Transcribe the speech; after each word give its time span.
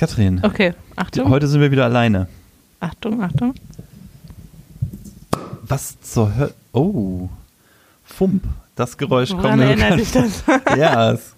Katrin, 0.00 0.40
Okay, 0.42 0.72
Achtung. 0.96 1.28
heute 1.28 1.46
sind 1.46 1.60
wir 1.60 1.70
wieder 1.70 1.84
alleine. 1.84 2.26
Achtung, 2.80 3.22
Achtung. 3.22 3.52
Was 5.60 6.00
zur 6.00 6.34
Hölle? 6.34 6.54
Oh, 6.72 7.28
Fump. 8.02 8.44
Das 8.76 8.96
Geräusch 8.96 9.28
kommt 9.28 9.42
Woran 9.42 9.58
mir 9.58 9.66
erinnert 9.66 10.00
dich 10.00 10.10
das? 10.10 10.42
Ja, 10.78 11.12
es, 11.12 11.34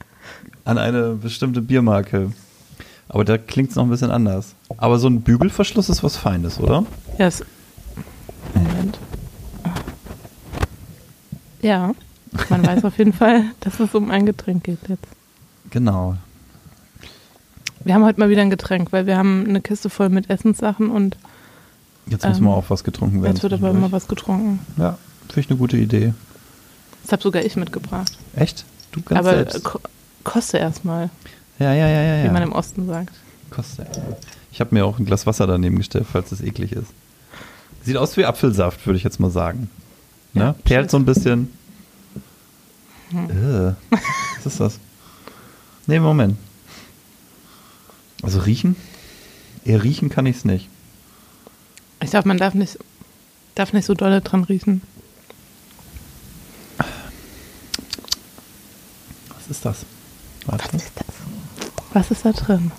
an 0.65 0.79
eine 0.79 1.15
bestimmte 1.15 1.61
Biermarke. 1.61 2.31
Aber 3.09 3.25
da 3.25 3.37
klingt 3.37 3.71
es 3.71 3.75
noch 3.75 3.83
ein 3.83 3.91
bisschen 3.91 4.13
anders. 4.13 4.55
Aber 4.77 5.01
so 5.01 5.09
ein 5.09 5.23
Bügelverschluss 5.23 5.89
ist 5.89 6.05
was 6.05 6.17
Feines, 6.17 6.61
oder? 6.61 6.87
Ja, 7.19 7.27
es, 7.27 7.45
Moment. 8.55 8.97
Ja, 11.63 11.97
man 12.49 12.65
weiß 12.65 12.85
auf 12.85 12.97
jeden 12.97 13.13
Fall, 13.13 13.43
dass 13.59 13.81
es 13.81 13.93
um 13.93 14.13
ein 14.13 14.25
Getränk 14.25 14.63
geht 14.63 14.89
jetzt. 14.89 15.09
Genau. 15.71 16.17
Wir 17.85 17.95
haben 17.95 18.05
heute 18.05 18.21
mal 18.21 18.29
wieder 18.29 18.43
ein 18.43 18.51
Getränk, 18.51 18.93
weil 18.93 19.07
wir 19.07 19.17
haben 19.17 19.45
eine 19.49 19.61
Kiste 19.61 19.91
voll 19.91 20.09
mit 20.09 20.31
Essenssachen 20.31 20.91
und 20.91 21.17
Jetzt 22.07 22.27
muss 22.27 22.39
Ähm, 22.39 22.45
mal 22.45 22.55
auch 22.55 22.65
was 22.69 22.83
getrunken 22.83 23.23
werden. 23.23 23.35
jetzt 23.35 23.43
wird 23.45 23.53
aber 23.53 23.71
immer 23.71 23.93
was 23.93 24.09
getrunken. 24.09 24.59
Ja, 24.77 24.99
finde 25.29 25.41
ich 25.41 25.51
eine 25.51 25.59
gute 25.59 25.77
Idee. 25.77 26.15
Das 27.03 27.13
habe 27.13 27.23
sogar 27.23 27.43
ich 27.45 27.55
mitgebracht. 27.57 28.13
Echt? 28.35 28.65
Du 28.91 29.01
ganz 29.03 29.21
aber 29.21 29.31
selbst? 29.37 29.57
äh, 29.57 29.61
ko 29.61 29.79
koste 30.25 30.59
erstmal, 30.59 31.11
Ja, 31.59 31.73
ja, 31.73 31.89
ja, 31.89 32.03
ja. 32.19 32.25
wie 32.25 32.33
man 32.33 32.43
im 32.43 32.53
Osten 32.53 32.87
sagt. 32.87 33.15
Kostet. 33.51 33.87
Ich 34.51 34.61
habe 34.61 34.75
mir 34.75 34.85
auch 34.85 34.99
ein 34.99 35.05
Glas 35.05 35.27
Wasser 35.27 35.47
daneben 35.47 35.79
gestellt, 35.79 36.07
falls 36.11 36.31
es 36.33 36.41
eklig 36.41 36.73
ist. 36.73 36.89
Sieht 37.85 37.97
aus 37.97 38.17
wie 38.17 38.25
Apfelsaft, 38.25 38.85
würde 38.87 38.97
ich 38.97 39.05
jetzt 39.05 39.19
mal 39.21 39.31
sagen. 39.31 39.69
Ne? 40.35 40.43
Ja, 40.43 40.55
Perlt 40.65 40.91
so 40.91 40.97
ein 40.97 41.05
bisschen. 41.05 41.53
Äh, 43.13 43.73
was 44.39 44.47
ist 44.47 44.61
das? 44.61 44.79
Nee, 45.87 45.99
Moment. 46.01 46.37
Also 48.23 48.39
riechen? 48.41 48.77
Eher 49.65 49.83
riechen 49.83 50.09
kann 50.09 50.27
ich 50.27 50.37
es 50.37 50.45
nicht. 50.45 50.69
Ich 52.03 52.11
glaube, 52.11 52.29
man 52.29 52.39
darf 52.39 52.55
nicht, 52.55 52.79
darf 53.55 53.73
nicht 53.73 53.85
so 53.85 53.95
dolle 53.95 54.21
dran 54.21 54.45
riechen. 54.45 54.83
Was 59.29 59.49
ist 59.51 59.65
das? 59.65 59.85
Warte. 60.47 60.77
ist 60.77 60.93
das? 60.95 61.07
Was 61.93 62.11
ist 62.11 62.25
da 62.25 62.33
drin? 62.33 62.73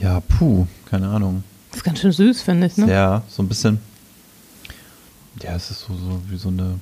Ja, 0.00 0.20
puh, 0.20 0.66
keine 0.86 1.08
Ahnung. 1.08 1.44
Das 1.70 1.78
ist 1.78 1.84
ganz 1.84 2.00
schön 2.00 2.10
süß, 2.12 2.42
finde 2.42 2.66
ich, 2.66 2.76
ne? 2.76 2.90
Ja, 2.90 3.22
so 3.28 3.42
ein 3.42 3.48
bisschen. 3.48 3.80
Ja, 5.42 5.54
es 5.54 5.70
ist 5.70 5.80
so, 5.80 5.94
so 5.94 6.22
wie 6.28 6.36
so 6.36 6.48
eine. 6.48 6.80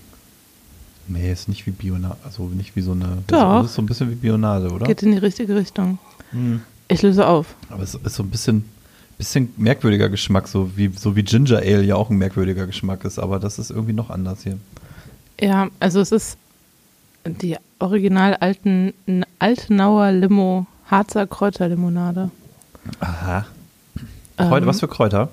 Nee, 1.09 1.33
ist 1.33 1.48
nicht 1.48 1.67
wie 1.67 1.70
Bionade. 1.70 2.17
Also 2.25 2.45
nicht 2.45 2.77
wie 2.77 2.83
so 2.83 2.92
eine. 2.92 3.19
Doch. 3.27 3.61
Es 3.64 3.70
ist 3.70 3.75
so 3.75 3.83
ein 3.83 3.87
bisschen 3.87 4.11
wie 4.11 4.14
Bionade, 4.14 4.70
oder? 4.70 4.87
Geht 4.87 5.03
in 5.03 5.12
die 5.12 5.19
richtige 5.19 5.56
Richtung. 5.56 5.98
Mhm. 6.33 6.61
Ich 6.89 7.03
löse 7.03 7.27
auf. 7.27 7.55
Aber 7.70 7.83
es 7.83 7.95
ist 7.95 8.14
so 8.14 8.23
ein 8.23 8.31
bisschen, 8.31 8.64
bisschen 9.17 9.53
merkwürdiger 9.56 10.09
Geschmack, 10.09 10.48
so 10.48 10.70
wie, 10.77 10.91
so 10.95 11.17
wie 11.17 11.23
Ginger 11.23 11.59
Ale 11.59 11.83
ja 11.83 11.97
auch 11.97 12.11
ein 12.11 12.17
merkwürdiger 12.19 12.67
Geschmack 12.67 13.05
ist, 13.05 13.19
aber 13.19 13.39
das 13.39 13.59
ist 13.59 13.70
irgendwie 13.70 13.92
noch 13.92 14.11
anders 14.11 14.42
hier. 14.42 14.59
Ja, 15.41 15.69
also 15.81 16.01
es 16.01 16.12
ist 16.12 16.36
die 17.25 17.56
original 17.79 18.34
alten 18.36 18.92
Altenauer 19.39 20.12
Limo 20.12 20.67
Harzer 20.91 21.27
Kräuterlimonade. 21.27 22.31
Aha. 23.01 23.47
Kräuter, 24.36 24.56
Ähm, 24.59 24.67
was 24.67 24.81
für 24.81 24.89
Kräuter? 24.89 25.29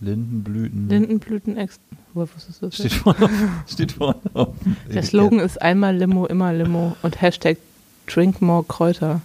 Lindenblüten. 0.00 0.88
Lindenblüten 0.88 1.56
ex 1.56 1.78
wusstest 2.14 2.62
du 2.62 2.66
das? 2.66 2.74
Steht 2.74 2.92
vorne 2.92 3.24
auf. 3.24 3.30
Steht 3.66 3.92
vorne 3.92 4.20
auf. 4.34 4.54
Der 4.92 5.02
Slogan 5.02 5.40
ist 5.40 5.60
einmal 5.60 5.96
Limo, 5.96 6.26
immer 6.26 6.52
Limo 6.52 6.96
und 7.02 7.20
Hashtag 7.20 7.58
Drink 8.06 8.40
more 8.40 8.64
Kräuter. 8.64 9.20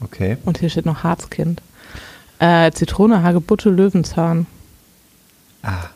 Okay. 0.00 0.36
Und 0.44 0.58
hier 0.58 0.68
steht 0.68 0.86
noch 0.86 1.04
Harzkind. 1.04 1.62
Äh, 2.38 2.72
Zitrone, 2.72 3.22
Hagebutte, 3.22 3.70
Löwenzahn. 3.70 4.46
Ah. 5.62 5.90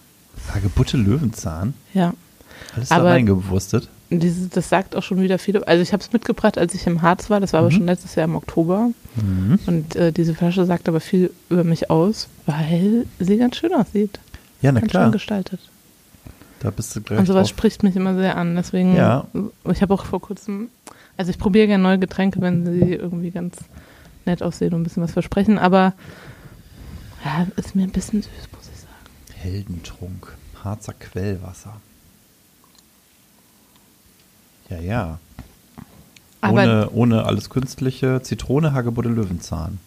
Hagebutte 0.54 0.96
Löwenzahn. 0.96 1.74
Ja. 1.92 2.14
Alles 2.74 2.88
da 2.90 2.98
reingewurstet. 2.98 3.88
Diese, 4.08 4.48
das 4.48 4.68
sagt 4.68 4.94
auch 4.94 5.02
schon 5.02 5.20
wieder 5.20 5.38
viele. 5.38 5.66
Also 5.66 5.82
ich 5.82 5.92
habe 5.92 6.00
es 6.02 6.12
mitgebracht, 6.12 6.58
als 6.58 6.74
ich 6.74 6.86
im 6.86 7.02
Harz 7.02 7.28
war. 7.28 7.40
Das 7.40 7.52
war 7.52 7.60
aber 7.60 7.70
Mhm. 7.70 7.74
schon 7.74 7.86
letztes 7.86 8.14
Jahr 8.14 8.24
im 8.26 8.36
Oktober. 8.36 8.90
Mhm. 9.16 9.58
Und 9.66 9.96
äh, 9.96 10.12
diese 10.12 10.34
Flasche 10.34 10.64
sagt 10.64 10.88
aber 10.88 11.00
viel 11.00 11.32
über 11.50 11.64
mich 11.64 11.90
aus, 11.90 12.28
weil 12.46 13.06
sie 13.18 13.36
ganz 13.36 13.56
schön 13.56 13.72
aussieht. 13.74 14.20
Ja, 14.62 14.70
na 14.72 14.80
ganz 14.80 14.90
klar. 14.92 15.04
schön 15.06 15.12
gestaltet. 15.12 15.60
Da 16.60 16.70
bist 16.70 16.94
du 16.94 17.00
gleich 17.00 17.18
Und 17.18 17.26
sowas 17.26 17.48
drauf. 17.48 17.56
spricht 17.58 17.82
mich 17.82 17.96
immer 17.96 18.14
sehr 18.14 18.36
an. 18.36 18.54
Deswegen, 18.54 18.94
Ja. 18.94 19.26
ich 19.70 19.82
habe 19.82 19.92
auch 19.92 20.04
vor 20.06 20.20
kurzem, 20.20 20.68
also 21.16 21.30
ich 21.30 21.38
probiere 21.38 21.66
gerne 21.66 21.82
neue 21.82 21.98
Getränke, 21.98 22.40
wenn 22.40 22.64
sie 22.64 22.94
irgendwie 22.94 23.30
ganz 23.32 23.56
nett 24.24 24.42
aussehen 24.42 24.72
und 24.72 24.80
ein 24.80 24.84
bisschen 24.84 25.02
was 25.02 25.12
versprechen. 25.12 25.58
Aber 25.58 25.94
ja, 27.24 27.46
ist 27.56 27.74
mir 27.74 27.82
ein 27.82 27.90
bisschen 27.90 28.22
süß, 28.22 28.30
muss 28.52 28.68
ich 28.72 28.80
sagen. 28.80 29.34
Heldentrunk. 29.34 30.32
Harzer 30.62 30.94
Quellwasser. 30.94 31.80
Ja, 34.70 34.78
ja. 34.78 35.18
Aber, 36.40 36.62
Ohne, 36.62 36.90
ohne 36.90 37.24
alles 37.24 37.50
Künstliche. 37.50 38.20
Zitrone, 38.22 38.72
Hagebutte, 38.72 39.08
Löwenzahn. 39.08 39.78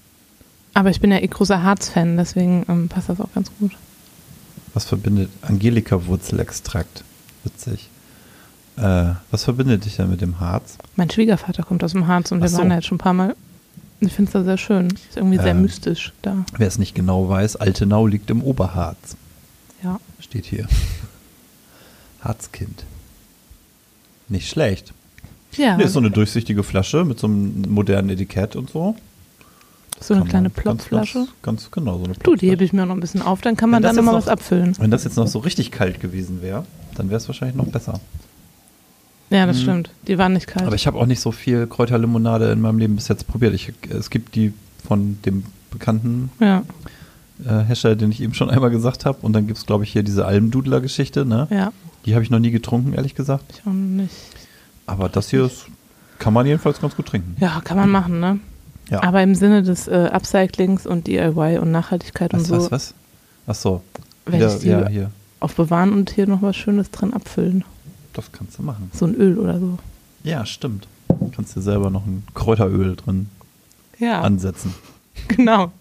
aber 0.73 0.89
ich 0.89 0.99
bin 0.99 1.11
ja 1.11 1.19
eh 1.19 1.27
großer 1.27 1.63
Harz-Fan, 1.63 2.17
deswegen 2.17 2.65
ähm, 2.67 2.89
passt 2.89 3.09
das 3.09 3.19
auch 3.21 3.31
ganz 3.33 3.51
gut. 3.59 3.71
Was 4.73 4.85
verbindet 4.85 5.29
Angelika-Wurzelextrakt? 5.41 7.03
Witzig. 7.43 7.89
Äh, 8.77 9.13
was 9.31 9.43
verbindet 9.43 9.85
dich 9.85 9.95
denn 9.97 10.09
mit 10.09 10.21
dem 10.21 10.39
Harz? 10.39 10.77
Mein 10.95 11.09
Schwiegervater 11.09 11.63
kommt 11.63 11.83
aus 11.83 11.91
dem 11.91 12.07
Harz 12.07 12.31
und 12.31 12.39
wir 12.39 12.45
Ach 12.45 12.49
so. 12.51 12.57
waren 12.59 12.69
da 12.69 12.75
jetzt 12.75 12.87
schon 12.87 12.95
ein 12.95 12.99
paar 12.99 13.13
Mal. 13.13 13.35
Ich 14.01 14.13
finde 14.13 14.29
es 14.29 14.33
da 14.33 14.43
sehr 14.43 14.57
schön. 14.57 14.87
Ist 14.87 15.17
irgendwie 15.17 15.37
sehr 15.37 15.47
Ähm. 15.47 15.61
mystisch 15.61 16.13
da. 16.21 16.45
Wer 16.57 16.67
es 16.67 16.77
nicht 16.77 16.95
genau 16.95 17.27
weiß, 17.27 17.57
Altenau 17.57 18.07
liegt 18.07 18.29
im 18.29 18.41
Oberharz. 18.41 19.17
Ja. 19.83 19.99
Steht 20.19 20.45
hier. 20.45 20.67
Harzkind. 22.21 22.85
Nicht 24.29 24.49
schlecht. 24.49 24.93
Ja, 25.57 25.75
Nee, 25.77 25.83
ist 25.85 25.93
so 25.93 25.99
eine 25.99 26.11
durchsichtige 26.11 26.63
Flasche 26.63 27.03
mit 27.05 27.19
so 27.19 27.27
einem 27.27 27.63
modernen 27.69 28.09
Etikett 28.09 28.55
und 28.55 28.69
so. 28.69 28.95
so 29.99 30.13
eine 30.13 30.23
kleine 30.25 30.49
Plopflasche. 30.49 31.19
Ganz, 31.19 31.29
ganz 31.41 31.71
genau, 31.71 31.97
so 31.97 32.05
eine 32.05 32.13
Du, 32.21 32.35
die 32.35 32.49
hebe 32.51 32.63
ich 32.63 32.71
mir 32.71 32.85
noch 32.85 32.95
ein 32.95 32.99
bisschen 33.01 33.21
auf, 33.21 33.41
dann 33.41 33.57
kann 33.57 33.69
man 33.69 33.81
dann 33.81 33.95
nochmal 33.95 34.15
jetzt 34.15 34.27
was 34.27 34.31
abfüllen. 34.33 34.75
Wenn 34.79 34.91
das 34.91 35.03
jetzt 35.03 35.17
noch 35.17 35.27
so 35.27 35.39
richtig 35.39 35.71
kalt 35.71 35.99
gewesen 35.99 36.41
wäre, 36.41 36.65
dann 36.95 37.09
wäre 37.09 37.17
es 37.17 37.27
wahrscheinlich 37.27 37.57
noch 37.57 37.65
besser. 37.67 37.99
Ja, 39.31 39.45
das 39.45 39.57
Mhm. 39.57 39.61
stimmt. 39.61 39.89
Die 40.07 40.17
waren 40.17 40.33
nicht 40.33 40.47
kalt. 40.47 40.65
Aber 40.65 40.75
ich 40.75 40.87
habe 40.87 40.97
auch 40.97 41.05
nicht 41.05 41.19
so 41.19 41.31
viel 41.31 41.67
Kräuterlimonade 41.67 42.51
in 42.51 42.61
meinem 42.61 42.79
Leben 42.79 42.95
bis 42.95 43.07
jetzt 43.07 43.27
probiert. 43.27 43.53
Ich, 43.53 43.73
es 43.89 44.09
gibt 44.09 44.35
die 44.35 44.53
von 44.87 45.17
dem 45.25 45.43
bekannten 45.71 46.31
ja, 46.39 46.63
äh, 47.45 47.63
Hersteller, 47.65 47.95
den 47.95 48.11
ich 48.11 48.21
eben 48.21 48.33
schon 48.33 48.49
einmal 48.49 48.69
gesagt 48.71 49.05
habe. 49.05 49.19
Und 49.21 49.33
dann 49.33 49.45
gibt 49.47 49.59
es, 49.59 49.65
glaube 49.65 49.83
ich, 49.83 49.91
hier 49.91 50.01
diese 50.03 50.25
Almdudler-Geschichte. 50.25 51.25
Ne? 51.25 51.47
ja, 51.51 51.71
Die 52.05 52.13
habe 52.15 52.23
ich 52.23 52.29
noch 52.29 52.39
nie 52.39 52.51
getrunken, 52.51 52.93
ehrlich 52.93 53.15
gesagt. 53.15 53.43
ich 53.49 53.67
auch 53.67 53.73
nicht. 53.73 54.13
Aber 54.85 55.09
das 55.09 55.29
hier 55.29 55.45
ist, 55.45 55.67
kann 56.17 56.33
man 56.33 56.45
jedenfalls 56.45 56.79
ganz 56.81 56.95
gut 56.95 57.07
trinken. 57.07 57.35
Ja, 57.39 57.61
kann 57.63 57.77
man 57.77 57.89
machen, 57.89 58.19
ne? 58.19 58.39
Ja. 58.89 59.03
Aber 59.03 59.21
im 59.21 59.35
Sinne 59.35 59.61
des 59.61 59.87
äh, 59.87 60.09
Upcyclings 60.11 60.87
und 60.87 61.05
DIY 61.07 61.59
und 61.59 61.71
Nachhaltigkeit 61.71 62.33
was, 62.33 62.41
und 62.41 62.47
so 62.47 62.55
was, 62.57 62.71
was? 62.71 62.93
Ach 63.47 63.55
so. 63.55 63.83
werde 64.25 64.45
Ja, 64.45 64.53
ich 64.53 64.59
die 64.61 64.67
ja, 64.67 64.87
hier. 64.87 65.11
aufbewahren 65.39 65.93
und 65.93 66.09
hier 66.09 66.25
noch 66.25 66.41
was 66.41 66.55
Schönes 66.55 66.89
drin 66.89 67.13
abfüllen. 67.13 67.63
Das 68.13 68.31
kannst 68.31 68.57
du 68.57 68.63
machen. 68.63 68.89
So 68.93 69.05
ein 69.05 69.13
Öl 69.15 69.37
oder 69.37 69.59
so. 69.59 69.77
Ja, 70.23 70.45
stimmt. 70.45 70.87
Kannst 71.35 71.55
dir 71.55 71.61
selber 71.61 71.89
noch 71.91 72.05
ein 72.05 72.23
Kräuteröl 72.33 72.95
drin 72.95 73.29
Ja, 73.99 74.21
ansetzen. 74.21 74.73
genau. 75.27 75.71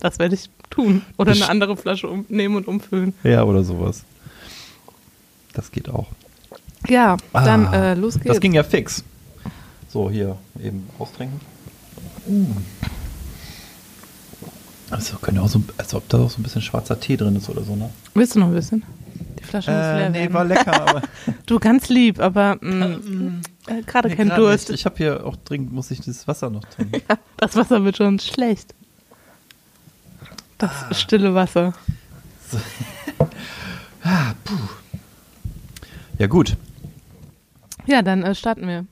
Das 0.00 0.18
werde 0.18 0.34
ich 0.34 0.50
tun. 0.68 1.02
Oder 1.16 1.32
eine 1.32 1.48
andere 1.48 1.76
Flasche 1.76 2.08
um, 2.08 2.26
nehmen 2.28 2.56
und 2.56 2.68
umfüllen. 2.68 3.14
Ja, 3.24 3.44
oder 3.44 3.64
sowas. 3.64 4.04
Das 5.52 5.70
geht 5.72 5.88
auch. 5.88 6.06
Ja, 6.88 7.16
dann 7.32 7.66
Ah, 7.68 7.92
äh, 7.92 7.94
los 7.94 8.14
geht's. 8.14 8.26
Das 8.26 8.40
ging 8.40 8.52
ja 8.54 8.62
fix. 8.62 9.04
So, 9.88 10.10
hier 10.10 10.36
eben 10.62 10.88
austrinken. 10.98 11.40
Also, 14.90 15.16
können 15.18 15.36
ja 15.38 15.42
auch 15.44 15.48
so, 15.48 15.62
als 15.76 15.94
ob 15.94 16.08
da 16.08 16.18
auch 16.18 16.30
so 16.30 16.40
ein 16.40 16.42
bisschen 16.42 16.62
schwarzer 16.62 16.98
Tee 16.98 17.16
drin 17.16 17.36
ist 17.36 17.48
oder 17.48 17.62
so, 17.64 17.76
ne? 17.76 17.90
Willst 18.14 18.34
du 18.34 18.40
noch 18.40 18.48
ein 18.48 18.54
bisschen? 18.54 18.82
Die 19.38 19.44
Flasche 19.44 19.70
muss 19.70 19.80
leer 19.80 20.06
Äh, 20.06 20.10
nee, 20.10 20.18
werden. 20.20 20.34
war 20.34 20.44
lecker, 20.44 20.82
aber 20.88 21.02
Du, 21.46 21.58
ganz 21.58 21.88
lieb, 21.88 22.20
aber 22.20 22.56
mh, 22.60 23.40
äh, 23.66 23.82
gerade 23.86 24.08
nee, 24.08 24.16
kein 24.16 24.28
grad 24.28 24.38
Durst. 24.38 24.68
nicht. 24.70 24.80
Ich 24.80 24.86
habe 24.86 24.96
hier 24.96 25.26
auch 25.26 25.36
dringend, 25.36 25.72
muss 25.72 25.90
ich 25.90 26.00
dieses 26.00 26.26
Wasser 26.28 26.50
noch 26.50 26.64
trinken. 26.64 27.00
Ja, 27.08 27.16
das 27.36 27.56
Wasser 27.56 27.84
wird 27.84 27.96
schon 27.96 28.18
schlecht. 28.18 28.74
Das 30.58 30.70
Ah. 30.90 30.94
stille 30.94 31.34
Wasser. 31.34 31.72
Ja, 36.20 36.26
gut. 36.26 36.54
Ja, 37.86 38.02
dann 38.02 38.22
äh, 38.22 38.34
starten 38.34 38.68
wir. 38.68 38.84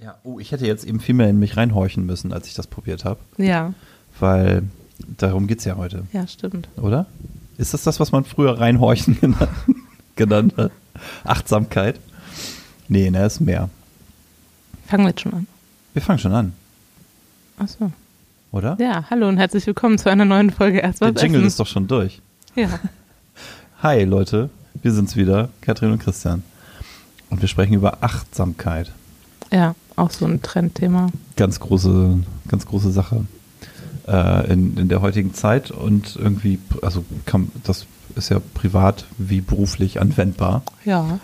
Ja, 0.00 0.16
oh, 0.24 0.40
Ich 0.40 0.50
hätte 0.50 0.64
jetzt 0.64 0.86
eben 0.86 1.00
viel 1.00 1.14
mehr 1.14 1.28
in 1.28 1.38
mich 1.38 1.58
reinhorchen 1.58 2.06
müssen, 2.06 2.32
als 2.32 2.48
ich 2.48 2.54
das 2.54 2.68
probiert 2.68 3.04
habe. 3.04 3.20
Ja. 3.36 3.74
Weil 4.18 4.62
darum 5.18 5.46
geht 5.46 5.58
es 5.58 5.66
ja 5.66 5.76
heute. 5.76 6.04
Ja, 6.14 6.26
stimmt. 6.26 6.70
Oder? 6.78 7.04
Ist 7.58 7.74
das 7.74 7.82
das, 7.84 8.00
was 8.00 8.12
man 8.12 8.24
früher 8.24 8.58
reinhorchen 8.58 9.18
genannt, 9.20 9.48
genannt 10.14 10.54
hat? 10.56 10.72
Achtsamkeit? 11.24 12.00
Nee, 12.88 13.10
ne, 13.10 13.24
ist 13.26 13.40
mehr. 13.40 13.68
Fangen 14.86 15.04
wir 15.04 15.10
jetzt 15.10 15.22
schon 15.22 15.32
an. 15.34 15.46
Wir 15.94 16.02
fangen 16.02 16.18
schon 16.18 16.32
an, 16.34 16.52
Achso. 17.58 17.90
oder? 18.52 18.76
Ja, 18.78 19.04
hallo 19.08 19.28
und 19.28 19.38
herzlich 19.38 19.66
willkommen 19.66 19.96
zu 19.98 20.10
einer 20.10 20.26
neuen 20.26 20.50
Folge 20.50 20.78
Erst 20.78 21.00
Der 21.00 21.08
Jingle 21.08 21.40
essen. 21.40 21.46
ist 21.46 21.58
doch 21.58 21.66
schon 21.66 21.88
durch. 21.88 22.20
Ja, 22.54 22.68
Hi 23.82 24.04
Leute, 24.04 24.50
wir 24.82 24.92
sind's 24.92 25.16
wieder, 25.16 25.48
Katrin 25.62 25.92
und 25.92 25.98
Christian. 25.98 26.42
Und 27.30 27.40
wir 27.40 27.48
sprechen 27.48 27.74
über 27.74 27.98
Achtsamkeit. 28.02 28.92
ja, 29.50 29.74
auch 29.96 30.10
so 30.10 30.26
ein 30.26 30.42
Trendthema. 30.42 31.08
Ganz 31.36 31.58
große, 31.60 32.18
ganz 32.48 32.66
große 32.66 32.90
Sache 32.92 33.24
äh, 34.06 34.52
in, 34.52 34.76
in 34.76 34.88
der 34.88 35.00
heutigen 35.00 35.34
Zeit 35.34 35.70
und 35.70 36.16
irgendwie, 36.16 36.58
also 36.82 37.04
kann, 37.24 37.50
das 37.64 37.86
ist 38.14 38.30
ja 38.30 38.40
privat 38.54 39.04
wie 39.18 39.40
beruflich 39.40 40.00
anwendbar, 40.00 40.62
Ja, 40.84 41.18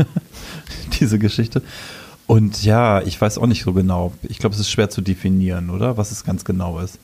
diese 1.00 1.19
Geschichte. 1.19 1.62
Und 2.26 2.64
ja, 2.64 3.02
ich 3.02 3.20
weiß 3.20 3.38
auch 3.38 3.46
nicht 3.46 3.62
so 3.62 3.73
genau. 3.73 4.12
Ich 4.23 4.38
glaube, 4.38 4.55
es 4.55 4.61
ist 4.61 4.70
schwer 4.70 4.90
zu 4.90 5.00
definieren, 5.00 5.70
oder? 5.70 5.96
Was 5.96 6.12
es 6.12 6.25
ganz 6.25 6.44
genau 6.44 6.79
ist. 6.79 6.99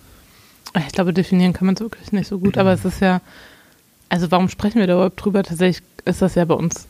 ich 0.74 0.92
glaube, 0.92 1.12
definieren 1.12 1.52
kann 1.52 1.66
man 1.66 1.74
es 1.74 1.80
wirklich 1.80 2.12
nicht 2.12 2.28
so 2.28 2.38
gut, 2.38 2.56
aber 2.56 2.72
es 2.72 2.84
ist 2.84 3.00
ja, 3.00 3.20
also 4.08 4.30
warum 4.30 4.48
sprechen 4.48 4.78
wir 4.78 4.86
da 4.86 4.94
überhaupt 4.94 5.22
drüber? 5.22 5.42
Tatsächlich 5.42 5.84
ist 6.04 6.22
das 6.22 6.34
ja 6.34 6.44
bei 6.44 6.54
uns 6.54 6.86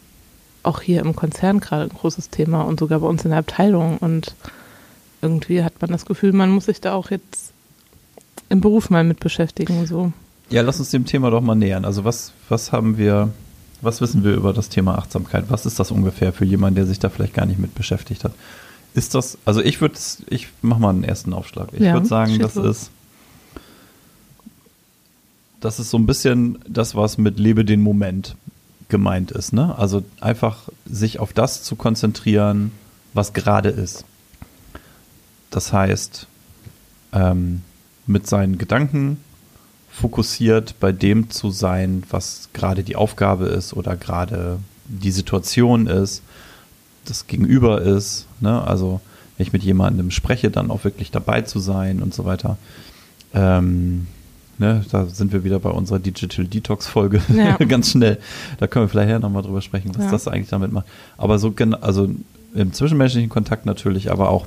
auch 0.62 0.82
hier 0.82 1.00
im 1.00 1.16
Konzern 1.16 1.60
gerade 1.60 1.84
ein 1.84 1.96
großes 1.96 2.30
Thema 2.30 2.62
und 2.62 2.80
sogar 2.80 3.00
bei 3.00 3.06
uns 3.06 3.24
in 3.24 3.30
der 3.30 3.38
Abteilung 3.38 3.98
und 3.98 4.34
irgendwie 5.22 5.64
hat 5.64 5.80
man 5.80 5.90
das 5.90 6.04
Gefühl, 6.04 6.32
man 6.32 6.50
muss 6.50 6.66
sich 6.66 6.80
da 6.80 6.94
auch 6.94 7.10
jetzt 7.10 7.52
im 8.48 8.60
Beruf 8.60 8.90
mal 8.90 9.04
mit 9.04 9.20
beschäftigen, 9.20 9.86
so. 9.86 10.12
Ja, 10.50 10.62
lass 10.62 10.78
uns 10.78 10.90
dem 10.90 11.04
Thema 11.04 11.30
doch 11.30 11.42
mal 11.42 11.54
nähern. 11.54 11.84
Also 11.84 12.04
was, 12.04 12.32
was 12.48 12.72
haben 12.72 12.96
wir, 12.96 13.30
was 13.82 14.00
wissen 14.00 14.24
wir 14.24 14.34
über 14.34 14.52
das 14.52 14.68
Thema 14.70 14.96
Achtsamkeit? 14.96 15.44
Was 15.48 15.66
ist 15.66 15.78
das 15.78 15.90
ungefähr 15.90 16.32
für 16.32 16.44
jemanden, 16.44 16.76
der 16.76 16.86
sich 16.86 16.98
da 16.98 17.10
vielleicht 17.10 17.34
gar 17.34 17.44
nicht 17.46 17.58
mit 17.58 17.74
beschäftigt 17.74 18.24
hat? 18.24 18.32
Ist 18.94 19.14
das, 19.14 19.36
also 19.44 19.60
ich 19.60 19.80
würde, 19.80 19.96
ich 20.30 20.48
mache 20.62 20.80
mal 20.80 20.90
einen 20.90 21.04
ersten 21.04 21.32
Aufschlag. 21.34 21.68
Ich 21.72 21.80
Ja, 21.80 21.92
würde 21.92 22.06
sagen, 22.06 22.38
das 22.38 22.54
los. 22.54 22.66
ist, 22.66 22.90
das 25.60 25.78
ist 25.78 25.90
so 25.90 25.98
ein 25.98 26.06
bisschen 26.06 26.58
das, 26.66 26.94
was 26.94 27.18
mit 27.18 27.38
Lebe 27.38 27.64
den 27.64 27.82
Moment 27.82 28.36
gemeint 28.88 29.30
ist. 29.30 29.52
Ne? 29.52 29.76
Also 29.78 30.02
einfach 30.20 30.68
sich 30.86 31.18
auf 31.20 31.32
das 31.34 31.62
zu 31.62 31.76
konzentrieren, 31.76 32.72
was 33.12 33.34
gerade 33.34 33.68
ist. 33.68 34.04
Das 35.50 35.72
heißt, 35.72 36.26
ähm, 37.12 37.62
mit 38.08 38.26
seinen 38.26 38.58
Gedanken 38.58 39.18
fokussiert 39.90 40.74
bei 40.80 40.92
dem 40.92 41.30
zu 41.30 41.50
sein, 41.50 42.02
was 42.10 42.48
gerade 42.52 42.82
die 42.82 42.96
Aufgabe 42.96 43.46
ist 43.46 43.72
oder 43.74 43.96
gerade 43.96 44.58
die 44.86 45.10
Situation 45.10 45.86
ist, 45.86 46.22
das 47.04 47.26
Gegenüber 47.26 47.82
ist. 47.82 48.26
Ne? 48.40 48.62
Also 48.62 49.00
wenn 49.36 49.46
ich 49.46 49.52
mit 49.52 49.62
jemandem 49.62 50.10
spreche, 50.10 50.50
dann 50.50 50.70
auch 50.70 50.84
wirklich 50.84 51.10
dabei 51.10 51.42
zu 51.42 51.58
sein 51.60 52.02
und 52.02 52.14
so 52.14 52.24
weiter. 52.24 52.58
Ähm, 53.34 54.06
ne, 54.58 54.84
da 54.90 55.06
sind 55.06 55.32
wir 55.32 55.44
wieder 55.44 55.58
bei 55.58 55.70
unserer 55.70 55.98
Digital 55.98 56.46
Detox 56.46 56.86
Folge 56.86 57.20
Ja. 57.34 57.56
ganz 57.68 57.90
schnell. 57.90 58.18
Da 58.58 58.66
können 58.66 58.86
wir 58.86 58.88
vielleicht 58.88 59.20
nochmal 59.20 59.42
drüber 59.42 59.60
sprechen, 59.60 59.92
was 59.94 60.06
Ja. 60.06 60.10
das 60.10 60.28
eigentlich 60.28 60.48
damit 60.48 60.72
macht. 60.72 60.86
Aber 61.16 61.38
so 61.38 61.54
also 61.80 62.08
im 62.54 62.72
zwischenmenschlichen 62.72 63.28
Kontakt 63.28 63.66
natürlich, 63.66 64.10
aber 64.10 64.30
auch 64.30 64.46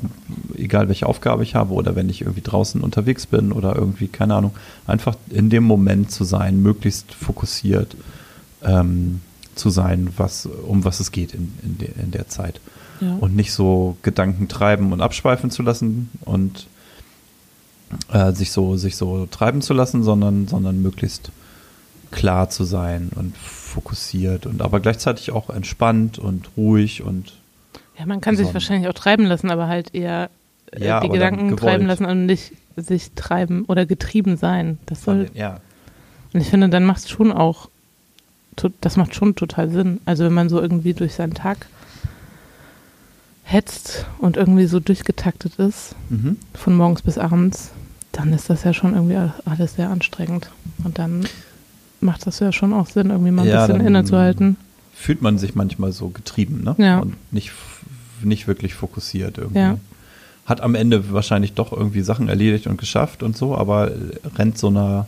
egal 0.55 0.87
welche 0.87 1.05
Aufgabe 1.05 1.43
ich 1.43 1.55
habe 1.55 1.73
oder 1.73 1.95
wenn 1.95 2.09
ich 2.09 2.21
irgendwie 2.21 2.41
draußen 2.41 2.81
unterwegs 2.81 3.27
bin 3.27 3.51
oder 3.51 3.75
irgendwie, 3.75 4.07
keine 4.07 4.35
Ahnung, 4.35 4.51
einfach 4.87 5.15
in 5.29 5.49
dem 5.49 5.63
Moment 5.63 6.11
zu 6.11 6.23
sein, 6.23 6.61
möglichst 6.61 7.13
fokussiert 7.13 7.95
ähm, 8.63 9.21
zu 9.55 9.69
sein, 9.69 10.09
was, 10.17 10.45
um 10.45 10.83
was 10.83 10.99
es 10.99 11.11
geht 11.11 11.33
in, 11.33 11.53
in, 11.63 11.77
de, 11.77 11.89
in 12.01 12.11
der 12.11 12.27
Zeit. 12.27 12.59
Ja. 13.01 13.15
Und 13.19 13.35
nicht 13.35 13.51
so 13.51 13.97
Gedanken 14.01 14.47
treiben 14.47 14.93
und 14.93 15.01
abschweifen 15.01 15.51
zu 15.51 15.63
lassen 15.63 16.09
und 16.21 16.67
äh, 18.11 18.31
sich 18.31 18.51
so 18.51 18.77
sich 18.77 18.95
so 18.95 19.25
treiben 19.25 19.61
zu 19.61 19.73
lassen, 19.73 20.03
sondern 20.03 20.47
sondern 20.47 20.81
möglichst 20.81 21.31
klar 22.11 22.49
zu 22.49 22.63
sein 22.63 23.09
und 23.15 23.35
fokussiert 23.37 24.45
und 24.45 24.61
aber 24.61 24.79
gleichzeitig 24.79 25.31
auch 25.31 25.49
entspannt 25.49 26.19
und 26.19 26.49
ruhig 26.57 27.01
und 27.03 27.33
Ja, 27.97 28.05
man 28.05 28.21
kann 28.21 28.35
sich 28.35 28.53
wahrscheinlich 28.53 28.87
auch 28.89 28.93
treiben 28.93 29.25
lassen, 29.25 29.51
aber 29.51 29.67
halt 29.67 29.93
eher 29.93 30.29
äh, 30.71 30.85
Ja, 30.85 30.99
die 31.01 31.09
Gedanken 31.09 31.55
treiben 31.57 31.85
lassen 31.85 32.05
und 32.05 32.25
nicht 32.25 32.53
sich 32.77 33.11
treiben 33.15 33.65
oder 33.65 33.85
getrieben 33.85 34.37
sein. 34.37 34.79
Das 34.85 35.03
soll, 35.03 35.25
den, 35.25 35.35
ja 35.37 35.59
und 36.33 36.41
ich 36.41 36.47
finde, 36.49 36.69
dann 36.69 36.85
macht 36.85 36.99
es 36.99 37.09
schon 37.09 37.31
auch, 37.31 37.69
das 38.81 38.97
macht 38.97 39.15
schon 39.15 39.35
total 39.35 39.69
Sinn. 39.69 39.99
Also 40.05 40.25
wenn 40.25 40.33
man 40.33 40.49
so 40.49 40.61
irgendwie 40.61 40.93
durch 40.93 41.13
seinen 41.13 41.33
Tag 41.33 41.67
hetzt 43.43 44.05
und 44.19 44.37
irgendwie 44.37 44.65
so 44.65 44.79
durchgetaktet 44.79 45.55
ist, 45.55 45.95
mhm. 46.09 46.37
von 46.53 46.75
morgens 46.75 47.01
bis 47.01 47.17
abends, 47.17 47.71
dann 48.11 48.33
ist 48.33 48.49
das 48.49 48.63
ja 48.63 48.73
schon 48.73 48.93
irgendwie 48.93 49.17
alles 49.45 49.75
sehr 49.75 49.89
anstrengend. 49.89 50.49
Und 50.83 50.99
dann 50.99 51.25
macht 51.99 52.25
das 52.27 52.39
ja 52.39 52.51
schon 52.51 52.73
auch 52.73 52.87
Sinn, 52.87 53.09
irgendwie 53.09 53.31
mal 53.31 53.43
ein 53.43 53.49
Ja, 53.49 53.67
bisschen 53.67 53.85
innezuhalten. 53.85 54.57
fühlt 54.93 55.21
man 55.21 55.37
sich 55.37 55.55
manchmal 55.55 55.91
so 55.91 56.09
getrieben, 56.09 56.63
ne? 56.63 56.75
Ja. 56.77 56.99
Und 56.99 57.15
nicht 57.33 57.51
nicht 58.25 58.47
wirklich 58.47 58.73
fokussiert 58.73 59.37
irgendwie. 59.37 59.59
Ja. 59.59 59.77
Hat 60.45 60.61
am 60.61 60.75
Ende 60.75 61.11
wahrscheinlich 61.13 61.53
doch 61.53 61.71
irgendwie 61.71 62.01
Sachen 62.01 62.27
erledigt 62.29 62.67
und 62.67 62.77
geschafft 62.77 63.23
und 63.23 63.37
so, 63.37 63.55
aber 63.57 63.91
rennt 64.37 64.57
so 64.57 64.67
einer 64.67 65.07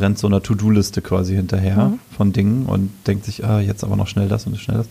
rennt 0.00 0.16
so 0.16 0.28
einer 0.28 0.40
To-Do-Liste 0.42 1.02
quasi 1.02 1.34
hinterher 1.34 1.88
Mhm. 1.88 1.98
von 2.16 2.32
Dingen 2.32 2.66
und 2.66 2.90
denkt 3.08 3.24
sich, 3.24 3.44
ah, 3.44 3.58
jetzt 3.58 3.82
aber 3.82 3.96
noch 3.96 4.06
schnell 4.06 4.28
das 4.28 4.46
und 4.46 4.56
schnell 4.56 4.76
das. 4.78 4.86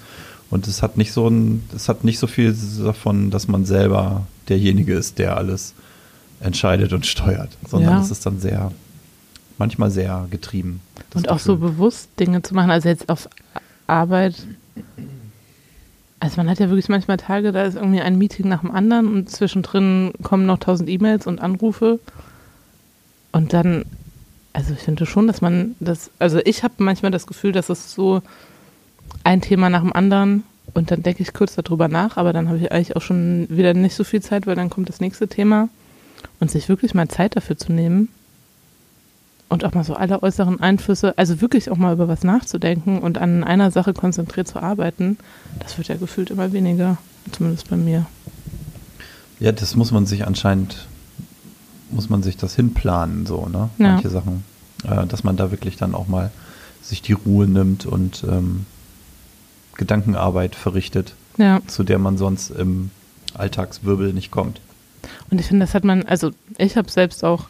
Und 0.49 0.67
es 0.67 0.81
hat 0.83 0.97
nicht 0.97 1.13
so 1.13 1.29
ein, 1.29 1.63
es 1.73 1.87
hat 1.87 2.03
nicht 2.03 2.19
so 2.19 2.27
viel 2.27 2.53
davon, 2.83 3.31
dass 3.31 3.47
man 3.47 3.63
selber 3.65 4.27
derjenige 4.49 4.93
ist, 4.93 5.17
der 5.17 5.37
alles 5.37 5.73
entscheidet 6.41 6.91
und 6.91 7.05
steuert, 7.05 7.49
sondern 7.69 7.91
Ja. 7.93 8.01
es 8.01 8.11
ist 8.11 8.25
dann 8.25 8.39
sehr, 8.41 8.71
manchmal 9.57 9.89
sehr 9.91 10.27
getrieben. 10.29 10.81
Und 11.15 11.29
auch 11.29 11.39
so 11.39 11.55
Gefühl. 11.55 11.71
bewusst 11.71 12.09
Dinge 12.19 12.41
zu 12.41 12.53
machen, 12.53 12.69
also 12.69 12.89
jetzt 12.89 13.07
auf 13.07 13.29
Arbeit. 13.87 14.35
Also 16.27 16.41
man 16.41 16.49
hat 16.49 16.59
ja 16.59 16.67
wirklich 16.67 16.89
manchmal 16.89 17.15
Tage, 17.15 17.53
da 17.53 17.63
ist 17.63 17.75
irgendwie 17.75 18.01
ein 18.01 18.17
Meeting 18.17 18.49
nach 18.49 18.59
dem 18.59 18.71
anderen 18.71 19.07
und 19.07 19.29
zwischendrin 19.29 20.11
kommen 20.23 20.45
noch 20.45 20.57
tausend 20.57 20.89
E-Mails 20.89 21.25
und 21.25 21.39
Anrufe. 21.39 22.01
Und 23.31 23.53
dann, 23.53 23.85
also 24.51 24.73
ich 24.73 24.79
finde 24.79 25.05
schon, 25.05 25.27
dass 25.27 25.39
man 25.39 25.75
das, 25.79 26.11
also 26.19 26.41
ich 26.43 26.63
habe 26.63 26.73
manchmal 26.79 27.11
das 27.11 27.27
Gefühl, 27.27 27.53
dass 27.53 27.69
es 27.69 27.93
so 27.93 28.21
ein 29.23 29.39
Thema 29.39 29.69
nach 29.69 29.79
dem 29.79 29.93
anderen 29.93 30.43
und 30.73 30.91
dann 30.91 31.01
denke 31.01 31.23
ich 31.23 31.31
kurz 31.33 31.55
darüber 31.55 31.87
nach, 31.87 32.17
aber 32.17 32.33
dann 32.33 32.49
habe 32.49 32.57
ich 32.57 32.73
eigentlich 32.73 32.97
auch 32.97 33.01
schon 33.01 33.47
wieder 33.49 33.73
nicht 33.73 33.95
so 33.95 34.03
viel 34.03 34.21
Zeit, 34.21 34.47
weil 34.47 34.55
dann 34.55 34.69
kommt 34.69 34.89
das 34.89 34.99
nächste 34.99 35.29
Thema. 35.29 35.69
Und 36.41 36.51
sich 36.51 36.67
wirklich 36.67 36.93
mal 36.93 37.07
Zeit 37.07 37.37
dafür 37.37 37.57
zu 37.57 37.71
nehmen, 37.71 38.09
und 39.49 39.63
auch 39.63 39.73
mal 39.73 39.83
so 39.83 39.95
alle 39.95 40.21
äußeren 40.23 40.59
Einflüsse, 40.59 41.17
also 41.17 41.39
wirklich 41.41 41.69
auch 41.71 41.77
mal 41.77 41.93
über 41.93 42.07
was 42.07 42.23
nachzudenken 42.23 42.99
und 42.99 43.17
an 43.17 43.43
einer 43.43 43.71
Sache 43.71 43.93
konzentriert 43.93 44.47
zu 44.47 44.61
arbeiten, 44.61 45.17
das 45.59 45.77
wird 45.77 45.87
ja 45.87 45.95
gefühlt 45.95 46.29
immer 46.31 46.51
weniger, 46.51 46.97
zumindest 47.31 47.69
bei 47.69 47.77
mir. 47.77 48.05
Ja, 49.39 49.51
das 49.51 49.75
muss 49.75 49.91
man 49.91 50.05
sich 50.05 50.25
anscheinend, 50.27 50.87
muss 51.91 52.09
man 52.09 52.23
sich 52.23 52.35
das 52.37 52.55
hinplanen, 52.55 53.25
so, 53.25 53.45
ne? 53.45 53.69
Ja. 53.77 53.93
Manche 53.93 54.09
Sachen. 54.09 54.43
Äh, 54.83 55.05
dass 55.07 55.23
man 55.23 55.37
da 55.37 55.49
wirklich 55.51 55.77
dann 55.77 55.95
auch 55.95 56.07
mal 56.07 56.31
sich 56.81 57.01
die 57.01 57.13
Ruhe 57.13 57.47
nimmt 57.47 57.85
und 57.85 58.23
ähm, 58.29 58.65
Gedankenarbeit 59.75 60.55
verrichtet, 60.55 61.13
Ja, 61.37 61.59
zu 61.67 61.83
der 61.83 61.99
man 61.99 62.17
sonst 62.17 62.49
im 62.49 62.91
Alltagswirbel 63.33 64.13
nicht 64.13 64.31
kommt. 64.31 64.59
und 65.29 65.39
ich 65.39 65.47
finde, 65.47 65.65
das 65.65 65.73
hat 65.73 65.83
man, 65.83 66.03
also 66.03 66.31
ich 66.57 66.77
habe 66.77 66.89
selbst 66.89 67.23
auch 67.23 67.47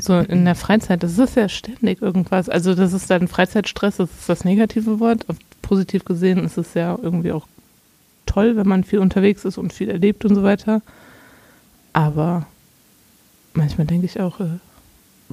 so 0.00 0.18
in 0.18 0.44
der 0.44 0.54
Freizeit, 0.54 1.02
das 1.02 1.18
ist 1.18 1.36
ja 1.36 1.48
ständig 1.48 2.02
irgendwas, 2.02 2.48
also 2.48 2.74
das 2.74 2.92
ist 2.92 3.10
dann 3.10 3.28
Freizeitstress, 3.28 3.96
das 3.96 4.10
ist 4.10 4.28
das 4.28 4.44
negative 4.44 5.00
Wort, 5.00 5.24
positiv 5.62 6.04
gesehen 6.04 6.44
ist 6.44 6.58
es 6.58 6.74
ja 6.74 6.98
irgendwie 7.00 7.32
auch 7.32 7.46
toll, 8.26 8.56
wenn 8.56 8.68
man 8.68 8.84
viel 8.84 8.98
unterwegs 8.98 9.44
ist 9.44 9.58
und 9.58 9.72
viel 9.72 9.88
erlebt 9.90 10.24
und 10.24 10.34
so 10.34 10.42
weiter, 10.42 10.82
aber 11.92 12.46
manchmal 13.54 13.86
denke 13.86 14.06
ich 14.06 14.20
auch, 14.20 14.40
äh, 14.40 14.46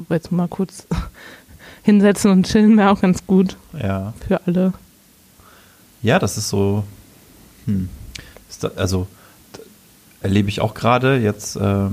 jetzt 0.10 0.32
mal 0.32 0.48
kurz 0.48 0.88
hinsetzen 1.84 2.32
und 2.32 2.48
chillen 2.48 2.78
wäre 2.78 2.90
auch 2.92 3.02
ganz 3.02 3.26
gut 3.28 3.58
Ja. 3.74 4.14
für 4.28 4.42
alle. 4.48 4.74
Ja, 6.02 6.20
das 6.20 6.38
ist 6.38 6.50
so, 6.50 6.84
hm, 7.66 7.90
ist 8.50 8.64
da, 8.64 8.72
also 8.76 9.08
erlebe 10.22 10.50
ich 10.50 10.62
auch 10.62 10.74
gerade 10.74 11.18
jetzt, 11.18 11.56
äh, 11.56 11.90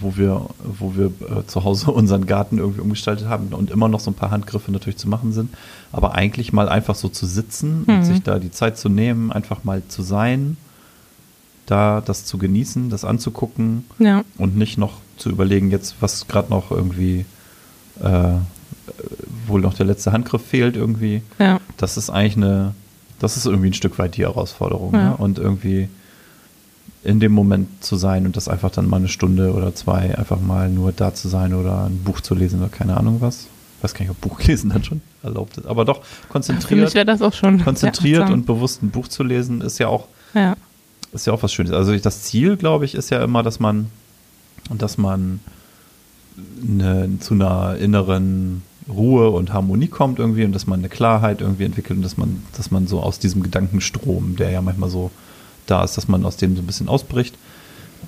wo 0.00 0.16
wir, 0.16 0.46
wo 0.78 0.94
wir 0.96 1.06
äh, 1.06 1.46
zu 1.46 1.64
Hause 1.64 1.90
unseren 1.92 2.26
Garten 2.26 2.58
irgendwie 2.58 2.80
umgestaltet 2.80 3.28
haben 3.28 3.48
und 3.48 3.70
immer 3.70 3.88
noch 3.88 4.00
so 4.00 4.10
ein 4.10 4.14
paar 4.14 4.30
Handgriffe 4.30 4.70
natürlich 4.72 4.98
zu 4.98 5.08
machen 5.08 5.32
sind, 5.32 5.50
aber 5.92 6.14
eigentlich 6.14 6.52
mal 6.52 6.68
einfach 6.68 6.94
so 6.94 7.08
zu 7.08 7.26
sitzen 7.26 7.84
und 7.86 7.98
Mhm. 7.98 8.04
sich 8.04 8.22
da 8.22 8.38
die 8.38 8.50
Zeit 8.50 8.78
zu 8.78 8.88
nehmen, 8.88 9.32
einfach 9.32 9.64
mal 9.64 9.82
zu 9.88 10.02
sein, 10.02 10.56
da 11.66 12.00
das 12.00 12.24
zu 12.24 12.38
genießen, 12.38 12.90
das 12.90 13.04
anzugucken 13.04 13.84
Ja. 13.98 14.24
und 14.38 14.56
nicht 14.56 14.76
noch 14.78 14.94
zu 15.16 15.30
überlegen, 15.30 15.70
jetzt 15.70 15.96
was 16.00 16.26
gerade 16.28 16.50
noch 16.50 16.70
irgendwie, 16.70 17.24
äh, 18.02 18.32
wohl 19.46 19.60
noch 19.60 19.74
der 19.74 19.86
letzte 19.86 20.12
Handgriff 20.12 20.44
fehlt 20.44 20.76
irgendwie. 20.76 21.22
Ja. 21.38 21.60
Das 21.76 21.96
ist 21.96 22.10
eigentlich 22.10 22.36
eine, 22.36 22.74
das 23.18 23.36
ist 23.36 23.46
irgendwie 23.46 23.68
ein 23.68 23.74
Stück 23.74 23.98
weit 23.98 24.16
die 24.16 24.22
Herausforderung. 24.22 24.94
Ja. 24.94 25.10
Ne? 25.10 25.16
Und 25.16 25.38
irgendwie 25.38 25.88
in 27.02 27.20
dem 27.20 27.32
Moment 27.32 27.82
zu 27.82 27.96
sein 27.96 28.26
und 28.26 28.36
das 28.36 28.48
einfach 28.48 28.70
dann 28.70 28.88
mal 28.88 28.98
eine 28.98 29.08
Stunde 29.08 29.52
oder 29.54 29.74
zwei 29.74 30.16
einfach 30.18 30.40
mal 30.40 30.68
nur 30.68 30.92
da 30.92 31.14
zu 31.14 31.28
sein 31.28 31.54
oder 31.54 31.86
ein 31.86 32.02
Buch 32.04 32.20
zu 32.20 32.34
lesen 32.34 32.60
oder 32.60 32.68
keine 32.68 32.96
Ahnung 32.96 33.16
was. 33.20 33.46
Ich 33.78 33.84
weiß 33.84 33.94
gar 33.94 34.00
nicht, 34.00 34.10
ob 34.10 34.20
Buchlesen 34.20 34.68
dann 34.70 34.84
schon 34.84 35.00
erlaubt 35.22 35.56
ist. 35.56 35.66
Aber 35.66 35.86
doch 35.86 36.02
konzentriert, 36.28 36.94
wäre 36.94 37.06
das 37.06 37.22
auch 37.22 37.32
schon. 37.32 37.64
konzentriert 37.64 38.28
und 38.28 38.44
bewusst 38.44 38.82
ein 38.82 38.90
Buch 38.90 39.08
zu 39.08 39.22
lesen 39.22 39.62
ist 39.62 39.78
ja 39.78 39.88
auch 39.88 40.08
Ja. 40.34 40.54
ist 41.12 41.26
ja 41.26 41.32
auch 41.32 41.42
was 41.42 41.52
Schönes. 41.52 41.72
Also 41.72 41.96
das 41.96 42.24
Ziel, 42.24 42.58
glaube 42.58 42.84
ich, 42.84 42.94
ist 42.94 43.08
ja 43.08 43.24
immer, 43.24 43.42
dass 43.42 43.58
man, 43.58 43.86
dass 44.68 44.98
man 44.98 45.40
eine, 46.62 47.18
zu 47.20 47.32
einer 47.32 47.76
inneren 47.76 48.62
Ruhe 48.88 49.30
und 49.30 49.52
Harmonie 49.54 49.88
kommt 49.88 50.18
irgendwie 50.18 50.44
und 50.44 50.52
dass 50.52 50.66
man 50.66 50.80
eine 50.80 50.88
Klarheit 50.90 51.40
irgendwie 51.40 51.64
entwickelt 51.64 51.98
und 51.98 52.02
dass 52.02 52.18
man, 52.18 52.42
dass 52.56 52.70
man 52.70 52.86
so 52.86 53.00
aus 53.00 53.18
diesem 53.18 53.42
Gedankenstrom, 53.42 54.36
der 54.36 54.50
ja 54.50 54.60
manchmal 54.60 54.90
so 54.90 55.10
da 55.66 55.84
ist, 55.84 55.96
dass 55.96 56.08
man 56.08 56.24
aus 56.24 56.36
dem 56.36 56.56
so 56.56 56.62
ein 56.62 56.66
bisschen 56.66 56.88
ausbricht, 56.88 57.34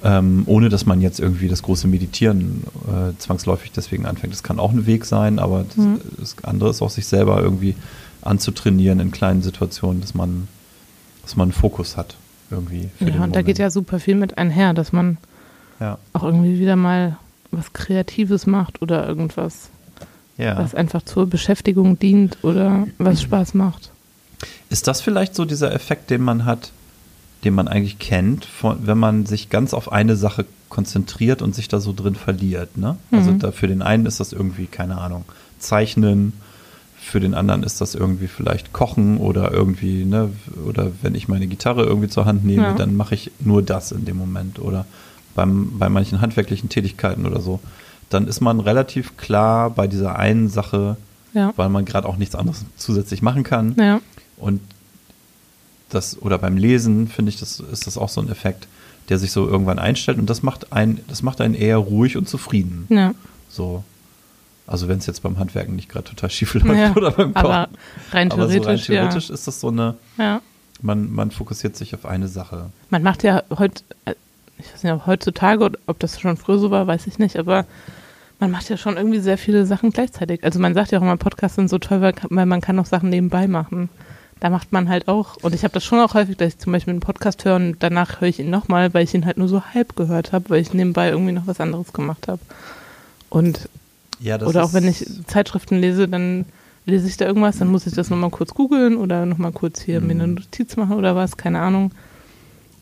ähm, 0.04 0.42
ohne 0.46 0.68
dass 0.68 0.86
man 0.86 1.00
jetzt 1.00 1.20
irgendwie 1.20 1.48
das 1.48 1.62
große 1.62 1.86
Meditieren 1.88 2.64
äh, 2.88 3.16
zwangsläufig 3.18 3.72
deswegen 3.72 4.06
anfängt. 4.06 4.32
Das 4.32 4.42
kann 4.42 4.58
auch 4.58 4.72
ein 4.72 4.86
Weg 4.86 5.04
sein, 5.04 5.38
aber 5.38 5.64
das, 5.68 5.76
Mhm. 5.76 6.00
das 6.18 6.36
andere 6.42 6.70
ist 6.70 6.82
auch 6.82 6.90
sich 6.90 7.06
selber 7.06 7.40
irgendwie 7.40 7.74
anzutrainieren 8.22 9.00
in 9.00 9.10
kleinen 9.10 9.42
Situationen, 9.42 10.00
dass 10.00 10.14
man, 10.14 10.48
dass 11.22 11.36
man 11.36 11.46
einen 11.46 11.52
Fokus 11.52 11.96
hat 11.96 12.16
irgendwie. 12.50 12.88
Ja, 13.00 13.24
und 13.24 13.34
da 13.36 13.42
geht 13.42 13.58
ja 13.58 13.70
super 13.70 13.98
viel 14.00 14.14
mit 14.14 14.38
einher, 14.38 14.74
dass 14.74 14.92
man 14.92 15.18
Ja. 15.80 15.98
auch 16.12 16.22
irgendwie 16.22 16.58
wieder 16.58 16.76
mal 16.76 17.16
was 17.50 17.72
Kreatives 17.72 18.46
macht 18.46 18.80
oder 18.82 19.06
irgendwas, 19.06 19.68
ja. 20.38 20.56
was 20.56 20.74
einfach 20.74 21.02
zur 21.02 21.26
Beschäftigung 21.26 21.98
dient 21.98 22.38
oder 22.42 22.86
was 22.98 23.20
Spaß 23.22 23.54
macht. 23.54 23.90
Ist 24.70 24.86
das 24.88 25.00
vielleicht 25.00 25.34
so 25.34 25.44
dieser 25.44 25.72
Effekt, 25.74 26.10
den 26.10 26.22
man 26.22 26.44
hat, 26.46 26.72
den 27.44 27.54
man 27.54 27.68
eigentlich 27.68 27.98
kennt, 27.98 28.44
von, 28.44 28.86
wenn 28.86 28.98
man 28.98 29.26
sich 29.26 29.50
ganz 29.50 29.74
auf 29.74 29.90
eine 29.92 30.16
Sache 30.16 30.44
konzentriert 30.68 31.42
und 31.42 31.54
sich 31.54 31.68
da 31.68 31.80
so 31.80 31.92
drin 31.92 32.14
verliert? 32.14 32.76
Ne? 32.76 32.96
Also 33.10 33.32
Mhm. 33.32 33.38
da, 33.40 33.52
für 33.52 33.66
den 33.68 33.82
einen 33.82 34.06
ist 34.06 34.20
das 34.20 34.32
irgendwie, 34.32 34.66
keine 34.66 34.98
Ahnung, 34.98 35.24
Zeichnen, 35.58 36.32
für 37.00 37.18
den 37.18 37.34
anderen 37.34 37.64
ist 37.64 37.80
das 37.80 37.94
irgendwie 37.96 38.28
vielleicht 38.28 38.72
Kochen 38.72 39.16
oder 39.18 39.50
irgendwie, 39.50 40.04
ne, 40.04 40.30
oder 40.68 40.92
wenn 41.02 41.16
ich 41.16 41.26
meine 41.26 41.48
Gitarre 41.48 41.84
irgendwie 41.84 42.08
zur 42.08 42.26
Hand 42.26 42.44
nehme, 42.44 42.62
Ja. 42.62 42.74
dann 42.74 42.94
mache 42.96 43.14
ich 43.16 43.32
nur 43.40 43.60
das 43.62 43.90
in 43.90 44.04
dem 44.04 44.16
Moment. 44.16 44.60
Oder 44.60 44.86
beim, 45.34 45.78
bei 45.78 45.88
manchen 45.88 46.20
handwerklichen 46.20 46.68
Tätigkeiten 46.68 47.26
oder 47.26 47.40
so. 47.40 47.58
Dann 48.08 48.28
ist 48.28 48.40
man 48.40 48.60
relativ 48.60 49.16
klar 49.16 49.70
bei 49.70 49.88
dieser 49.88 50.16
einen 50.16 50.48
Sache, 50.48 50.96
Ja. 51.34 51.52
weil 51.56 51.70
man 51.70 51.84
gerade 51.84 52.08
auch 52.08 52.18
nichts 52.18 52.36
anderes 52.36 52.64
zusätzlich 52.76 53.20
machen 53.20 53.42
kann. 53.42 53.74
Ja. 53.78 54.00
Und 54.36 54.60
das, 55.94 56.20
oder 56.20 56.38
beim 56.38 56.56
Lesen, 56.56 57.08
finde 57.08 57.30
ich, 57.30 57.38
das 57.38 57.60
ist 57.60 57.86
das 57.86 57.98
auch 57.98 58.08
so 58.08 58.20
ein 58.20 58.28
Effekt, 58.28 58.66
der 59.08 59.18
sich 59.18 59.32
so 59.32 59.46
irgendwann 59.46 59.78
einstellt 59.78 60.18
und 60.18 60.28
das 60.30 60.42
macht 60.42 60.72
einen, 60.72 61.00
das 61.08 61.22
macht 61.22 61.40
einen 61.40 61.54
eher 61.54 61.76
ruhig 61.76 62.16
und 62.16 62.28
zufrieden. 62.28 62.86
Ja. 62.88 63.14
So. 63.48 63.84
Also 64.66 64.88
wenn 64.88 64.98
es 64.98 65.06
jetzt 65.06 65.22
beim 65.22 65.38
Handwerken 65.38 65.76
nicht 65.76 65.88
gerade 65.88 66.04
total 66.04 66.30
schief 66.30 66.54
läuft 66.54 66.66
ja. 66.66 66.92
oder 66.96 67.10
beim 67.10 67.34
Kochen. 67.34 67.46
Aber 67.46 67.68
rein 68.12 68.30
Aber 68.30 68.48
theoretisch, 68.48 68.62
so 68.62 68.68
rein 68.68 68.78
theoretisch 68.78 69.30
ist 69.30 69.46
das 69.46 69.60
so 69.60 69.68
eine, 69.68 69.96
ja. 70.18 70.24
ja. 70.24 70.40
man, 70.80 71.12
man 71.12 71.30
fokussiert 71.30 71.76
sich 71.76 71.94
auf 71.94 72.06
eine 72.06 72.28
Sache. 72.28 72.70
Man 72.90 73.02
macht 73.02 73.22
ja 73.22 73.42
heute, 73.50 73.82
ich 74.58 74.72
weiß 74.72 74.84
nicht, 74.84 74.92
ob 74.92 75.06
heutzutage 75.06 75.64
oder 75.64 75.78
ob 75.86 75.98
das 75.98 76.20
schon 76.20 76.36
früher 76.36 76.58
so 76.58 76.70
war, 76.70 76.86
weiß 76.86 77.06
ich 77.06 77.18
nicht, 77.18 77.36
aber 77.36 77.66
man 78.38 78.50
macht 78.50 78.68
ja 78.68 78.76
schon 78.76 78.96
irgendwie 78.96 79.20
sehr 79.20 79.38
viele 79.38 79.66
Sachen 79.66 79.90
gleichzeitig. 79.90 80.42
Also 80.42 80.58
man 80.58 80.74
sagt 80.74 80.90
ja 80.90 80.98
auch 80.98 81.02
immer, 81.02 81.16
Podcasts 81.16 81.56
sind 81.56 81.68
so 81.68 81.78
toll, 81.78 82.00
weil 82.00 82.14
weil 82.30 82.46
man 82.46 82.60
kann 82.60 82.78
auch 82.78 82.86
Sachen 82.86 83.10
nebenbei 83.10 83.46
machen. 83.46 83.88
Da 84.42 84.50
macht 84.50 84.72
man 84.72 84.88
halt 84.88 85.06
auch, 85.06 85.36
und 85.42 85.54
ich 85.54 85.62
habe 85.62 85.72
das 85.72 85.84
schon 85.84 86.00
auch 86.00 86.14
häufig, 86.14 86.36
dass 86.36 86.48
ich 86.48 86.58
zum 86.58 86.72
Beispiel 86.72 86.90
einen 86.90 86.98
Podcast 86.98 87.44
höre 87.44 87.54
und 87.54 87.76
danach 87.78 88.20
höre 88.20 88.26
ich 88.26 88.40
ihn 88.40 88.50
nochmal, 88.50 88.92
weil 88.92 89.04
ich 89.04 89.14
ihn 89.14 89.24
halt 89.24 89.36
nur 89.38 89.46
so 89.46 89.62
halb 89.72 89.94
gehört 89.94 90.32
habe, 90.32 90.50
weil 90.50 90.60
ich 90.60 90.74
nebenbei 90.74 91.10
irgendwie 91.10 91.30
noch 91.30 91.46
was 91.46 91.60
anderes 91.60 91.92
gemacht 91.92 92.26
habe. 92.26 92.40
Und 93.30 93.68
Ja, 94.18 94.40
oder 94.42 94.64
auch 94.64 94.72
wenn 94.72 94.88
ich 94.88 95.06
Zeitschriften 95.28 95.78
lese, 95.78 96.08
dann 96.08 96.44
lese 96.86 97.06
ich 97.06 97.16
da 97.16 97.24
irgendwas, 97.24 97.58
dann 97.58 97.68
muss 97.68 97.86
ich 97.86 97.92
das 97.94 98.10
nochmal 98.10 98.30
kurz 98.30 98.52
googeln 98.52 98.96
oder 98.96 99.26
nochmal 99.26 99.52
kurz 99.52 99.80
hier 99.80 100.00
mir 100.00 100.10
eine 100.10 100.26
Mhm. 100.26 100.34
Notiz 100.34 100.74
machen 100.74 100.96
oder 100.96 101.14
was, 101.14 101.36
keine 101.36 101.60
Ahnung. 101.60 101.92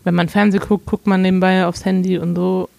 Wenn 0.03 0.15
man 0.15 0.31
Fernsehen 0.31 0.63
guckt, 0.67 0.87
guckt 0.87 1.07
man 1.07 1.21
nebenbei 1.21 1.67
aufs 1.67 1.85
Handy 1.85 2.17
und 2.17 2.37
so. 2.37 2.71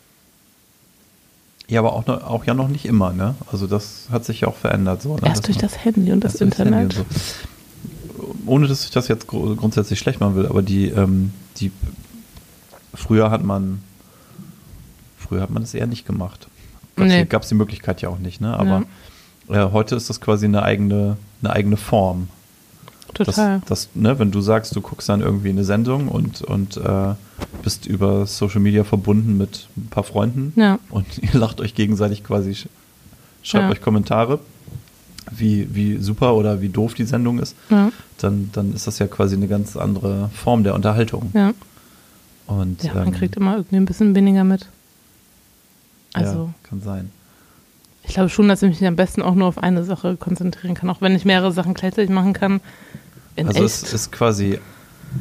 Ja, 1.67 1.81
aber 1.81 1.93
auch, 1.93 2.07
noch, 2.07 2.23
auch 2.23 2.45
ja 2.45 2.55
noch 2.55 2.67
nicht 2.67 2.85
immer, 2.85 3.13
ne? 3.13 3.35
Also 3.51 3.67
das 3.67 4.07
hat 4.11 4.25
sich 4.25 4.41
ja 4.41 4.47
auch 4.47 4.55
verändert. 4.57 5.03
So, 5.03 5.17
ne? 5.17 5.21
Erst 5.25 5.45
durch 5.47 5.59
das 5.59 5.85
Handy 5.85 6.11
und 6.11 6.23
das 6.23 6.41
Internet. 6.41 6.97
und 6.97 7.13
so. 7.13 7.21
Ohne 8.45 8.67
dass 8.67 8.83
ich 8.86 8.91
das 8.91 9.07
jetzt 9.07 9.27
gru- 9.27 9.55
grundsätzlich 9.55 10.00
schlecht 10.00 10.19
machen 10.19 10.36
will, 10.36 10.45
aber 10.48 10.62
die, 10.62 10.88
ähm, 10.89 11.31
die 11.57 11.71
früher 12.93 13.31
hat 13.31 13.43
man 13.43 13.81
früher 15.17 15.41
hat 15.41 15.50
man 15.50 15.63
das 15.63 15.74
eher 15.74 15.88
nicht 15.88 16.05
gemacht. 16.05 16.48
Nee. 16.98 17.24
die, 17.24 17.29
gab's 17.29 17.48
die 17.50 17.55
Möglichkeit 17.55 18.01
ja 18.01 18.10
auch 18.10 18.19
nicht, 18.19 18.41
ne? 18.41 18.57
Aber 18.57 18.83
äh, 19.48 19.71
heute 19.71 19.95
ist 19.95 20.10
das 20.10 20.19
quasi 20.21 20.45
eine 20.45 20.63
eigene, 20.63 21.17
eine 21.41 21.53
eigene 21.53 21.77
Form. 21.77 22.27
Total. 23.13 23.60
Das, 23.67 23.86
das, 23.86 23.89
ne, 23.95 24.19
wenn 24.19 24.31
du 24.31 24.39
sagst, 24.41 24.75
du 24.75 24.81
guckst 24.81 25.10
dann 25.10 25.21
irgendwie 25.21 25.50
eine 25.50 25.63
Sendung 25.65 26.07
und, 26.07 26.41
und 26.41 26.77
äh, 26.77 27.13
bist 27.63 27.86
über 27.86 28.25
Social 28.25 28.60
Media 28.62 28.83
verbunden 28.86 29.38
mit 29.38 29.67
ein 29.75 29.88
paar 29.89 30.03
Freunden 30.03 30.53
ja, 30.55 30.79
und 30.89 31.05
ihr 31.21 31.33
lacht 31.33 31.60
euch 31.60 31.75
gegenseitig 31.75 32.24
quasi, 32.24 32.51
sch- 32.51 32.67
schreibt 33.43 33.65
Ja. 33.65 33.69
euch 33.71 33.81
Kommentare, 33.81 34.39
wie, 35.29 35.67
wie 35.73 35.97
super 35.97 36.35
oder 36.35 36.61
wie 36.61 36.69
doof 36.69 36.93
die 36.93 37.05
Sendung 37.05 37.39
ist, 37.39 37.55
ja, 37.69 37.91
dann, 38.19 38.49
dann 38.53 38.73
ist 38.73 38.87
das 38.87 38.99
ja 38.99 39.07
quasi 39.07 39.35
eine 39.35 39.47
ganz 39.47 39.77
andere 39.77 40.29
Form 40.33 40.63
der 40.63 40.73
Unterhaltung. 40.75 41.31
ja. 41.33 41.53
Und, 42.47 42.83
Ja, 42.83 42.95
man 42.95 43.07
ähm, 43.07 43.13
kriegt 43.13 43.37
immer 43.37 43.55
irgendwie 43.55 43.77
ein 43.77 43.85
bisschen 43.85 44.13
weniger 44.13 44.43
mit. 44.43 44.67
Also, 46.11 46.45
ja, 46.45 46.53
kann 46.63 46.81
sein. 46.81 47.11
ich 48.03 48.13
glaube 48.13 48.29
schon, 48.29 48.49
dass 48.49 48.61
ich 48.61 48.69
mich 48.69 48.85
am 48.85 48.97
besten 48.97 49.21
auch 49.21 49.35
nur 49.35 49.47
auf 49.47 49.57
eine 49.57 49.85
Sache 49.85 50.17
konzentrieren 50.17 50.73
kann, 50.75 50.89
auch 50.89 51.01
wenn 51.01 51.15
ich 51.15 51.23
mehrere 51.23 51.53
Sachen 51.53 51.73
gleichzeitig 51.75 52.09
machen 52.09 52.33
kann. 52.33 52.59
Also 53.37 53.63
echt. 53.63 53.83
es 53.83 53.93
ist 53.93 54.11
quasi, 54.11 54.59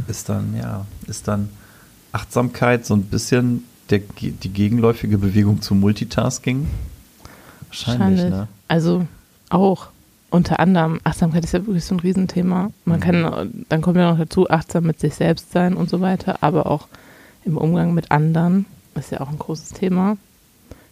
ist 0.09 0.29
dann, 0.29 0.57
ja, 0.57 0.87
ist 1.07 1.29
dann 1.29 1.51
Achtsamkeit 2.11 2.85
so 2.85 2.95
ein 2.95 3.05
bisschen 3.05 3.65
der, 3.91 4.01
die 4.21 4.49
gegenläufige 4.49 5.19
Bewegung 5.19 5.63
zum 5.63 5.79
Multitasking? 5.79 6.67
Wahrscheinlich, 7.69 8.29
ne? 8.29 8.49
Also 8.67 9.07
auch 9.51 9.89
unter 10.31 10.61
anderem, 10.61 11.01
Achtsamkeit 11.05 11.45
ist 11.45 11.53
ja 11.53 11.67
wirklich 11.67 11.85
so 11.85 11.95
ein 11.97 12.01
Riesenthema. 12.01 12.71
Man 12.85 13.01
Mhm. 13.01 13.03
kann, 13.03 13.65
dann 13.69 13.83
kommt 13.83 13.97
ja 13.97 14.11
noch 14.11 14.19
dazu, 14.19 14.49
achtsam 14.49 14.85
mit 14.85 15.01
sich 15.01 15.15
selbst 15.15 15.51
sein 15.53 15.75
und 15.75 15.91
so 15.91 16.01
weiter, 16.01 16.39
aber 16.43 16.67
auch 16.67 16.87
im 17.45 17.57
Umgang 17.57 17.93
mit 17.95 18.11
anderen 18.13 18.67
ist 18.95 19.11
ja 19.11 19.21
auch 19.21 19.29
ein 19.29 19.39
großes 19.39 19.71
Thema, 19.71 20.17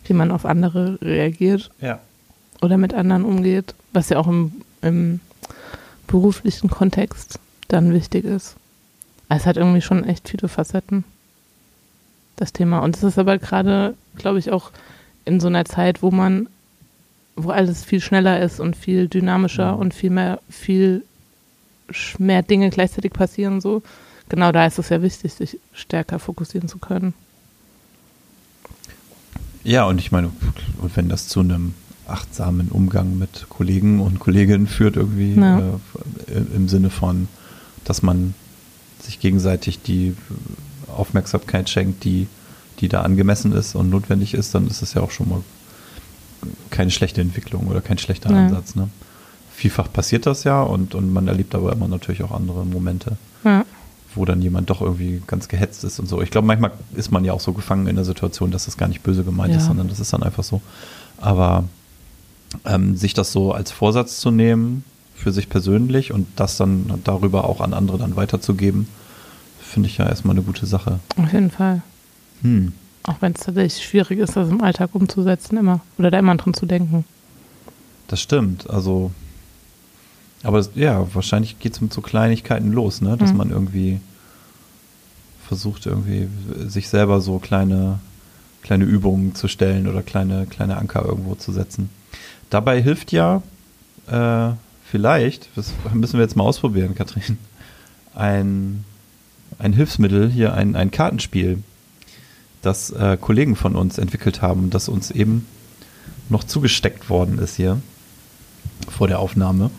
wie 0.04 0.12
man 0.14 0.30
auf 0.32 0.44
andere 0.44 0.98
reagiert 1.02 1.70
Ja. 1.80 2.00
oder 2.62 2.76
mit 2.78 2.94
anderen 2.94 3.24
umgeht, 3.24 3.74
was 3.92 4.08
ja 4.08 4.18
auch 4.18 4.26
im, 4.26 4.52
im 4.82 5.20
beruflichen 6.08 6.68
Kontext 6.70 7.38
dann 7.68 7.92
wichtig 7.92 8.24
ist. 8.24 8.56
Es 9.28 9.44
hat 9.46 9.56
irgendwie 9.58 9.82
schon 9.82 10.04
echt 10.04 10.28
viele 10.28 10.48
Facetten, 10.48 11.04
das 12.36 12.52
Thema. 12.52 12.78
Und 12.80 12.96
es 12.96 13.02
ist 13.02 13.18
aber 13.18 13.38
gerade, 13.38 13.94
glaube 14.16 14.38
ich, 14.38 14.50
auch 14.50 14.70
in 15.26 15.38
so 15.38 15.48
einer 15.48 15.64
Zeit, 15.66 16.02
wo 16.02 16.10
man, 16.10 16.48
wo 17.38 17.50
alles 17.50 17.84
viel 17.84 18.00
schneller 18.00 18.40
ist 18.42 18.60
und 18.60 18.76
viel 18.76 19.08
dynamischer 19.08 19.74
Mhm. 19.74 19.78
und 19.80 19.94
viel 19.94 20.10
mehr, 20.10 20.40
viel 20.50 21.04
mehr 22.18 22.42
Dinge 22.42 22.70
gleichzeitig 22.70 23.12
passieren, 23.12 23.60
so. 23.60 23.82
Genau 24.28 24.52
da 24.52 24.66
ist 24.66 24.78
es 24.78 24.90
ja 24.90 25.00
wichtig, 25.02 25.32
sich 25.32 25.58
stärker 25.72 26.18
fokussieren 26.18 26.68
zu 26.68 26.76
können. 26.78 27.14
Ja, 29.64 29.84
und 29.84 29.98
ich 29.98 30.12
meine, 30.12 30.30
und 30.80 30.96
wenn 30.96 31.08
das 31.08 31.28
zu 31.28 31.40
einem 31.40 31.74
achtsamen 32.06 32.68
Umgang 32.68 33.18
mit 33.18 33.46
Kollegen 33.48 34.00
und 34.00 34.18
Kolleginnen 34.18 34.66
führt, 34.66 34.96
irgendwie 34.96 35.34
Ja. 35.34 35.58
äh, 35.58 36.38
im 36.54 36.68
Sinne 36.68 36.90
von, 36.90 37.28
dass 37.84 38.02
man 38.02 38.34
sich 39.00 39.20
gegenseitig 39.20 39.80
die 39.82 40.14
Aufmerksamkeit 40.94 41.68
schenkt, 41.68 42.04
die, 42.04 42.26
die 42.80 42.88
da 42.88 43.02
angemessen 43.02 43.52
ist 43.52 43.74
und 43.74 43.90
notwendig 43.90 44.34
ist, 44.34 44.54
dann 44.54 44.66
ist 44.66 44.82
es 44.82 44.94
ja 44.94 45.02
auch 45.02 45.10
schon 45.10 45.28
mal 45.28 45.40
keine 46.70 46.90
schlechte 46.90 47.20
Entwicklung 47.20 47.66
oder 47.68 47.80
kein 47.80 47.98
schlechter 47.98 48.30
Ja. 48.30 48.46
Ansatz. 48.46 48.74
Ne? 48.74 48.88
Vielfach 49.54 49.92
passiert 49.92 50.26
das 50.26 50.44
ja 50.44 50.62
und, 50.62 50.94
und 50.94 51.12
man 51.12 51.26
erlebt 51.28 51.54
aber 51.54 51.72
immer 51.72 51.88
natürlich 51.88 52.22
auch 52.22 52.30
andere 52.32 52.64
Momente 52.64 53.16
Ja, 53.44 53.64
wo 54.14 54.24
dann 54.24 54.40
jemand 54.40 54.70
doch 54.70 54.80
irgendwie 54.80 55.20
ganz 55.26 55.48
gehetzt 55.48 55.84
ist 55.84 55.98
und 55.98 56.08
so. 56.08 56.22
Ich 56.22 56.30
glaube, 56.30 56.46
manchmal 56.46 56.70
ist 56.94 57.10
man 57.10 57.24
ja 57.24 57.32
auch 57.32 57.40
so 57.40 57.52
gefangen 57.52 57.86
in 57.88 57.96
der 57.96 58.04
Situation, 58.04 58.50
dass 58.50 58.64
das 58.66 58.76
gar 58.76 58.88
nicht 58.88 59.02
böse 59.02 59.24
gemeint 59.24 59.54
ist, 59.54 59.62
Ja. 59.62 59.68
sondern 59.68 59.88
das 59.88 60.00
ist 60.00 60.12
dann 60.12 60.22
einfach 60.22 60.44
so. 60.44 60.60
Aber 61.20 61.64
ähm, 62.64 62.96
sich 62.96 63.14
das 63.14 63.32
so 63.32 63.52
als 63.52 63.70
Vorsatz 63.72 64.18
zu 64.20 64.30
nehmen 64.30 64.84
für 65.14 65.32
sich 65.32 65.48
persönlich 65.48 66.12
und 66.12 66.26
das 66.36 66.56
dann 66.56 67.00
darüber 67.04 67.44
auch 67.44 67.60
an 67.60 67.74
andere 67.74 67.98
dann 67.98 68.14
weiterzugeben, 68.16 68.86
finde 69.60 69.88
ich 69.88 69.98
ja 69.98 70.06
erstmal 70.08 70.34
eine 70.36 70.44
gute 70.44 70.64
Sache. 70.66 71.00
Auf 71.16 71.32
jeden 71.32 71.50
Fall. 71.50 71.82
Hm. 72.42 72.72
Auch 73.08 73.16
wenn 73.20 73.32
es 73.32 73.40
tatsächlich 73.40 73.82
schwierig 73.84 74.18
ist, 74.18 74.36
das 74.36 74.48
im 74.50 74.62
Alltag 74.62 74.90
umzusetzen, 74.92 75.56
immer. 75.56 75.80
Oder 75.98 76.10
da 76.10 76.18
immer 76.18 76.36
dran 76.36 76.52
zu 76.54 76.66
denken. 76.66 77.04
Das 78.06 78.20
stimmt. 78.20 78.68
Also, 78.68 79.10
aber 80.42 80.58
das, 80.58 80.70
ja, 80.74 81.06
wahrscheinlich 81.14 81.58
geht 81.58 81.72
es 81.72 81.80
mit 81.80 81.92
so 81.92 82.00
Kleinigkeiten 82.00 82.72
los, 82.72 83.00
ne? 83.00 83.16
Dass 83.16 83.32
Mhm. 83.32 83.36
man 83.38 83.50
irgendwie 83.50 84.00
versucht, 85.46 85.86
irgendwie 85.86 86.28
sich 86.66 86.88
selber 86.88 87.20
so 87.22 87.38
kleine, 87.38 87.98
kleine 88.62 88.84
Übungen 88.84 89.34
zu 89.34 89.48
stellen 89.48 89.88
oder 89.88 90.02
kleine, 90.02 90.46
kleine 90.46 90.76
Anker 90.76 91.04
irgendwo 91.04 91.34
zu 91.34 91.52
setzen. 91.52 91.88
Dabei 92.50 92.82
hilft 92.82 93.12
ja 93.12 93.42
äh, 94.06 94.50
vielleicht, 94.84 95.48
das 95.56 95.72
müssen 95.94 96.14
wir 96.18 96.22
jetzt 96.24 96.36
mal 96.36 96.44
ausprobieren, 96.44 96.94
Katrin, 96.94 97.38
ein, 98.14 98.84
ein 99.58 99.72
Hilfsmittel, 99.72 100.30
hier 100.30 100.52
ein, 100.54 100.76
ein 100.76 100.90
Kartenspiel, 100.90 101.62
das 102.62 102.90
äh, 102.90 103.16
Kollegen 103.20 103.56
von 103.56 103.76
uns 103.76 103.98
entwickelt 103.98 104.42
haben, 104.42 104.70
das 104.70 104.88
uns 104.88 105.10
eben 105.10 105.46
noch 106.28 106.44
zugesteckt 106.44 107.08
worden 107.08 107.38
ist 107.38 107.56
hier 107.56 107.80
vor 108.90 109.08
der 109.08 109.18
Aufnahme, 109.20 109.70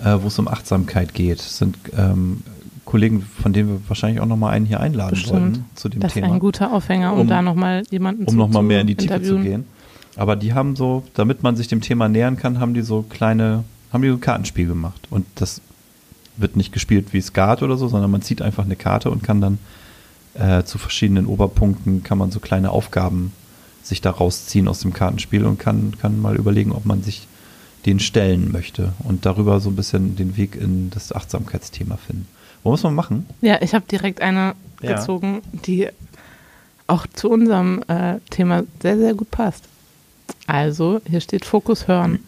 Ja. 0.00 0.14
äh, 0.16 0.22
wo 0.22 0.28
es 0.28 0.38
um 0.38 0.48
Achtsamkeit 0.48 1.14
geht. 1.14 1.38
Das 1.38 1.58
sind 1.58 1.76
ähm, 1.96 2.42
Kollegen, 2.84 3.22
von 3.22 3.52
denen 3.52 3.68
wir 3.68 3.80
wahrscheinlich 3.88 4.20
auch 4.20 4.26
nochmal 4.26 4.52
einen 4.54 4.66
hier 4.66 4.80
einladen 4.80 5.10
Bestimmt. 5.10 5.32
wollten 5.40 5.64
zu 5.74 5.88
dem 5.88 6.00
Das 6.00 6.10
ist 6.10 6.14
Thema 6.14 6.32
ein 6.34 6.40
guter 6.40 6.72
Aufhänger, 6.72 7.12
um, 7.12 7.20
Um- 7.20 7.28
da 7.28 7.40
nochmal 7.42 7.82
jemanden 7.90 8.22
um 8.24 8.28
zu, 8.28 8.36
nochmal 8.36 8.62
zu 8.62 8.66
mehr 8.66 8.80
in 8.80 8.86
die 8.88 8.96
Tiefe 8.96 9.22
zu 9.22 9.38
gehen. 9.38 9.64
Aber 10.16 10.36
die 10.36 10.52
haben 10.52 10.76
so, 10.76 11.04
damit 11.14 11.42
man 11.42 11.56
sich 11.56 11.68
dem 11.68 11.80
Thema 11.80 12.08
nähern 12.08 12.36
kann, 12.36 12.60
haben 12.60 12.74
die 12.74 12.82
so 12.82 13.02
kleine, 13.02 13.64
haben 13.92 14.02
die 14.02 14.08
so 14.08 14.14
ein 14.14 14.20
Kartenspiel 14.20 14.66
gemacht. 14.66 15.06
Und 15.10 15.24
das 15.36 15.60
wird 16.36 16.56
nicht 16.56 16.72
gespielt 16.72 17.12
wie 17.12 17.20
Skat 17.20 17.62
oder 17.62 17.76
so, 17.76 17.88
sondern 17.88 18.10
man 18.10 18.20
zieht 18.22 18.42
einfach 18.42 18.64
eine 18.64 18.76
Karte 18.76 19.10
und 19.10 19.22
kann 19.22 19.40
dann 19.40 19.58
äh, 20.34 20.64
zu 20.64 20.78
verschiedenen 20.78 21.26
Oberpunkten 21.26 22.02
kann 22.02 22.18
man 22.18 22.30
so 22.30 22.40
kleine 22.40 22.70
Aufgaben 22.70 23.32
sich 23.82 24.00
da 24.00 24.10
rausziehen 24.10 24.68
aus 24.68 24.80
dem 24.80 24.92
Kartenspiel 24.92 25.44
und 25.44 25.58
kann, 25.58 25.94
kann 26.00 26.20
mal 26.20 26.36
überlegen, 26.36 26.72
ob 26.72 26.84
man 26.86 27.02
sich 27.02 27.26
den 27.84 27.98
stellen 27.98 28.52
möchte 28.52 28.92
und 29.00 29.26
darüber 29.26 29.58
so 29.60 29.70
ein 29.70 29.76
bisschen 29.76 30.14
den 30.14 30.36
Weg 30.36 30.54
in 30.54 30.90
das 30.90 31.12
Achtsamkeitsthema 31.12 31.96
finden. 31.96 32.28
Wo 32.62 32.70
muss 32.70 32.82
man 32.84 32.94
machen? 32.94 33.26
Ja, 33.40 33.60
ich 33.60 33.74
habe 33.74 33.84
direkt 33.90 34.20
eine 34.20 34.54
Ja. 34.82 34.94
gezogen, 34.94 35.42
die 35.66 35.88
auch 36.86 37.06
zu 37.12 37.28
unserem 37.30 37.82
äh, 37.88 38.20
Thema 38.30 38.62
sehr, 38.80 38.98
sehr 38.98 39.14
gut 39.14 39.30
passt. 39.30 39.64
Also, 40.46 41.00
hier 41.08 41.20
steht 41.20 41.44
Fokus 41.44 41.88
hören. 41.88 42.20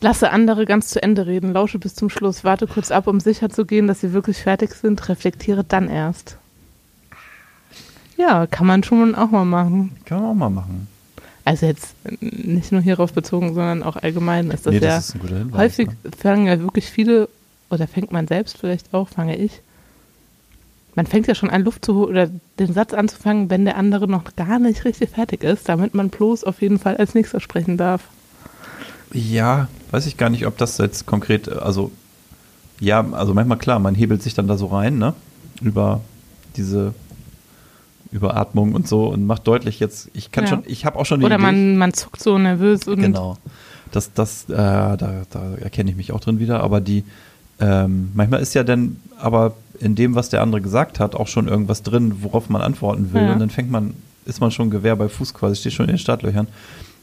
Lasse 0.00 0.30
andere 0.30 0.64
ganz 0.64 0.88
zu 0.88 1.02
Ende 1.02 1.26
reden, 1.26 1.52
lausche 1.52 1.78
bis 1.78 1.94
zum 1.94 2.08
Schluss, 2.08 2.44
warte 2.44 2.66
kurz 2.66 2.90
ab, 2.90 3.06
um 3.08 3.18
sicher 3.20 3.50
zu 3.50 3.64
gehen, 3.66 3.86
dass 3.88 4.00
sie 4.00 4.12
wirklich 4.12 4.38
fertig 4.38 4.72
sind, 4.74 5.08
reflektiere 5.08 5.64
dann 5.64 5.88
erst. 5.88 6.36
Ja, 8.18 8.46
kann 8.48 8.66
man 8.66 8.82
schon 8.82 9.14
auch 9.14 9.30
mal 9.30 9.44
machen. 9.44 9.96
Kann 10.04 10.20
man 10.20 10.30
auch 10.30 10.34
mal 10.34 10.50
machen. 10.50 10.88
Also 11.44 11.64
jetzt 11.64 11.94
nicht 12.20 12.72
nur 12.72 12.82
hierauf 12.82 13.14
bezogen, 13.14 13.54
sondern 13.54 13.82
auch 13.82 13.96
allgemein 13.96 14.50
ist 14.50 14.66
das 14.66 14.74
nee, 14.74 14.80
ja 14.80 14.96
das 14.96 15.14
ist 15.14 15.22
Hinweis. 15.22 15.58
häufig 15.58 15.88
ne? 15.88 15.94
fangen 16.18 16.46
ja 16.46 16.60
wirklich 16.60 16.90
viele, 16.90 17.28
oder 17.70 17.86
fängt 17.86 18.12
man 18.12 18.26
selbst 18.26 18.58
vielleicht 18.58 18.92
auch, 18.92 19.08
fange 19.08 19.36
ich. 19.36 19.62
Man 20.94 21.06
fängt 21.06 21.28
ja 21.28 21.34
schon 21.34 21.48
an, 21.48 21.64
Luft 21.64 21.84
zu 21.84 21.94
holen 21.94 22.10
oder 22.10 22.30
den 22.58 22.74
Satz 22.74 22.92
anzufangen, 22.92 23.48
wenn 23.50 23.64
der 23.64 23.76
andere 23.76 24.08
noch 24.08 24.24
gar 24.36 24.58
nicht 24.58 24.84
richtig 24.84 25.10
fertig 25.10 25.44
ist, 25.44 25.68
damit 25.68 25.94
man 25.94 26.10
bloß 26.10 26.42
auf 26.44 26.60
jeden 26.60 26.78
Fall 26.78 26.96
als 26.96 27.14
nächster 27.14 27.40
sprechen 27.40 27.76
darf. 27.76 28.02
Ja, 29.12 29.68
weiß 29.92 30.06
ich 30.06 30.16
gar 30.16 30.28
nicht, 30.28 30.44
ob 30.46 30.58
das 30.58 30.76
jetzt 30.76 31.06
konkret, 31.06 31.48
also 31.48 31.92
ja, 32.80 33.06
also 33.12 33.32
manchmal 33.32 33.58
klar, 33.58 33.78
man 33.78 33.94
hebelt 33.94 34.22
sich 34.22 34.34
dann 34.34 34.48
da 34.48 34.58
so 34.58 34.66
rein, 34.66 34.98
ne? 34.98 35.14
Über 35.62 36.02
diese 36.56 36.94
Überatmung 38.10 38.72
und 38.74 38.88
so 38.88 39.06
und 39.08 39.26
macht 39.26 39.46
deutlich 39.46 39.80
jetzt, 39.80 40.08
ich 40.14 40.30
kann 40.32 40.44
Ja. 40.44 40.50
schon, 40.50 40.62
ich 40.66 40.84
habe 40.84 40.98
auch 40.98 41.06
schon 41.06 41.20
die 41.20 41.26
Oder 41.26 41.34
Idee, 41.36 41.42
man, 41.44 41.76
man 41.76 41.92
zuckt 41.92 42.22
so 42.22 42.38
nervös 42.38 42.86
und 42.88 43.00
genau. 43.00 43.36
Das, 43.92 44.12
das, 44.12 44.44
äh, 44.50 44.54
da, 44.56 44.96
da 45.30 45.54
erkenne 45.60 45.90
ich 45.90 45.96
mich 45.96 46.12
auch 46.12 46.20
drin 46.20 46.38
wieder, 46.38 46.62
aber 46.62 46.80
die, 46.80 47.04
ähm, 47.60 48.10
manchmal 48.14 48.40
ist 48.40 48.54
ja 48.54 48.62
dann 48.64 48.96
aber 49.18 49.54
in 49.80 49.94
dem, 49.94 50.14
was 50.14 50.28
der 50.28 50.42
andere 50.42 50.60
gesagt 50.60 51.00
hat, 51.00 51.14
auch 51.14 51.26
schon 51.28 51.48
irgendwas 51.48 51.82
drin, 51.82 52.16
worauf 52.22 52.48
man 52.48 52.62
antworten 52.62 53.12
will 53.12 53.24
Ja. 53.26 53.32
und 53.32 53.38
dann 53.40 53.50
fängt 53.50 53.70
man, 53.70 53.94
ist 54.26 54.40
man 54.40 54.50
schon 54.50 54.70
Gewehr 54.70 54.96
bei 54.96 55.08
Fuß 55.08 55.34
quasi, 55.34 55.56
steht 55.56 55.72
schon 55.72 55.86
in 55.86 55.92
den 55.92 55.98
Startlöchern 55.98 56.48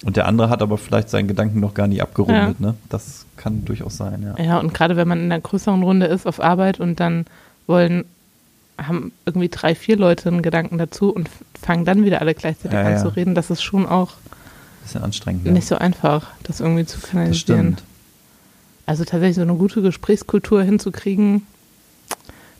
und 0.05 0.15
der 0.15 0.27
andere 0.27 0.49
hat 0.49 0.61
aber 0.61 0.77
vielleicht 0.77 1.09
seinen 1.09 1.27
Gedanken 1.27 1.59
noch 1.59 1.73
gar 1.73 1.87
nicht 1.87 2.01
abgerundet, 2.01 2.59
ne? 2.59 2.75
Das 2.89 3.25
kann 3.37 3.65
durchaus 3.65 3.97
sein, 3.97 4.21
ja. 4.37 4.43
Ja, 4.43 4.59
und 4.59 4.73
gerade 4.73 4.95
wenn 4.95 5.07
man 5.07 5.19
in 5.19 5.25
einer 5.31 5.41
größeren 5.41 5.81
Runde 5.83 6.05
ist 6.05 6.27
auf 6.27 6.39
Arbeit 6.39 6.79
und 6.79 6.99
dann 6.99 7.25
wollen, 7.67 8.05
haben 8.77 9.11
irgendwie 9.25 9.49
drei, 9.49 9.73
vier 9.75 9.97
Leute 9.97 10.29
einen 10.29 10.41
Gedanken 10.41 10.77
dazu 10.77 11.09
und 11.09 11.29
fangen 11.61 11.85
dann 11.85 12.03
wieder 12.03 12.21
alle 12.21 12.33
gleichzeitig 12.33 12.73
Ja, 12.73 12.83
an 12.85 12.91
ja. 12.93 12.97
zu 12.97 13.09
reden, 13.15 13.35
das 13.35 13.49
ist 13.49 13.61
schon 13.63 13.85
auch 13.85 14.13
Bisschen 14.83 15.01
anstrengend. 15.03 15.45
Nicht 15.45 15.67
so 15.67 15.77
einfach, 15.77 16.27
das 16.43 16.59
irgendwie 16.59 16.85
zu 16.85 16.99
das 16.99 17.09
kanalisieren. 17.09 17.77
Also 18.85 19.03
tatsächlich 19.03 19.35
so 19.37 19.41
eine 19.41 19.55
gute 19.55 19.81
Gesprächskultur 19.81 20.61
hinzukriegen, 20.61 21.41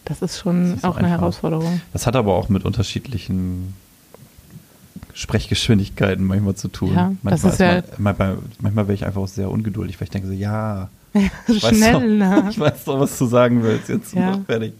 das 0.05 0.21
ist 0.21 0.39
schon 0.39 0.69
Das 0.71 0.77
ist 0.77 0.83
auch 0.85 0.97
eine 0.97 1.07
einfach. 1.07 1.19
Herausforderung. 1.21 1.81
Das 1.93 2.07
hat 2.07 2.15
aber 2.15 2.33
auch 2.35 2.49
mit 2.49 2.63
unterschiedlichen 2.65 3.73
Sprechgeschwindigkeiten 5.13 6.25
manchmal 6.25 6.55
zu 6.55 6.67
tun. 6.67 6.93
Ja, 6.93 7.11
das 7.23 7.43
manchmal 7.43 7.51
ist 7.53 7.59
ja- 7.59 7.73
man, 7.73 7.83
manchmal, 7.97 8.37
manchmal 8.59 8.87
wäre 8.87 8.95
ich 8.95 9.05
einfach 9.05 9.21
auch 9.21 9.27
sehr 9.27 9.49
ungeduldig, 9.49 9.99
weil 9.99 10.05
ich 10.05 10.09
denke 10.11 10.27
so, 10.27 10.33
ja, 10.33 10.89
ich 11.47 11.63
weiß, 11.63 11.69
Schneller. 11.77 12.41
doch, 12.43 12.49
ich 12.49 12.59
weiß 12.59 12.83
doch, 12.85 12.99
was 12.99 13.17
du 13.17 13.25
sagen 13.25 13.63
willst, 13.63 13.89
jetzt 13.89 14.13
Ja. 14.13 14.39
fertig. 14.45 14.73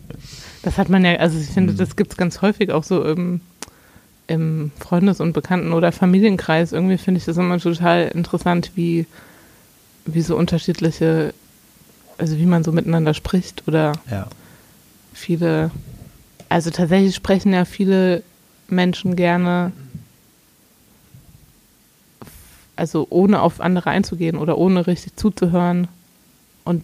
Das 0.63 0.77
hat 0.77 0.89
man 0.89 1.05
ja, 1.05 1.15
also 1.15 1.39
ich 1.39 1.47
finde, 1.47 1.73
Mhm. 1.73 1.77
das 1.77 1.95
gibt 1.95 2.11
es 2.11 2.17
ganz 2.17 2.41
häufig 2.41 2.71
auch 2.71 2.83
so 2.83 3.03
im, 3.03 3.39
im 4.27 4.71
Freundes- 4.79 5.21
und 5.21 5.33
Bekannten- 5.33 5.71
oder 5.73 5.91
Familienkreis. 5.91 6.71
Irgendwie 6.73 6.97
finde 6.97 7.19
ich 7.19 7.25
das 7.25 7.37
immer 7.37 7.59
total 7.59 8.07
interessant, 8.13 8.71
wie, 8.75 9.05
wie 10.05 10.21
so 10.21 10.35
unterschiedliche, 10.35 11.33
also 12.17 12.37
wie 12.37 12.45
man 12.45 12.63
so 12.63 12.71
miteinander 12.71 13.13
spricht 13.13 13.63
oder 13.67 13.93
Ja, 14.09 14.27
viele, 15.13 15.71
also 16.49 16.69
tatsächlich 16.71 17.15
sprechen 17.15 17.53
ja 17.53 17.63
viele 17.65 18.23
Menschen 18.67 19.15
gerne, 19.15 19.71
also 22.75 23.07
ohne 23.09 23.41
auf 23.41 23.61
andere 23.61 23.89
einzugehen 23.91 24.37
oder 24.37 24.57
ohne 24.57 24.87
richtig 24.87 25.15
zuzuhören 25.15 25.87
und 26.65 26.83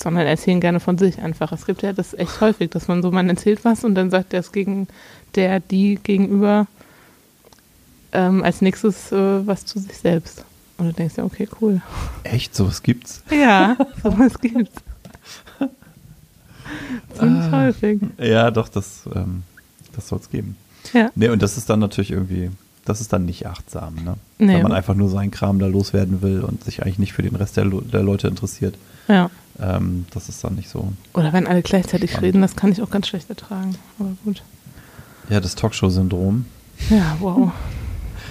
sondern 0.00 0.26
erzählen 0.26 0.60
gerne 0.60 0.80
von 0.80 0.98
sich 0.98 1.20
einfach. 1.20 1.52
Es 1.52 1.66
gibt 1.66 1.82
ja 1.82 1.92
das 1.92 2.14
echt 2.14 2.40
häufig, 2.40 2.70
dass 2.70 2.88
man 2.88 3.02
so, 3.02 3.10
man 3.12 3.28
erzählt 3.28 3.64
was 3.64 3.84
und 3.84 3.94
dann 3.94 4.10
sagt 4.10 4.32
der 4.32 4.40
es 4.40 4.50
gegen 4.50 4.88
der, 5.34 5.60
die 5.60 5.98
gegenüber 6.02 6.66
ähm, 8.12 8.42
als 8.42 8.62
nächstes 8.62 9.12
äh, 9.12 9.46
was 9.46 9.64
zu 9.64 9.78
sich 9.78 9.96
selbst. 9.96 10.44
Und 10.78 10.86
du 10.88 10.92
denkst 10.92 11.16
ja, 11.18 11.24
okay, 11.24 11.48
cool. 11.60 11.80
echt, 12.24 12.54
sowas 12.56 12.82
gibt's. 12.82 13.22
Ja, 13.30 13.76
sowas 14.02 14.38
gibt's. 14.40 14.74
Ziemlich 17.18 17.44
Ah. 17.44 17.64
häufig. 17.66 18.00
Ja, 18.18 18.50
doch, 18.50 18.68
das, 18.68 19.02
ähm, 19.14 19.42
das 19.94 20.08
soll 20.08 20.18
es 20.18 20.30
geben. 20.30 20.56
Ja. 20.92 21.10
Nee, 21.14 21.28
und 21.28 21.42
das 21.42 21.56
ist 21.56 21.68
dann 21.70 21.78
natürlich 21.80 22.10
irgendwie, 22.10 22.50
das 22.84 23.00
ist 23.00 23.12
dann 23.12 23.24
nicht 23.24 23.46
achtsam, 23.46 23.94
ne? 24.04 24.16
Nee. 24.38 24.54
Wenn 24.54 24.62
man 24.62 24.72
einfach 24.72 24.94
nur 24.94 25.08
seinen 25.08 25.30
Kram 25.30 25.58
da 25.58 25.66
loswerden 25.66 26.20
will 26.22 26.40
und 26.40 26.64
sich 26.64 26.82
eigentlich 26.82 26.98
nicht 26.98 27.12
für 27.12 27.22
den 27.22 27.36
Rest 27.36 27.56
der, 27.56 27.64
der 27.66 28.02
Leute 28.02 28.28
interessiert. 28.28 28.76
Ja. 29.08 29.30
Ähm, 29.60 30.06
das 30.12 30.28
ist 30.28 30.42
dann 30.42 30.54
nicht 30.54 30.68
so. 30.68 30.92
Oder 31.14 31.32
wenn 31.32 31.46
alle 31.46 31.62
gleichzeitig 31.62 32.10
Spannend. 32.10 32.26
reden, 32.26 32.42
das 32.42 32.56
kann 32.56 32.72
ich 32.72 32.82
auch 32.82 32.90
ganz 32.90 33.06
schlecht 33.06 33.28
ertragen. 33.30 33.76
Aber 33.98 34.10
gut. 34.24 34.42
Ja, 35.28 35.40
das 35.40 35.54
Talkshow-Syndrom. 35.54 36.46
Ja, 36.90 37.16
wow. 37.20 37.52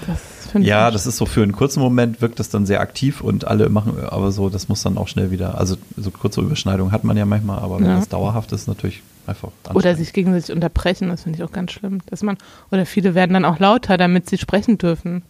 Das 0.08 0.20
finde 0.52 0.66
ich. 0.66 0.70
Ja, 0.70 0.92
das 0.92 1.06
ist 1.08 1.18
so 1.18 1.26
für 1.26 1.44
einen 1.44 1.54
kurzen 1.54 1.80
Moment 1.80 2.22
wirkt 2.22 2.40
das 2.40 2.50
dann 2.50 2.66
sehr 2.66 2.82
aktiv 2.82 3.22
und 3.22 3.46
alle 3.48 3.70
machen, 3.70 3.94
aber 4.10 4.32
so, 4.32 4.50
das 4.50 4.68
muss 4.68 4.82
dann 4.82 4.98
auch 4.98 5.08
schnell 5.08 5.32
wieder, 5.32 5.58
also 5.58 5.78
so 5.96 6.12
kurze 6.12 6.42
Überschneidungen 6.42 6.92
hat 6.92 7.04
man 7.04 7.16
ja 7.16 7.26
manchmal, 7.26 7.60
aber 7.60 7.80
wenn 7.80 7.86
Ja. 7.86 7.98
das 7.98 8.10
dauerhaft 8.10 8.52
ist, 8.52 8.68
natürlich 8.68 9.02
einfach 9.28 9.50
Oder 9.74 9.96
sich 9.96 10.14
gegenseitig 10.14 10.54
unterbrechen, 10.54 11.10
das 11.10 11.24
finde 11.24 11.38
ich 11.38 11.44
auch 11.44 11.52
ganz 11.52 11.72
schlimm. 11.72 12.00
Dass 12.08 12.24
man, 12.24 12.38
oder 12.72 12.86
viele 12.86 13.16
werden 13.16 13.34
dann 13.34 13.46
auch 13.46 13.60
lauter, 13.60 13.98
damit 13.98 14.30
sie 14.30 14.38
sprechen 14.38 14.78
dürfen. 14.78 15.24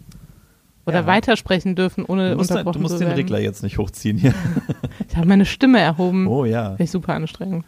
Oder 0.86 1.02
Ja. 1.02 1.06
weitersprechen 1.08 1.76
dürfen, 1.76 2.06
ohne 2.06 2.32
Du 2.32 2.38
musst, 2.38 2.52
unterbrochen 2.52 2.78
du 2.82 2.82
musst 2.82 3.00
den. 3.00 3.08
Regler 3.10 3.40
jetzt 3.40 3.62
nicht 3.64 3.78
hochziehen 3.78 4.18
hier. 4.18 4.34
Ich 5.10 5.18
habe 5.18 5.28
meine 5.28 5.46
Stimme 5.46 5.80
erhoben. 5.80 6.26
Oh 6.28 6.46
ja. 6.46 6.70
Finde 6.70 6.84
ich 6.84 6.92
super 6.92 7.14
anstrengend. 7.14 7.66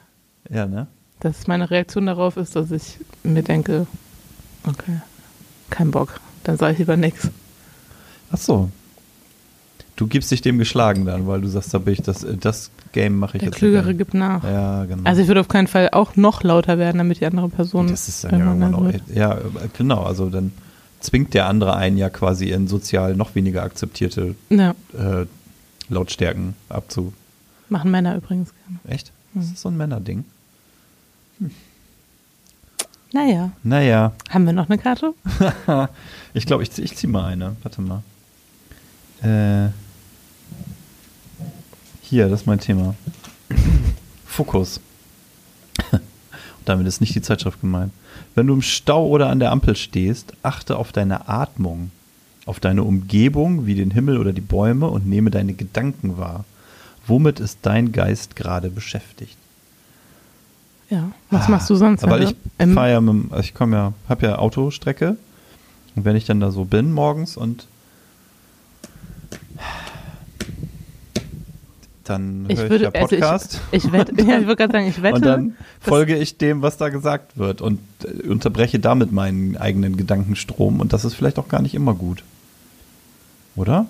Ja, 0.50 0.66
ne? 0.66 0.88
Dass 1.20 1.46
meine 1.48 1.70
Reaktion 1.70 2.06
darauf 2.06 2.38
ist, 2.38 2.56
dass 2.56 2.72
ich 2.72 2.98
mir 3.24 3.44
denke, 3.44 3.86
okay, 4.68 5.02
kein 5.70 5.92
Bock. 5.92 6.20
Dann 6.44 6.58
sage 6.58 6.74
ich 6.74 6.80
lieber 6.80 6.96
nichts. 6.98 7.30
Ach 8.32 8.38
so. 8.38 8.70
Du 9.96 10.08
gibst 10.08 10.32
dich 10.32 10.42
dem 10.42 10.58
geschlagen 10.58 11.06
dann, 11.06 11.28
weil 11.28 11.42
du 11.42 11.48
sagst, 11.48 11.74
da 11.74 11.78
bin 11.78 11.94
ich, 11.94 12.02
das, 12.02 12.26
das 12.40 12.72
Game 12.94 13.18
mache 13.20 13.38
ich 13.38 13.42
Der 13.42 13.50
jetzt. 13.50 13.58
Klügere 13.58 13.88
nicht 13.88 13.98
gibt 13.98 14.14
nach. 14.14 14.44
Ja, 14.44 14.86
genau. 14.86 15.04
Also 15.04 15.22
ich 15.22 15.28
würde 15.28 15.42
auf 15.42 15.48
keinen 15.50 15.68
Fall 15.68 15.90
auch 15.92 16.16
noch 16.16 16.42
lauter 16.44 16.78
werden, 16.78 16.98
damit 17.00 17.20
die 17.20 17.26
andere 17.26 17.50
Person. 17.50 17.88
das 17.88 18.08
ist 18.08 18.24
dann 18.24 18.40
ja 18.40 18.46
irgendwann 18.46 18.74
auch, 18.76 18.84
wird. 18.86 19.02
ja, 19.14 19.38
genau, 19.78 20.04
also 20.04 20.30
dann 20.30 20.54
zwingt 21.02 21.34
der 21.34 21.48
andere 21.48 21.76
einen 21.76 21.98
ja 21.98 22.10
quasi 22.10 22.50
in 22.52 22.68
sozial 22.70 23.16
noch 23.16 23.36
weniger 23.36 23.64
akzeptierte 23.64 24.36
Ja, 24.50 24.74
äh, 24.98 25.26
Lautstärken 25.90 26.54
abzu. 26.70 27.12
machen 27.68 27.92
Männer 27.92 28.16
übrigens 28.16 28.54
gerne. 28.66 28.80
Echt? 28.96 29.12
Das 29.34 29.48
Mhm. 29.48 29.52
ist 29.54 29.62
so 29.62 29.70
ein 29.70 29.76
Männerding. 29.78 30.24
Hm. 31.40 31.52
Naja. 33.12 33.52
Naja. 33.64 34.14
Haben 34.30 34.46
wir 34.46 34.54
noch 34.54 34.70
eine 34.70 34.78
Karte? 34.80 35.14
ich 36.34 36.46
glaube, 36.46 36.64
ich, 36.64 36.78
ich 36.80 36.96
ziehe 36.96 37.12
mal 37.12 37.26
eine. 37.26 37.56
Warte 37.62 37.82
mal. 37.82 38.02
Äh, 39.22 39.70
hier, 42.14 42.30
das 42.30 42.42
ist 42.42 42.48
mein 42.48 42.60
Thema. 42.60 42.94
Fokus. 44.26 44.80
Und 45.92 46.02
damit 46.66 46.86
ist 46.86 47.02
nicht 47.02 47.16
die 47.16 47.24
Zeitschrift 47.24 47.60
gemeint. 47.62 47.92
Wenn 48.36 48.46
du 48.46 48.54
im 48.54 48.62
Stau 48.62 49.08
oder 49.08 49.30
an 49.30 49.40
der 49.40 49.52
Ampel 49.52 49.76
stehst, 49.76 50.34
achte 50.44 50.78
auf 50.78 50.92
deine 50.92 51.28
Atmung, 51.28 51.90
auf 52.46 52.60
deine 52.60 52.84
Umgebung 52.84 53.66
wie 53.66 53.74
den 53.74 53.90
Himmel 53.90 54.18
oder 54.20 54.32
die 54.32 54.42
Bäume 54.42 54.88
und 54.88 55.08
nehme 55.08 55.32
deine 55.32 55.54
Gedanken 55.54 56.18
wahr. 56.18 56.46
Womit 57.08 57.40
ist 57.40 57.60
dein 57.64 57.92
Geist 57.92 58.36
gerade 58.36 58.70
beschäftigt? 58.70 59.36
Ja. 60.92 61.12
Was 61.32 61.50
machst 61.50 61.68
du 61.72 61.76
sonst? 61.76 62.04
Wenn 62.04 62.22
ich 62.22 62.74
fahre 62.76 62.92
ja, 62.92 63.02
mit, 63.02 63.32
also 63.32 63.44
ich 63.44 63.56
komme 63.56 63.76
ja, 63.76 63.94
habe 64.08 64.28
ja 64.28 64.38
Autostrecke 64.38 65.18
und 65.96 66.06
wenn 66.06 66.16
ich 66.16 66.26
dann 66.26 66.40
da 66.40 66.52
so 66.52 66.66
bin 66.66 66.94
morgens 66.94 67.38
und 67.38 67.66
dann 72.04 72.46
Ich 72.50 72.58
höre 72.58 72.66
ich, 72.66 72.70
würde- 72.72 72.84
ja 72.86 72.90
also 72.92 73.16
ich- 73.16 73.22
Podcast 73.22 73.62
Ich 73.72 73.92
wette, 73.92 74.14
ja, 74.24 74.40
ich 74.40 74.46
würde 74.46 74.56
gerade 74.56 74.72
sagen, 74.74 74.88
ich 74.88 75.02
wette. 75.02 75.16
und 75.16 75.26
dann 75.26 75.56
folge 75.80 76.18
ich 76.18 76.38
dem, 76.38 76.62
was 76.62 76.78
da 76.78 76.90
gesagt 76.90 77.38
wird 77.38 77.62
und 77.62 77.80
äh, 78.04 78.28
unterbreche 78.28 78.80
damit 78.80 79.12
meinen 79.12 79.58
eigenen 79.58 79.98
Gedankenstrom 79.98 80.80
und 80.80 80.94
das 80.94 81.06
ist 81.06 81.14
vielleicht 81.16 81.40
auch 81.40 81.48
gar 81.48 81.62
nicht 81.62 81.76
immer 81.76 81.94
gut. 81.94 82.24
Oder? 83.56 83.86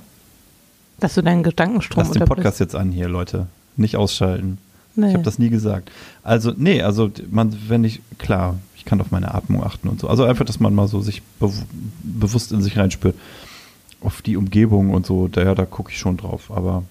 dass 1.00 1.16
du 1.16 1.22
deinen 1.24 1.44
Gedankenstrom 1.44 2.02
Lass 2.04 2.12
den. 2.14 2.24
Podcast 2.26 2.62
jetzt 2.62 2.76
an 2.76 2.92
hier, 2.92 3.10
Leute. 3.10 3.48
Nicht 3.76 3.98
ausschalten. 3.98 4.58
Nee. 4.96 5.08
Ich 5.08 5.14
habe 5.16 5.24
das 5.24 5.38
nie 5.38 5.50
gesagt. 5.50 5.92
Also, 6.24 6.54
nee, 6.56 6.82
also 6.82 7.12
man, 7.30 7.54
wenn 7.68 7.84
ich, 7.84 8.00
klar, 8.20 8.58
ich 8.78 8.86
kann 8.86 9.02
auf 9.02 9.12
meine 9.12 9.34
Atmung 9.36 9.64
achten 9.66 9.90
und 9.90 10.00
so. 10.00 10.08
Also 10.08 10.24
einfach, 10.24 10.46
dass 10.46 10.62
man 10.62 10.74
mal 10.74 10.88
so 10.88 11.02
sich 11.02 11.22
bew 11.40 11.52
bewusst 12.04 12.54
in 12.54 12.62
sich 12.62 12.78
reinspürt. 12.78 13.16
Auf 14.00 14.22
die 14.22 14.38
Umgebung 14.38 14.92
und 14.92 15.06
so, 15.06 15.28
da, 15.28 15.44
ja, 15.44 15.56
da 15.56 15.66
gucke 15.66 15.92
ich 15.92 15.98
schon 15.98 16.16
drauf. 16.16 16.52
Aber 16.56 16.84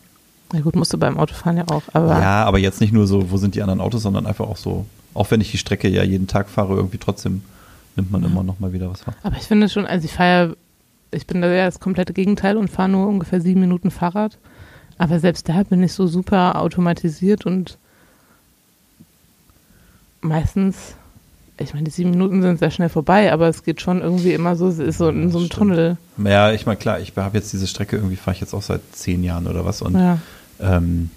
Na 0.53 0.61
gut, 0.61 0.77
musst 0.77 0.93
du 0.93 0.99
beim 0.99 1.19
Autofahren 1.19 1.57
ja 1.57 1.65
auch. 1.69 1.83
Aber 1.93 2.21
ja, 2.21 2.45
aber 2.45 2.59
jetzt 2.59 2.81
nicht 2.81 2.93
nur 2.93 3.07
so, 3.07 3.31
wo 3.31 3.37
sind 3.38 3.55
die 3.55 3.62
anderen 3.62 3.81
Autos, 3.81 4.03
sondern 4.03 4.27
einfach 4.27 4.47
auch 4.47 4.57
so, 4.57 4.87
auch 5.15 5.31
wenn 5.31 5.41
ich 5.41 5.51
die 5.51 5.59
Strecke 5.59 5.88
ja 5.88 6.03
jeden 6.03 6.27
Tag 6.27 6.49
fahre, 6.49 6.75
irgendwie 6.75 6.99
trotzdem 6.99 7.43
nimmt 7.97 8.11
man 8.11 8.23
immer 8.25 8.43
noch 8.43 8.61
mal 8.61 8.73
wieder 8.73 8.91
was 8.91 9.07
wahr. 9.07 9.15
Aber 9.23 9.37
ich 9.37 9.45
finde 9.45 9.69
schon, 9.69 9.87
also 9.87 10.05
ich 10.05 10.12
fahre 10.12 10.49
ja, 10.49 10.55
ich 11.11 11.27
bin 11.27 11.43
da 11.43 11.49
ja 11.49 11.67
das 11.67 11.81
komplette 11.81 12.12
Gegenteil 12.12 12.57
und 12.57 12.69
fahre 12.69 12.88
nur 12.88 13.07
ungefähr 13.07 13.41
sieben 13.41 13.61
Minuten 13.61 13.91
Fahrrad. 13.91 14.38
Aber 14.99 15.19
selbst 15.21 15.49
da 15.49 15.62
bin 15.62 15.83
ich 15.83 15.93
so 15.93 16.07
super 16.07 16.61
automatisiert 16.61 17.45
und 17.45 17.77
meistens, 20.21 20.95
ich 21.59 21.75
meine, 21.75 21.85
die 21.85 21.91
sieben 21.91 22.11
Minuten 22.11 22.43
sind 22.43 22.59
sehr 22.59 22.71
schnell 22.71 22.88
vorbei, 22.88 23.33
aber 23.33 23.49
es 23.49 23.65
geht 23.65 23.81
schon 23.81 24.01
irgendwie 24.01 24.33
immer 24.33 24.57
so, 24.57 24.69
es 24.69 24.79
ist 24.79 24.99
so 24.99 25.09
in 25.09 25.31
so 25.31 25.38
einem 25.38 25.47
Stimmt. 25.47 25.53
Tunnel. 25.53 25.97
Ja, 26.25 26.53
ich 26.53 26.67
meine, 26.67 26.79
klar, 26.79 27.01
ich 27.01 27.12
habe 27.17 27.37
jetzt 27.37 27.53
diese 27.53 27.67
Strecke 27.67 27.97
irgendwie, 27.97 28.17
fahre 28.17 28.35
ich 28.35 28.41
jetzt 28.41 28.55
auch 28.55 28.62
seit 28.62 28.81
zehn 28.93 29.23
Jahren 29.25 29.47
oder 29.47 29.65
was 29.65 29.83
und 29.83 29.95
Ja. 29.95 30.19
Ähm, 30.62 31.11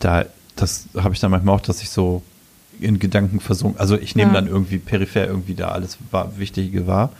da, 0.00 0.24
das 0.56 0.86
habe 0.96 1.14
ich 1.14 1.20
dann 1.20 1.30
manchmal 1.30 1.54
auch, 1.56 1.60
dass 1.60 1.82
ich 1.82 1.90
so 1.90 2.22
in 2.78 2.98
Gedanken 2.98 3.40
versunken, 3.40 3.80
also 3.80 3.96
ich 3.96 4.14
nehme 4.16 4.32
Ja. 4.32 4.40
dann 4.40 4.48
irgendwie 4.48 4.78
peripher 4.78 5.26
irgendwie 5.26 5.54
da 5.54 5.68
alles 5.68 5.96
war, 6.10 6.38
Wichtige 6.38 6.86
wahr, 6.86 7.10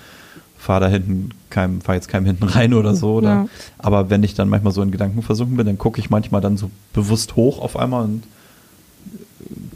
fahre 0.59 0.81
da 0.81 0.89
hinten 0.89 1.31
keinem, 1.51 1.81
fahre 1.81 1.97
jetzt 1.97 2.09
keinem 2.09 2.27
hinten 2.27 2.45
rein 2.45 2.75
oder 2.75 2.95
so, 2.95 3.15
oder, 3.15 3.29
Ja. 3.29 3.49
aber 3.79 4.11
wenn 4.11 4.23
ich 4.23 4.35
dann 4.35 4.49
manchmal 4.51 4.73
so 4.75 4.83
in 4.83 4.91
Gedanken 4.91 5.23
versunken 5.23 5.57
bin, 5.57 5.65
dann 5.67 5.79
gucke 5.79 5.99
ich 6.01 6.11
manchmal 6.11 6.41
dann 6.43 6.57
so 6.59 6.71
bewusst 6.93 7.37
hoch 7.37 7.59
auf 7.61 7.77
einmal 7.79 8.05
und 8.05 8.25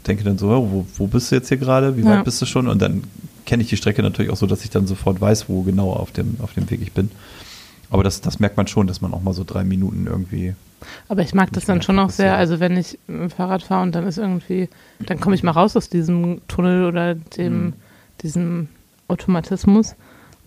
denke 0.07 0.23
dann 0.23 0.37
so, 0.37 0.49
oh, 0.49 0.67
wo, 0.71 0.85
wo 0.97 1.07
bist 1.07 1.31
du 1.31 1.35
jetzt 1.35 1.47
hier 1.49 1.57
gerade, 1.57 1.97
wie 1.97 2.01
Ja. 2.01 2.17
weit 2.17 2.25
bist 2.25 2.41
du 2.41 2.45
schon 2.45 2.67
und 2.67 2.81
dann 2.81 3.03
kenne 3.45 3.63
ich 3.63 3.69
die 3.69 3.77
Strecke 3.77 4.03
natürlich 4.03 4.31
auch 4.31 4.37
so, 4.37 4.45
dass 4.45 4.63
ich 4.63 4.69
dann 4.69 4.85
sofort 4.87 5.19
weiß, 5.19 5.49
wo 5.49 5.61
genau 5.63 5.91
auf 5.93 6.11
dem, 6.11 6.35
auf 6.41 6.53
dem 6.53 6.69
Weg 6.69 6.81
ich 6.81 6.91
bin. 6.91 7.09
Aber 7.91 8.03
das, 8.03 8.21
das 8.21 8.39
merkt 8.39 8.57
man 8.57 8.65
schon, 8.67 8.87
dass 8.87 9.01
man 9.01 9.13
auch 9.13 9.21
mal 9.21 9.33
so 9.33 9.43
drei 9.43 9.63
Minuten 9.63 10.07
irgendwie 10.07 10.55
Aber 11.09 11.21
ich 11.21 11.33
mag 11.35 11.51
das 11.53 11.65
dann 11.65 11.81
schon 11.83 11.99
auch 11.99 12.09
sehr, 12.09 12.35
also 12.37 12.59
wenn 12.59 12.75
ich 12.77 12.97
mit 13.07 13.19
dem 13.21 13.29
Fahrrad 13.29 13.61
fahre 13.61 13.83
und 13.83 13.93
dann 13.93 14.07
ist 14.07 14.17
irgendwie, 14.17 14.67
dann 14.99 15.19
komme 15.19 15.35
ich 15.35 15.43
mal 15.43 15.51
raus 15.51 15.75
aus 15.77 15.89
diesem 15.89 16.41
Tunnel 16.47 16.85
oder 16.85 17.13
dem, 17.15 17.65
Mhm. 17.65 17.73
diesem 18.23 18.67
Automatismus 19.07 19.93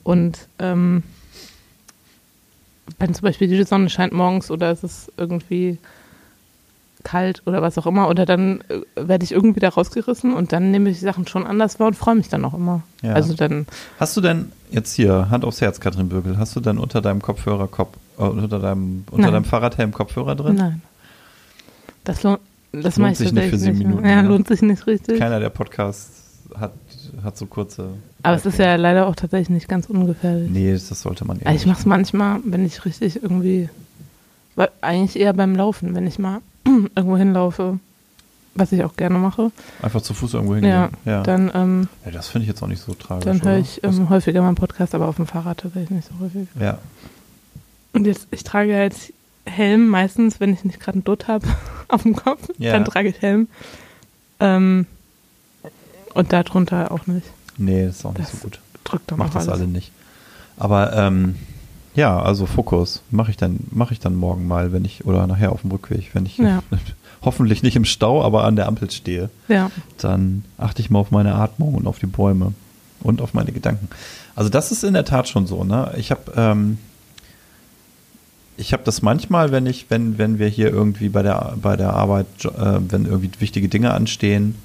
und 0.04 0.48
ähm, 0.58 1.02
wenn 2.98 3.14
zum 3.14 3.22
Beispiel 3.22 3.48
die 3.48 3.62
Sonne 3.64 3.88
scheint 3.90 4.12
morgens 4.12 4.50
oder 4.50 4.70
es 4.70 4.82
ist 4.82 5.12
irgendwie 5.16 5.78
kalt 7.14 7.42
oder 7.46 7.62
was 7.62 7.78
auch 7.78 7.86
immer 7.86 8.08
oder 8.08 8.26
dann 8.26 8.60
äh, 8.68 8.80
werde 8.96 9.22
ich 9.24 9.30
irgendwie 9.30 9.60
da 9.60 9.68
rausgerissen 9.68 10.34
und 10.34 10.52
dann 10.52 10.72
nehme 10.72 10.90
ich 10.90 10.98
die 10.98 11.04
Sachen 11.04 11.28
schon 11.28 11.46
anders 11.46 11.78
wahr 11.78 11.86
und 11.86 11.94
freue 11.94 12.16
mich 12.16 12.28
dann 12.28 12.44
auch 12.44 12.54
immer. 12.54 12.82
Ja. 13.02 13.12
Also 13.12 13.34
dann, 13.34 13.66
Hast 14.00 14.16
du 14.16 14.20
denn 14.20 14.50
jetzt 14.72 14.94
hier, 14.94 15.30
Hand 15.30 15.44
aufs 15.44 15.60
Herz, 15.60 15.78
Katrin 15.78 16.08
Bürgel, 16.08 16.38
hast 16.38 16.56
du 16.56 16.60
denn 16.60 16.76
unter 16.76 17.00
deinem 17.00 17.22
Kopfhörer, 17.22 17.68
Kopf, 17.68 17.96
äh, 18.18 18.22
unter 18.22 18.58
deinem, 18.58 19.04
unter 19.12 19.22
Nein. 19.26 19.32
deinem 19.34 19.44
Fahrradhelm 19.44 19.92
Kopfhörer 19.92 20.34
drin? 20.34 20.56
nein. 20.56 20.82
Das, 22.02 22.24
lohnt, 22.24 22.40
das 22.72 22.82
Lohnt 22.96 22.98
mache 22.98 23.12
ich 23.12 23.18
sich 23.18 23.32
nicht 23.32 23.48
für 23.48 23.58
sieben 23.58 23.78
Minuten, 23.78 24.04
Ja, 24.04 24.20
ne? 24.22 24.28
lohnt 24.28 24.48
sich 24.48 24.60
nicht 24.60 24.86
richtig. 24.88 25.20
Keiner 25.20 25.38
der 25.38 25.50
Podcasts 25.50 26.24
hat, 26.58 26.72
hat 27.22 27.38
so 27.38 27.46
kurze. 27.46 27.90
Aber 28.24 28.34
es 28.36 28.44
ist 28.44 28.58
ja 28.58 28.74
leider 28.74 29.06
auch 29.06 29.14
tatsächlich 29.14 29.50
nicht 29.50 29.68
ganz 29.68 29.86
ungefährlich. 29.88 30.50
Nee, 30.50 30.72
das 30.72 30.88
sollte 30.88 31.24
man 31.24 31.38
eher 31.38 31.46
Also 31.46 31.60
ich 31.60 31.66
mache 31.66 31.78
es 31.78 31.86
manchmal, 31.86 32.40
wenn 32.44 32.66
ich 32.66 32.84
richtig 32.84 33.22
irgendwie, 33.22 33.68
eigentlich 34.80 35.16
eher 35.18 35.32
beim 35.32 35.54
Laufen, 35.54 35.94
wenn 35.94 36.08
ich 36.08 36.18
mal 36.18 36.40
irgendwo 36.94 37.16
hinlaufe, 37.16 37.78
was 38.54 38.72
ich 38.72 38.84
auch 38.84 38.96
gerne 38.96 39.18
mache, 39.18 39.50
Einfach 39.82 40.00
zu 40.02 40.14
Fuß 40.14 40.34
irgendwo 40.34 40.54
ja, 40.54 40.60
hingehen. 40.84 40.98
Ja, 41.04 41.22
dann, 41.22 41.50
ähm, 41.54 41.88
ja 42.04 42.10
das 42.12 42.28
finde 42.28 42.44
ich 42.44 42.48
jetzt 42.48 42.62
auch 42.62 42.68
nicht 42.68 42.80
so 42.82 42.94
tragisch. 42.94 43.24
dann 43.24 43.42
höre 43.42 43.58
ich 43.58 43.82
ähm, 43.82 44.08
häufiger 44.10 44.40
mal 44.42 44.48
einen 44.48 44.56
Podcast, 44.56 44.94
aber 44.94 45.08
auf 45.08 45.16
dem 45.16 45.26
Fahrrad 45.26 45.58
tatsächlich 45.58 45.90
nicht 45.90 46.08
so 46.08 46.14
häufig. 46.24 46.48
Ja, 46.60 46.78
Und 47.92 48.06
jetzt, 48.06 48.28
ich 48.30 48.44
trage 48.44 48.70
ja 48.70 48.82
jetzt 48.82 49.12
Helm 49.46 49.88
meistens, 49.88 50.40
wenn 50.40 50.52
ich 50.54 50.64
nicht 50.64 50.80
gerade 50.80 50.96
einen 50.96 51.04
Dutt 51.04 51.28
habe 51.28 51.46
auf 51.88 52.02
dem 52.04 52.14
Kopf, 52.16 52.48
Ja. 52.58 52.72
dann 52.72 52.84
trage 52.84 53.08
ich 53.08 53.20
Helm. 53.20 53.48
Ähm, 54.40 54.86
und 56.14 56.32
darunter 56.32 56.92
auch 56.92 57.06
nicht. 57.06 57.26
nee, 57.58 57.86
das 57.86 57.96
ist 57.96 58.04
auch 58.04 58.12
nicht 58.14 58.22
Das 58.32 58.32
so 58.32 58.38
gut. 58.38 58.60
Drückt 58.84 59.10
dann 59.10 59.18
Macht 59.18 59.30
auch 59.30 59.34
das 59.34 59.48
alles. 59.48 59.60
alle 59.62 59.68
nicht. 59.68 59.90
Aber 60.56 60.92
ähm, 60.92 61.34
ja, 61.94 62.20
also 62.20 62.46
Fokus 62.46 63.02
mache 63.10 63.30
ich 63.30 63.36
dann 63.36 63.60
mache 63.70 63.92
ich 63.92 64.00
dann 64.00 64.14
morgen 64.16 64.46
mal, 64.46 64.72
wenn 64.72 64.84
ich 64.84 65.04
oder 65.04 65.26
nachher 65.26 65.52
auf 65.52 65.62
dem 65.62 65.70
Rückweg, 65.70 66.10
wenn 66.14 66.26
ich 66.26 66.38
Ja. 66.38 66.62
hoffentlich 67.22 67.62
nicht 67.62 67.76
im 67.76 67.84
Stau, 67.84 68.22
aber 68.22 68.44
an 68.44 68.56
der 68.56 68.66
Ampel 68.66 68.90
stehe. 68.90 69.30
Ja, 69.48 69.70
dann 69.98 70.44
achte 70.58 70.82
ich 70.82 70.90
mal 70.90 70.98
auf 70.98 71.10
meine 71.10 71.34
Atmung 71.34 71.74
und 71.74 71.86
auf 71.86 71.98
die 71.98 72.06
Bäume 72.06 72.52
und 73.00 73.20
auf 73.20 73.32
meine 73.34 73.52
Gedanken. 73.52 73.88
Also 74.36 74.50
das 74.50 74.72
ist 74.72 74.84
in 74.84 74.94
der 74.94 75.04
Tat 75.04 75.28
schon 75.28 75.46
so. 75.46 75.64
Ne? 75.64 75.92
Ich 75.96 76.10
habe 76.10 76.32
ähm, 76.36 76.78
ich 78.56 78.72
habe 78.72 78.82
das 78.84 79.02
manchmal, 79.02 79.52
wenn 79.52 79.66
ich 79.66 79.86
wenn 79.88 80.18
wenn 80.18 80.38
wir 80.38 80.48
hier 80.48 80.70
irgendwie 80.70 81.08
bei 81.08 81.22
der 81.22 81.54
bei 81.60 81.76
der 81.76 81.94
Arbeit, 81.94 82.26
äh, 82.44 82.78
wenn 82.88 83.06
irgendwie 83.06 83.30
wichtige 83.38 83.68
Dinge 83.68 83.92
anstehen, 83.92 84.56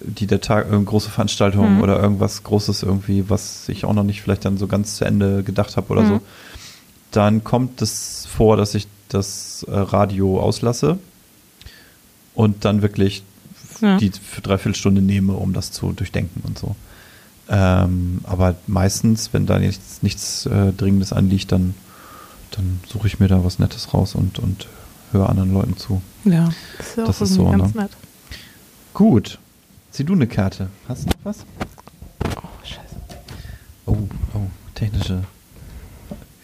die 0.00 0.26
der 0.26 0.40
Tag 0.40 0.70
äh, 0.72 0.78
große 0.80 1.10
Veranstaltungen 1.10 1.76
Mhm. 1.76 1.82
oder 1.82 2.00
irgendwas 2.00 2.42
Großes 2.44 2.82
irgendwie, 2.82 3.28
was 3.28 3.68
ich 3.68 3.84
auch 3.84 3.94
noch 3.94 4.04
nicht 4.04 4.22
vielleicht 4.22 4.44
dann 4.44 4.56
so 4.58 4.66
ganz 4.66 4.96
zu 4.96 5.04
Ende 5.04 5.42
gedacht 5.42 5.76
habe 5.76 5.88
oder 5.92 6.02
Mhm. 6.02 6.08
so, 6.08 6.20
dann 7.10 7.42
kommt 7.44 7.82
es 7.82 8.26
vor, 8.26 8.56
dass 8.56 8.74
ich 8.74 8.86
das 9.08 9.64
äh, 9.68 9.72
Radio 9.76 10.40
auslasse 10.40 10.98
und 12.34 12.64
dann 12.64 12.82
wirklich 12.82 13.22
Ja. 13.80 13.96
die 13.96 14.10
für 14.10 14.40
dreiviertel 14.40 14.74
Stunde 14.76 15.02
nehme, 15.02 15.32
um 15.34 15.52
das 15.52 15.72
zu 15.72 15.92
durchdenken 15.92 16.42
und 16.46 16.58
so. 16.58 16.76
Ähm, 17.48 18.20
aber 18.24 18.56
meistens, 18.66 19.30
wenn 19.32 19.46
da 19.46 19.58
nichts, 19.58 20.02
nichts 20.02 20.44
äh, 20.46 20.72
Dringendes 20.72 21.12
anliegt, 21.12 21.50
dann, 21.50 21.74
dann 22.50 22.80
suche 22.86 23.06
ich 23.06 23.20
mir 23.20 23.28
da 23.28 23.42
was 23.44 23.58
Nettes 23.58 23.94
raus 23.94 24.14
und, 24.14 24.38
und 24.38 24.66
höre 25.12 25.28
anderen 25.30 25.54
Leuten 25.54 25.76
zu. 25.78 26.02
ja. 26.24 26.50
Das 26.76 26.86
ist 26.88 26.98
Das 27.08 27.20
ist 27.22 27.34
so, 27.34 27.46
ganz 27.50 27.74
ne? 27.74 27.82
nett. 27.82 27.90
Gut. 28.92 29.38
Zieh 29.90 30.04
du 30.04 30.12
eine 30.12 30.26
Karte. 30.26 30.68
Hast 30.88 31.04
du 31.04 31.08
noch 31.08 31.24
was? 31.24 31.44
Oh, 32.24 32.64
scheiße. 32.64 32.96
Oh, 33.86 33.96
oh, 34.34 34.46
technische. 34.74 35.24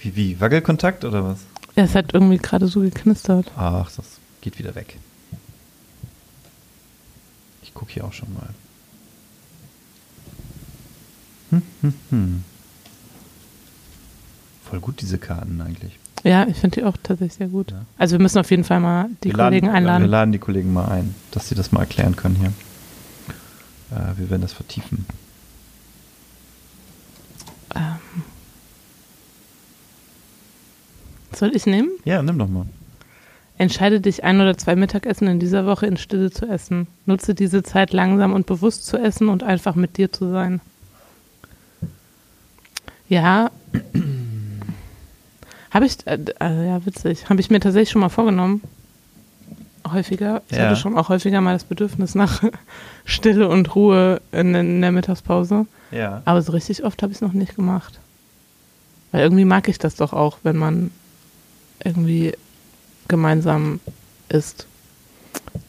Wie, 0.01 0.17
wie? 0.17 0.41
Wackelkontakt 0.41 1.05
oder 1.05 1.25
was? 1.25 1.41
Ja, 1.77 1.85
es 1.85 1.95
hat 1.95 2.15
irgendwie 2.15 2.39
gerade 2.39 2.67
so 2.69 2.81
geknistert. 2.81 3.51
Ach, 3.57 3.91
das 3.91 4.19
geht 4.41 4.59
wieder 4.59 4.75
weg. 4.75 4.99
Ich 7.63 7.75
gucke 7.75 7.93
hier 7.93 8.05
auch 8.05 8.13
schon 8.13 8.33
mal. 8.33 8.49
Hm, 11.51 11.63
hm, 11.81 11.95
hm. 12.11 12.45
Voll 14.69 14.81
gut, 14.81 15.01
diese 15.01 15.19
Karten 15.19 15.61
eigentlich. 15.61 15.99
Ja, 16.25 16.47
ich 16.49 16.57
finde 16.57 16.81
die 16.81 16.85
auch 16.85 16.97
tatsächlich 17.03 17.35
sehr 17.35 17.49
gut. 17.49 17.71
Ja. 17.71 17.85
Also 17.99 18.17
wir 18.17 18.23
müssen 18.23 18.39
auf 18.39 18.51
jeden 18.51 18.65
Fall 18.65 18.81
mal 18.81 19.09
die 19.23 19.29
Wir 19.29 19.35
Kollegen 19.35 19.67
laden, 19.67 19.77
einladen. 19.77 20.03
Wir 20.05 20.09
laden 20.09 20.33
die 20.33 20.39
Kollegen 20.39 20.73
mal 20.73 20.87
ein, 20.87 21.15
dass 21.33 21.49
sie 21.49 21.55
das 21.55 21.71
mal 21.71 21.81
erklären 21.81 22.17
können 22.17 22.37
hier. 22.37 22.53
Äh, 23.91 24.19
wir 24.19 24.31
werden 24.31 24.43
das 24.43 24.53
vertiefen. 24.53 25.07
Soll 31.35 31.55
ich 31.55 31.67
nehmen? 31.67 31.91
Ja, 32.05 32.23
nimm 32.23 32.39
doch 32.39 32.49
mal. 32.49 32.67
Entscheide 33.57 34.01
dich, 34.01 34.25
ein 34.25 34.41
oder 34.41 34.57
zwei 34.57 34.77
Mittagessen 34.77 35.29
in 35.29 35.39
dieser 35.39 35.67
Woche 35.67 35.87
in 35.87 35.97
Stille 35.97 36.31
zu 36.31 36.47
essen. 36.47 36.87
Nutze 37.07 37.35
diese 37.35 37.63
Zeit 37.63 37.93
langsam 37.93 38.33
und 38.33 38.47
bewusst 38.47 38.87
zu 38.87 38.97
essen 38.99 39.29
und 39.29 39.43
einfach 39.43 39.75
mit 39.75 39.97
dir 39.97 40.13
zu 40.13 40.31
sein. 40.31 40.61
Ja. 43.09 43.51
Habe 45.71 45.87
ich, 45.87 46.07
äh, 46.07 46.19
äh, 46.41 46.67
ja, 46.69 46.87
witzig. 46.87 47.29
Habe 47.29 47.41
ich 47.41 47.51
mir 47.51 47.61
tatsächlich 47.61 47.91
schon 47.91 48.01
mal 48.01 48.09
vorgenommen. 48.09 48.61
Häufiger. 49.91 50.43
Ich 50.51 50.57
Ja. 50.57 50.65
hatte 50.67 50.77
schon 50.77 50.97
auch 50.97 51.09
häufiger 51.09 51.41
mal 51.41 51.53
das 51.55 51.65
Bedürfnis 51.65 52.15
nach 52.15 52.43
Stille 53.05 53.49
und 53.49 53.75
Ruhe 53.75 54.21
in, 54.33 54.55
in 54.55 54.81
der 54.81 54.93
Mittagspause. 54.93 55.67
Ja. 55.91 56.23
Aber 56.25 56.43
so 56.43 56.53
richtig 56.53 56.85
oft 56.85 57.03
habe 57.03 57.13
ich 57.13 57.19
es 57.19 57.23
noch 57.23 57.33
nicht 57.35 57.55
gemacht. 57.57 58.01
Weil 59.13 59.23
irgendwie 59.23 59.45
mag 59.45 59.69
ich 59.69 59.79
das 59.79 59.95
doch 59.97 60.13
auch, 60.13 60.39
wenn 60.43 60.57
man 60.57 60.91
irgendwie 61.85 62.33
gemeinsam 63.09 63.81
isst. 64.29 64.67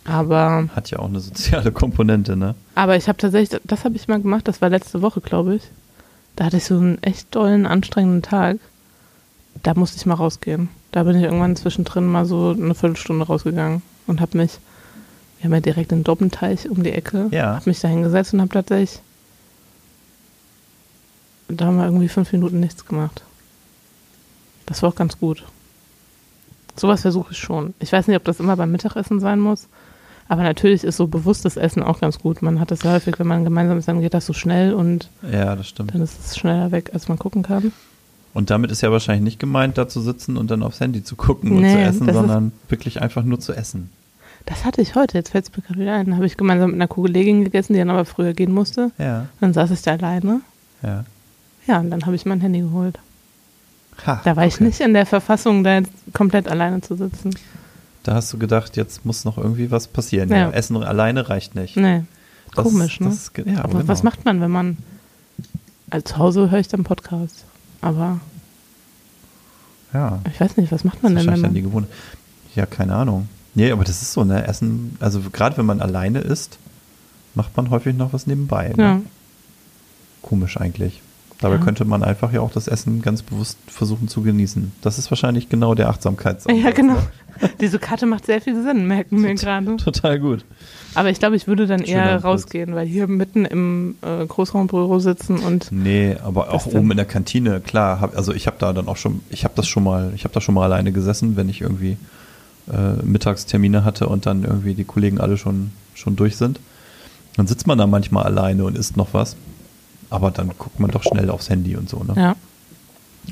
Aber, 0.05 0.69
Hat 0.75 0.89
ja 0.91 0.99
auch 0.99 1.07
eine 1.09 1.19
soziale 1.19 1.71
Komponente, 1.71 2.35
ne? 2.35 2.55
aber 2.75 2.95
ich 2.95 3.07
habe 3.07 3.17
tatsächlich, 3.17 3.59
das 3.63 3.83
habe 3.85 3.95
ich 3.95 4.07
mal 4.07 4.21
gemacht, 4.21 4.47
das 4.47 4.61
war 4.61 4.69
letzte 4.69 5.01
Woche, 5.01 5.19
glaube 5.21 5.55
ich. 5.55 5.63
Da 6.35 6.45
hatte 6.45 6.57
ich 6.57 6.65
so 6.65 6.75
einen 6.75 7.01
echt 7.03 7.33
dollen, 7.35 7.65
anstrengenden 7.65 8.21
Tag. 8.21 8.57
Da 9.63 9.73
musste 9.73 9.97
ich 9.97 10.05
mal 10.05 10.15
rausgehen. 10.15 10.69
Da 10.91 11.03
bin 11.03 11.15
ich 11.17 11.23
irgendwann 11.23 11.55
zwischendrin 11.55 12.05
mal 12.05 12.25
so 12.25 12.49
eine 12.51 12.75
Viertelstunde 12.75 13.25
rausgegangen 13.25 13.81
und 14.07 14.21
habe 14.21 14.37
mich, 14.37 14.59
wir 15.39 15.45
haben 15.45 15.53
ja 15.53 15.59
direkt 15.61 15.91
den 15.91 16.03
Dobbenteich 16.03 16.69
um 16.69 16.83
die 16.83 16.91
Ecke, 16.91 17.27
Ja. 17.31 17.55
habe 17.55 17.69
mich 17.69 17.79
da 17.79 17.87
hingesetzt 17.87 18.33
und 18.33 18.41
habe 18.41 18.49
tatsächlich, 18.53 18.99
da 21.47 21.65
haben 21.65 21.77
wir 21.77 21.85
irgendwie 21.85 22.07
fünf 22.09 22.31
Minuten 22.31 22.59
nichts 22.59 22.85
gemacht. 22.85 23.23
Das 24.65 24.81
war 24.81 24.89
auch 24.89 24.95
ganz 24.95 25.19
gut. 25.19 25.43
Sowas 26.75 27.01
versuche 27.01 27.31
ich 27.31 27.37
schon. 27.37 27.73
Ich 27.79 27.91
weiß 27.91 28.07
nicht, 28.07 28.17
ob 28.17 28.23
das 28.23 28.39
immer 28.39 28.55
beim 28.57 28.71
Mittagessen 28.71 29.19
sein 29.19 29.39
muss, 29.39 29.67
aber 30.27 30.41
natürlich 30.43 30.83
ist 30.83 30.97
so 30.97 31.05
bewusstes 31.07 31.55
Essen 31.55 31.83
auch 31.83 31.99
ganz 32.01 32.19
gut. 32.19 32.41
Man 32.41 32.59
hat 32.59 32.71
das 32.71 32.81
ja 32.83 32.91
häufig, 32.93 33.19
wenn 33.19 33.27
man 33.27 33.43
gemeinsam 33.43 33.77
ist, 33.77 33.87
dann 33.87 34.01
geht 34.01 34.13
das 34.15 34.25
so 34.25 34.33
schnell 34.33 34.73
und 34.73 35.09
Ja, 35.31 35.55
das 35.55 35.67
stimmt. 35.69 35.93
dann 35.93 36.01
ist 36.01 36.19
es 36.25 36.35
schneller 36.37 36.71
weg, 36.71 36.89
als 36.93 37.07
man 37.07 37.19
gucken 37.19 37.43
kann. 37.43 37.71
Und 38.35 38.49
damit 38.51 38.69
ist 38.69 38.81
ja 38.81 38.91
wahrscheinlich 38.91 39.23
nicht 39.23 39.39
gemeint, 39.39 39.77
da 39.79 39.87
zu 39.87 40.01
sitzen 40.01 40.37
und 40.37 40.51
dann 40.51 40.61
aufs 40.61 40.79
Handy 40.81 41.03
zu 41.03 41.15
gucken 41.15 41.51
und 41.53 41.61
Nee, 41.61 41.71
zu 41.73 41.79
essen, 41.79 42.13
sondern 42.13 42.51
wirklich 42.69 43.01
einfach 43.01 43.23
nur 43.23 43.39
zu 43.39 43.53
essen. 43.53 43.89
Das 44.45 44.63
hatte 44.65 44.81
ich 44.81 44.93
heute, 44.93 45.17
jetzt 45.17 45.29
fällt 45.31 45.45
es 45.49 45.55
mir 45.57 45.63
gerade 45.63 45.79
wieder 45.79 45.93
ein. 45.95 46.07
Da 46.11 46.15
habe 46.17 46.25
ich 46.27 46.37
gemeinsam 46.37 46.69
mit 46.71 46.75
einer 46.77 46.87
Kollegin 46.87 47.43
gegessen, 47.43 47.73
die 47.73 47.79
dann 47.79 47.89
aber 47.89 48.05
früher 48.05 48.33
gehen 48.33 48.53
musste. 48.53 48.91
Ja, 48.99 49.25
Dann 49.39 49.53
saß 49.53 49.71
ich 49.71 49.81
da 49.81 49.93
alleine. 49.93 50.41
ja. 50.83 51.03
Ja, 51.67 51.79
und 51.79 51.89
dann 51.89 52.05
habe 52.05 52.15
ich 52.15 52.27
mein 52.27 52.41
Handy 52.41 52.59
geholt. 52.59 52.99
Ha, 54.05 54.21
Da 54.23 54.35
war 54.35 54.45
ich 54.45 54.55
okay. 54.55 54.65
nicht 54.65 54.81
in 54.81 54.93
der 54.93 55.07
Verfassung, 55.07 55.63
da 55.63 55.75
jetzt 55.79 55.89
komplett 56.13 56.47
alleine 56.47 56.81
zu 56.81 56.95
sitzen. 56.95 57.31
Da 58.03 58.13
hast 58.13 58.31
du 58.31 58.37
gedacht, 58.37 58.77
jetzt 58.77 59.03
muss 59.05 59.25
noch 59.25 59.39
irgendwie 59.39 59.71
was 59.71 59.87
passieren. 59.87 60.29
Ja. 60.29 60.37
Ja. 60.37 60.51
Essen 60.51 60.75
alleine 60.83 61.27
reicht 61.27 61.55
nicht. 61.55 61.75
Nee, 61.77 62.03
Das- 62.53 62.65
komisch, 62.65 62.99
ne? 62.99 63.07
das 63.09 63.31
ja, 63.47 63.63
aber 63.63 63.79
genau. 63.79 63.87
was 63.87 64.03
macht 64.03 64.25
man, 64.25 64.41
wenn 64.41 64.51
man. 64.51 64.77
Also 65.89 66.03
zu 66.03 66.17
Hause 66.17 66.51
höre 66.51 66.59
ich 66.59 66.67
dann 66.67 66.83
Podcast. 66.83 67.44
Aber 67.85 68.19
Ja, 69.93 70.19
ich 70.31 70.39
weiß 70.39 70.57
nicht, 70.57 70.71
was 70.71 70.83
macht 70.83 70.97
das 70.97 71.03
man 71.03 71.17
ist 71.17 71.25
denn, 71.25 71.43
dann 71.43 71.53
die 71.53 71.61
Gewohnheit. 71.61 71.91
Ja, 72.55 72.65
keine 72.65 72.95
Ahnung. 72.95 73.27
Nee, 73.53 73.71
aber 73.71 73.83
das 73.83 74.01
ist 74.01 74.13
so, 74.13 74.23
ne? 74.23 74.45
Essen, 74.47 74.97
also 74.99 75.21
gerade 75.31 75.57
wenn 75.57 75.65
man 75.65 75.81
alleine 75.81 76.19
isst, 76.19 76.57
macht 77.35 77.55
man 77.55 77.69
häufig 77.69 77.95
noch 77.95 78.11
was 78.11 78.27
nebenbei. 78.27 78.73
Ne? 78.75 78.83
Ja, 78.83 79.01
Komisch 80.21 80.57
eigentlich. 80.57 81.01
Dabei 81.41 81.55
Ja. 81.55 81.61
könnte 81.61 81.83
man 81.85 82.01
einfach 82.03 82.31
ja 82.31 82.39
auch 82.41 82.51
das 82.51 82.67
Essen 82.67 83.01
ganz 83.01 83.21
bewusst 83.21 83.57
versuchen 83.67 84.07
zu 84.07 84.21
genießen. 84.21 84.71
Das 84.81 84.97
ist 84.97 85.11
wahrscheinlich 85.11 85.49
genau 85.49 85.75
der 85.75 85.89
Achtsamkeitsansatz. 85.89 86.63
ja, 86.63 86.71
genau. 86.71 86.95
Diese 87.59 87.79
Karte 87.79 88.05
macht 88.05 88.25
sehr 88.25 88.39
viel 88.39 88.63
Sinn, 88.63 88.87
merken 88.87 89.21
wir 89.21 89.33
gerade. 89.35 89.75
Total 89.75 90.17
gut. 90.19 90.45
Aber 90.93 91.09
ich 91.09 91.19
glaube, 91.19 91.35
ich 91.35 91.47
würde 91.47 91.67
dann 91.67 91.85
Schöner 91.85 92.05
eher 92.11 92.23
rausgehen, 92.23 92.73
weil 92.73 92.87
hier 92.87 93.07
mitten 93.07 93.43
im 93.43 93.95
äh, 94.01 94.25
Großraumbüro 94.25 94.99
sitzen 94.99 95.39
und. 95.39 95.69
Nee, 95.73 96.15
aber 96.23 96.53
auch 96.53 96.65
oben 96.67 96.91
in 96.91 96.97
der 96.97 97.05
Kantine, 97.05 97.59
klar. 97.59 97.99
Hab, 97.99 98.15
also 98.15 98.33
ich 98.33 98.47
habe 98.47 98.55
da 98.59 98.71
dann 98.71 98.87
auch 98.87 98.95
schon, 98.95 99.19
ich 99.29 99.43
habe 99.43 99.53
das 99.57 99.67
schon 99.67 99.83
mal, 99.83 100.13
ich 100.15 100.23
habe 100.23 100.33
da 100.33 100.39
schon 100.39 100.55
mal 100.55 100.63
alleine 100.63 100.93
gesessen, 100.93 101.35
wenn 101.35 101.49
ich 101.49 101.59
irgendwie 101.59 101.97
äh, 102.71 103.03
Mittagstermine 103.03 103.83
hatte 103.83 104.07
und 104.07 104.25
dann 104.25 104.45
irgendwie 104.45 104.73
die 104.73 104.85
Kollegen 104.85 105.19
alle 105.19 105.37
schon, 105.37 105.71
schon 105.95 106.15
durch 106.15 106.37
sind. 106.37 106.61
Dann 107.35 107.47
sitzt 107.47 107.67
man 107.67 107.77
da 107.77 107.85
manchmal 107.87 108.23
alleine 108.23 108.63
und 108.63 108.77
isst 108.77 108.95
noch 108.95 109.09
was. 109.13 109.35
Aber 110.09 110.31
dann 110.31 110.49
guckt 110.57 110.79
man 110.79 110.91
doch 110.91 111.03
schnell 111.03 111.29
aufs 111.29 111.49
Handy 111.49 111.75
und 111.75 111.89
so, 111.89 112.03
ne? 112.03 112.13
Ja. 112.15 112.35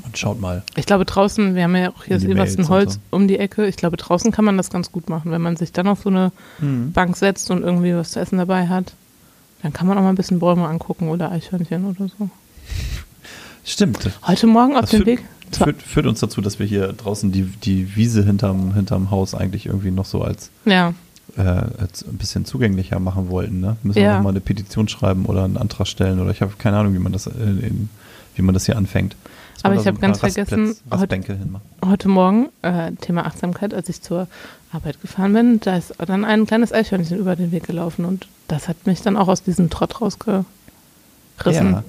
Und 0.04 0.18
schaut 0.18 0.40
mal. 0.40 0.64
Ich 0.76 0.86
glaube, 0.86 1.04
draußen, 1.04 1.54
wir 1.54 1.62
haben 1.62 1.76
ja 1.76 1.90
auch 1.90 2.02
hier 2.04 2.16
das 2.16 2.24
Eberstenholz 2.24 2.96
und 3.10 3.22
um 3.22 3.28
die 3.28 3.38
Ecke. 3.38 3.66
Ich 3.66 3.76
glaube, 3.76 3.96
draußen 3.96 4.32
kann 4.32 4.44
man 4.44 4.56
das 4.56 4.68
ganz 4.70 4.90
gut 4.90 5.08
machen, 5.08 5.30
wenn 5.30 5.40
man 5.40 5.56
sich 5.56 5.70
dann 5.72 5.86
auf 5.86 6.02
so 6.02 6.08
eine 6.10 6.32
Mhm. 6.58 6.90
Bank 6.92 7.16
setzt 7.16 7.50
und 7.52 7.62
irgendwie 7.62 7.94
was 7.94 8.10
zu 8.10 8.18
essen 8.20 8.38
dabei 8.38 8.66
hat. 8.66 8.92
Dann 9.62 9.72
kann 9.72 9.86
man 9.86 9.96
auch 9.96 10.02
mal 10.02 10.08
ein 10.08 10.16
bisschen 10.16 10.40
Bäume 10.40 10.66
angucken 10.66 11.08
oder 11.08 11.30
Eichhörnchen 11.30 11.84
oder 11.86 12.08
so. 12.08 12.28
Stimmt. 13.64 14.10
Heute 14.26 14.46
Morgen 14.46 14.74
auf 14.74 14.82
Das 14.82 14.90
dem 14.90 15.06
Weg. 15.06 15.24
führt, 15.52 15.80
führt 15.82 16.06
uns 16.06 16.20
dazu, 16.20 16.40
dass 16.40 16.58
wir 16.58 16.66
hier 16.66 16.92
draußen 16.92 17.32
die, 17.32 17.42
die 17.44 17.94
Wiese 17.96 18.24
hinterm, 18.24 18.74
hinterm 18.74 19.10
Haus 19.10 19.34
eigentlich 19.34 19.66
irgendwie 19.66 19.90
noch 19.90 20.04
so 20.06 20.22
als 20.22 20.50
Ja, 20.64 20.92
äh, 21.36 21.40
ein 21.42 22.16
bisschen 22.18 22.44
zugänglicher 22.44 22.98
machen 23.00 23.28
wollten. 23.28 23.60
Ne? 23.60 23.76
Müssen 23.82 23.96
wir 23.96 24.02
Ja. 24.02 24.16
noch 24.16 24.22
mal 24.24 24.30
eine 24.30 24.40
Petition 24.40 24.88
schreiben 24.88 25.26
oder 25.26 25.44
einen 25.44 25.56
Antrag 25.56 25.86
stellen 25.88 26.20
oder 26.20 26.30
ich 26.30 26.40
habe 26.42 26.52
keine 26.58 26.76
Ahnung, 26.78 26.94
wie 26.94 26.98
man 26.98 27.12
das, 27.12 27.26
äh, 27.26 27.30
in, 27.32 27.88
wie 28.36 28.42
man 28.42 28.54
das 28.54 28.66
hier 28.66 28.76
anfängt. 28.76 29.16
Dass 29.54 29.64
Aber 29.64 29.74
ich 29.74 29.80
so 29.82 29.86
hab 29.86 29.96
ein 29.96 30.00
ganz 30.00 30.18
vergessen, 30.18 30.76
hinmacht. 30.90 31.62
heute 31.84 32.08
Morgen, 32.08 32.48
äh, 32.62 32.92
Thema 33.00 33.24
Achtsamkeit, 33.26 33.72
als 33.72 33.88
ich 33.88 34.02
zur 34.02 34.26
Arbeit 34.72 35.00
gefahren 35.00 35.32
bin, 35.32 35.60
da 35.60 35.76
ist 35.76 35.94
dann 36.04 36.24
ein 36.24 36.46
kleines 36.46 36.72
Eichhörnchen 36.72 37.18
über 37.18 37.36
den 37.36 37.52
Weg 37.52 37.64
gelaufen 37.66 38.04
und 38.04 38.26
das 38.48 38.68
hat 38.68 38.86
mich 38.86 39.00
dann 39.02 39.16
auch 39.16 39.28
aus 39.28 39.42
diesem 39.42 39.70
Trott 39.70 40.00
rausgerissen. 40.00 40.44
Ja, 41.46 41.84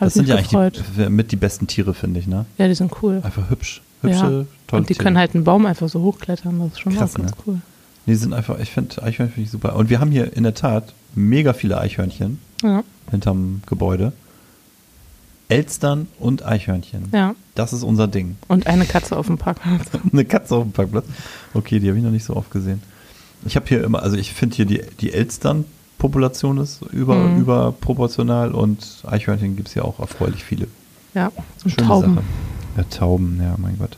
das 0.00 0.14
sind 0.14 0.28
ja 0.28 0.36
gefreut. 0.36 0.78
eigentlich 0.78 1.06
die, 1.06 1.10
mit 1.10 1.32
die 1.32 1.36
besten 1.36 1.66
Tiere, 1.66 1.94
finde 1.94 2.20
ich. 2.20 2.26
Ne? 2.26 2.44
Ja, 2.58 2.68
die 2.68 2.74
sind 2.74 2.92
cool. 3.02 3.20
Einfach 3.22 3.48
hübsch. 3.50 3.82
Hübsche, 4.02 4.16
ja. 4.18 4.28
tolle 4.66 4.80
Und 4.80 4.88
die 4.90 4.94
Tiere. 4.94 5.04
können 5.04 5.18
halt 5.18 5.34
einen 5.34 5.44
Baum 5.44 5.64
einfach 5.64 5.88
so 5.88 6.02
hochklettern, 6.02 6.58
das 6.58 6.72
ist 6.72 6.80
schon 6.80 6.94
Krass, 6.94 7.14
auch 7.14 7.18
ganz 7.18 7.30
ne? 7.30 7.36
cool. 7.46 7.60
Die 8.06 8.14
sind 8.14 8.32
einfach, 8.34 8.58
ich 8.60 8.70
finde 8.70 9.02
Eichhörnchen 9.02 9.34
finde 9.34 9.46
ich 9.46 9.50
super. 9.50 9.74
Und 9.76 9.90
wir 9.90 9.98
haben 10.00 10.10
hier 10.12 10.36
in 10.36 10.44
der 10.44 10.54
Tat 10.54 10.94
mega 11.14 11.52
viele 11.52 11.78
Eichhörnchen 11.78 12.38
Ja, 12.62 12.82
hinterm 13.10 13.62
Gebäude. 13.66 14.12
Elstern 15.48 16.08
und 16.18 16.44
Eichhörnchen. 16.44 17.08
ja. 17.12 17.34
Das 17.54 17.72
ist 17.72 17.82
unser 17.84 18.06
Ding. 18.08 18.36
Und 18.48 18.66
eine 18.66 18.84
Katze 18.84 19.16
auf 19.16 19.26
dem 19.28 19.38
Parkplatz. 19.38 19.86
Eine 20.12 20.24
Katze 20.26 20.56
auf 20.56 20.64
dem 20.64 20.72
Parkplatz. 20.72 21.06
Okay, 21.54 21.78
die 21.80 21.88
habe 21.88 21.96
ich 21.96 22.04
noch 22.04 22.10
nicht 22.10 22.24
so 22.24 22.36
oft 22.36 22.50
gesehen. 22.50 22.82
Ich 23.46 23.56
habe 23.56 23.64
hier 23.66 23.82
immer, 23.82 24.02
also 24.02 24.16
ich 24.16 24.32
finde 24.34 24.56
hier 24.56 24.66
die, 24.66 24.82
die 25.00 25.12
Elstern-Population 25.12 26.58
ist 26.58 26.82
über, 26.92 27.14
Mhm. 27.14 27.40
überproportional 27.40 28.52
und 28.52 29.04
Eichhörnchen 29.06 29.56
gibt 29.56 29.68
es 29.68 29.74
ja 29.74 29.82
auch 29.84 30.00
erfreulich 30.00 30.44
viele. 30.44 30.66
Ja, 31.14 31.32
und 31.64 31.70
Schöne 31.70 31.86
Tauben. 31.86 32.14
Sache. 32.16 32.24
Ja, 32.76 32.82
Tauben, 32.84 33.40
ja, 33.42 33.54
mein 33.58 33.78
Gott. 33.78 33.96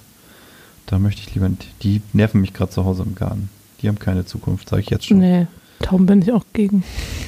Da 0.86 0.98
möchte 1.00 1.22
ich 1.22 1.34
lieber, 1.34 1.50
die 1.82 2.00
nerven 2.12 2.40
mich 2.40 2.52
gerade 2.54 2.70
zu 2.70 2.84
Hause 2.84 3.02
im 3.04 3.14
Garten. 3.16 3.48
Die 3.80 3.88
haben 3.88 3.98
keine 3.98 4.26
Zukunft, 4.26 4.68
sage 4.68 4.82
ich 4.82 4.90
jetzt 4.90 5.06
schon. 5.06 5.18
Nee, 5.18 5.46
Tauben 5.80 6.06
bin 6.06 6.22
ich 6.22 6.32
auch 6.32 6.44
gegen. 6.52 6.84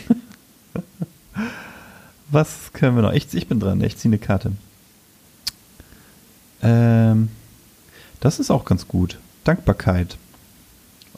Was 2.30 2.72
können 2.72 2.96
wir 2.96 3.02
noch? 3.02 3.12
Ich, 3.12 3.32
ich 3.34 3.46
bin 3.48 3.60
dran, 3.60 3.80
ich 3.82 3.96
ziehe 3.96 4.10
eine 4.10 4.18
Karte. 4.18 4.52
Ähm, 6.62 7.28
das 8.20 8.38
ist 8.38 8.50
auch 8.50 8.64
ganz 8.64 8.86
gut. 8.86 9.18
Dankbarkeit. 9.44 10.16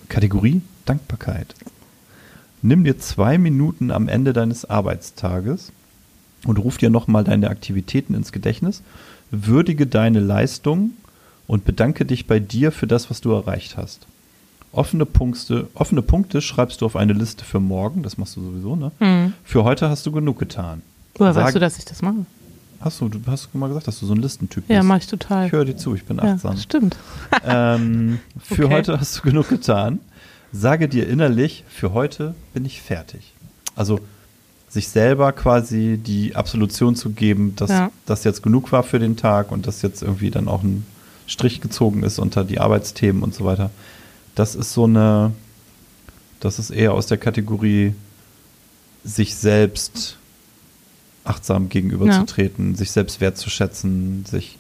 Kategorie 0.09 0.63
Dankbarkeit. 0.85 1.55
Nimm 2.63 2.85
dir 2.85 2.99
zwei 2.99 3.39
Minuten 3.39 3.91
am 3.91 4.09
Ende 4.09 4.33
deines 4.33 4.65
Arbeitstages 4.65 5.73
und 6.47 6.59
ruf 6.59 6.79
dir 6.79 6.91
nochmal 6.91 7.25
deine 7.25 7.51
Aktivitäten 7.51 8.15
ins 8.15 8.33
Gedächtnis, 8.33 8.83
würdige 9.31 9.87
deine 9.87 10.21
Leistung 10.21 10.93
und 11.47 11.65
bedanke 11.65 12.05
dich 12.05 12.27
bei 12.27 12.39
dir 12.39 12.73
für 12.73 12.87
das, 12.87 13.11
was 13.11 13.21
du 13.21 13.33
erreicht 13.33 13.77
hast. 13.77 14.07
Offene 14.73 15.05
Punkte, 15.05 15.69
offene 15.75 16.01
Punkte 16.01 16.41
schreibst 16.41 16.81
du 16.81 16.87
auf 16.87 16.97
eine 16.97 17.13
Liste 17.13 17.45
für 17.45 17.61
morgen, 17.61 18.03
das 18.03 18.17
machst 18.17 18.37
du 18.37 18.41
sowieso, 18.43 18.75
ne? 18.75 18.91
Hm. 18.99 19.35
Für 19.45 19.65
heute 19.65 19.91
hast 19.91 20.07
du 20.07 20.13
genug 20.13 20.39
getan. 20.39 20.81
Woher 21.17 21.35
Sag- 21.35 21.45
weißt 21.45 21.57
du, 21.57 21.61
dass 21.61 21.77
ich 21.79 21.85
das 21.85 22.01
mache? 22.01 22.25
Hast 22.81 23.01
du, 23.01 23.09
du 23.09 23.21
hast 23.27 23.55
mal 23.55 23.69
gesagt, 23.69 23.87
dass 23.87 24.01
du 24.01 24.07
so 24.07 24.15
ein 24.15 24.21
Listentyp 24.23 24.65
Ja, 24.69 24.79
bist. 24.79 24.89
mache 24.89 24.99
ich 25.01 25.07
total. 25.07 25.47
Ich 25.47 25.53
höre 25.53 25.65
dir 25.67 25.77
zu, 25.77 25.95
ich 25.95 26.05
bin 26.05 26.17
ja, 26.17 26.25
achtsam. 26.35 26.57
stimmt. 26.57 26.97
ähm, 27.47 28.19
für 28.43 28.65
Okay. 28.65 28.75
heute 28.75 28.99
hast 28.99 29.19
du 29.19 29.23
genug 29.23 29.49
getan. 29.51 30.01
Sage 30.53 30.89
dir 30.89 31.09
innerlich, 31.09 31.65
für 31.69 31.93
heute 31.93 32.35
bin 32.55 32.65
ich 32.65 32.81
fertig. 32.83 33.35
Also 33.77 34.01
sich 34.69 34.89
selber 34.89 35.33
quasi 35.33 35.99
die 36.03 36.35
Absolution 36.35 36.97
zu 36.97 37.11
geben, 37.11 37.55
dass 37.57 37.71
Ja. 37.71 37.91
das 38.07 38.25
jetzt 38.25 38.43
genug 38.43 38.73
war 38.73 38.83
für 38.83 38.99
den 38.99 39.17
Tag 39.19 39.53
und 39.53 39.67
dass 39.67 39.83
jetzt 39.83 40.03
irgendwie 40.03 40.31
dann 40.31 40.49
auch 40.49 40.63
ein 40.63 40.85
Strich 41.27 41.61
gezogen 41.61 42.03
ist 42.03 42.19
unter 42.19 42.43
die 42.43 42.59
Arbeitsthemen 42.59 43.23
und 43.23 43.35
so 43.35 43.45
weiter. 43.45 43.71
Das 44.35 44.55
ist 44.55 44.73
so 44.73 44.85
eine, 44.85 45.33
das 46.41 46.59
ist 46.59 46.71
eher 46.71 46.93
aus 46.95 47.07
der 47.07 47.19
Kategorie 47.19 47.95
sich 49.05 49.35
selbst 49.35 50.17
achtsam 51.25 51.69
gegenüberzutreten, 51.69 52.75
sich 52.75 52.91
selbst 52.91 53.21
wertzuschätzen, 53.21 54.25
sich 54.25 54.59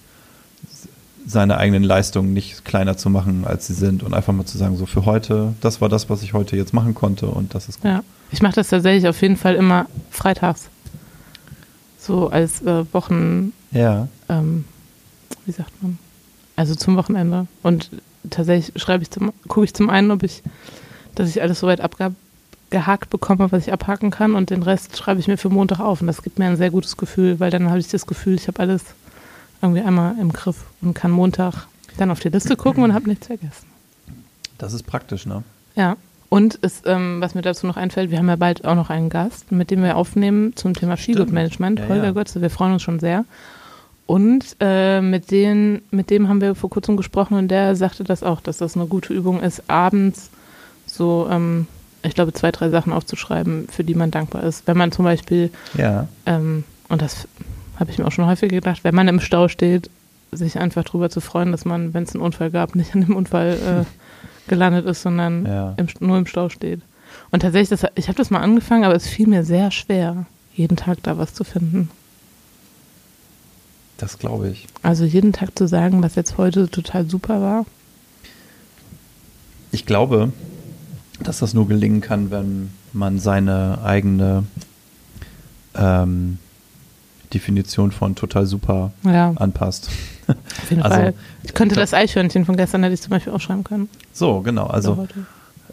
seine 1.26 1.56
eigenen 1.56 1.84
Leistungen 1.84 2.32
nicht 2.32 2.64
kleiner 2.64 2.96
zu 2.96 3.08
machen, 3.08 3.44
als 3.46 3.66
sie 3.68 3.74
sind 3.74 4.02
und 4.02 4.12
einfach 4.14 4.32
mal 4.32 4.44
zu 4.44 4.58
sagen, 4.58 4.76
so 4.76 4.86
für 4.86 5.04
heute, 5.06 5.54
das 5.60 5.80
war 5.80 5.88
das, 5.88 6.10
was 6.10 6.22
ich 6.22 6.32
heute 6.34 6.56
jetzt 6.56 6.74
machen 6.74 6.94
konnte 6.94 7.26
und 7.26 7.54
das 7.54 7.68
ist 7.68 7.80
gut. 7.80 7.90
Ja. 7.90 8.02
Ich 8.32 8.42
mache 8.42 8.54
das 8.54 8.68
tatsächlich 8.68 9.06
auf 9.08 9.20
jeden 9.22 9.36
Fall 9.36 9.54
immer 9.54 9.86
freitags. 10.10 10.68
So 11.98 12.28
als 12.30 12.62
äh, 12.62 12.84
Wochen, 12.92 13.52
Ja. 13.70 14.08
ähm, 14.28 14.64
wie 15.46 15.52
sagt 15.52 15.70
man? 15.82 15.98
Also 16.56 16.74
zum 16.74 16.96
Wochenende. 16.96 17.46
Und 17.62 17.90
tatsächlich 18.30 18.80
schreibe 18.80 19.02
ich 19.02 19.10
zum, 19.10 19.32
gucke 19.48 19.64
ich 19.64 19.74
zum 19.74 19.90
einen, 19.90 20.10
ob 20.10 20.22
ich, 20.22 20.42
dass 21.14 21.28
ich 21.28 21.42
alles 21.42 21.60
soweit 21.60 21.80
abgehakt 21.80 23.10
bekomme, 23.10 23.50
was 23.52 23.66
ich 23.66 23.72
abhaken 23.72 24.10
kann, 24.10 24.34
und 24.34 24.50
den 24.50 24.62
Rest 24.62 24.96
schreibe 24.96 25.20
ich 25.20 25.28
mir 25.28 25.36
für 25.38 25.48
Montag 25.48 25.80
auf. 25.80 26.00
Und 26.00 26.06
das 26.06 26.22
gibt 26.22 26.38
mir 26.38 26.46
ein 26.46 26.56
sehr 26.56 26.70
gutes 26.70 26.96
Gefühl, 26.96 27.40
weil 27.40 27.50
dann 27.50 27.68
habe 27.68 27.78
ich 27.78 27.88
das 27.88 28.06
Gefühl, 28.06 28.34
ich 28.34 28.48
habe 28.48 28.60
alles 28.60 28.82
irgendwie 29.60 29.82
einmal 29.82 30.16
im 30.20 30.32
Griff 30.32 30.64
und 30.80 30.94
kann 30.94 31.10
Montag 31.10 31.66
dann 31.98 32.10
auf 32.10 32.20
die 32.20 32.28
Liste 32.30 32.56
gucken 32.56 32.82
und 32.82 32.94
habe 32.94 33.08
nichts 33.08 33.26
vergessen. 33.26 33.66
Das 34.58 34.72
ist 34.72 34.84
praktisch, 34.84 35.26
ne? 35.26 35.42
Ja. 35.74 35.96
Und 36.28 36.58
es, 36.62 36.82
ähm, 36.86 37.20
was 37.20 37.34
mir 37.34 37.42
dazu 37.42 37.66
noch 37.66 37.76
einfällt, 37.76 38.10
wir 38.10 38.16
haben 38.16 38.28
ja 38.28 38.36
bald 38.36 38.64
auch 38.64 38.74
noch 38.74 38.88
einen 38.88 39.10
Gast, 39.10 39.52
mit 39.52 39.70
dem 39.70 39.82
wir 39.82 39.98
aufnehmen 39.98 40.56
zum 40.56 40.72
Thema 40.72 40.96
Skigutmanagement, 40.96 41.80
Ja, 41.80 41.88
Holger 41.88 42.04
ja. 42.04 42.10
Götze. 42.12 42.40
Wir 42.40 42.48
freuen 42.48 42.72
uns 42.72 42.82
schon 42.82 43.00
sehr. 43.00 43.26
Und 44.06 44.56
äh, 44.60 45.00
mit, 45.00 45.30
denen, 45.30 45.82
mit 45.90 46.10
dem 46.10 46.28
haben 46.28 46.40
wir 46.40 46.54
vor 46.54 46.70
kurzem 46.70 46.96
gesprochen 46.96 47.34
und 47.38 47.48
der 47.48 47.76
sagte 47.76 48.04
das 48.04 48.22
auch, 48.22 48.40
dass 48.40 48.58
das 48.58 48.76
eine 48.76 48.86
gute 48.86 49.12
Übung 49.14 49.40
ist, 49.40 49.62
abends 49.68 50.30
so, 50.86 51.28
ähm, 51.30 51.66
ich 52.02 52.14
glaube, 52.14 52.32
zwei, 52.32 52.50
drei 52.50 52.68
Sachen 52.68 52.92
aufzuschreiben, 52.92 53.68
für 53.70 53.84
die 53.84 53.94
man 53.94 54.10
dankbar 54.10 54.42
ist. 54.42 54.66
Wenn 54.66 54.76
man 54.76 54.92
zum 54.92 55.04
Beispiel, 55.04 55.50
Ja. 55.78 56.08
ähm, 56.26 56.64
und 56.88 57.00
das 57.00 57.28
habe 57.78 57.90
ich 57.90 57.98
mir 57.98 58.06
auch 58.06 58.12
schon 58.12 58.26
häufig 58.26 58.50
gedacht, 58.50 58.84
wenn 58.84 58.94
man 58.94 59.08
im 59.08 59.20
Stau 59.20 59.48
steht, 59.48 59.88
sich 60.32 60.58
einfach 60.58 60.82
darüber 60.84 61.08
zu 61.10 61.20
freuen, 61.20 61.52
dass 61.52 61.64
man, 61.64 61.94
wenn 61.94 62.02
es 62.02 62.14
einen 62.14 62.22
Unfall 62.24 62.50
gab, 62.50 62.74
nicht 62.74 62.94
an 62.94 63.02
dem 63.02 63.16
Unfall 63.16 63.84
äh, 63.86 64.48
gelandet 64.50 64.84
ist, 64.86 65.02
sondern 65.02 65.46
Ja. 65.46 65.74
im, 65.76 65.86
nur 66.00 66.18
im 66.18 66.26
Stau 66.26 66.48
steht. 66.48 66.80
Und 67.30 67.40
tatsächlich, 67.40 67.80
das, 67.80 67.90
ich 67.94 68.08
habe 68.08 68.16
das 68.18 68.30
mal 68.30 68.40
angefangen, 68.40 68.84
aber 68.84 68.94
es 68.94 69.06
fiel 69.06 69.26
mir 69.28 69.44
sehr 69.44 69.70
schwer, 69.70 70.26
jeden 70.54 70.76
Tag 70.76 70.98
da 71.02 71.16
was 71.18 71.32
zu 71.34 71.44
finden. 71.44 71.88
Das 74.02 74.18
glaube 74.18 74.48
ich. 74.48 74.66
Also 74.82 75.04
jeden 75.04 75.32
Tag 75.32 75.56
zu 75.56 75.68
sagen, 75.68 76.02
was 76.02 76.16
jetzt 76.16 76.36
heute 76.36 76.68
total 76.68 77.08
super 77.08 77.40
war. 77.40 77.66
Ich 79.70 79.86
glaube, 79.86 80.32
dass 81.22 81.38
das 81.38 81.54
nur 81.54 81.68
gelingen 81.68 82.00
kann, 82.00 82.32
wenn 82.32 82.72
man 82.92 83.20
seine 83.20 83.78
eigene 83.84 84.42
ähm, 85.76 86.38
Definition 87.32 87.92
von 87.92 88.16
total 88.16 88.46
super 88.46 88.92
Ja, 89.04 89.34
anpasst. 89.36 89.88
auf 90.26 90.70
jeden 90.70 90.82
also, 90.82 90.96
Fall. 90.96 91.14
Ich 91.44 91.54
könnte 91.54 91.76
das 91.76 91.94
Eichhörnchen 91.94 92.44
von 92.44 92.56
gestern 92.56 92.82
hätte 92.82 92.94
ich 92.94 93.02
zum 93.02 93.10
Beispiel 93.10 93.32
aufschreiben 93.32 93.62
können. 93.62 93.88
So, 94.12 94.40
genau. 94.40 94.66
Also. 94.66 95.06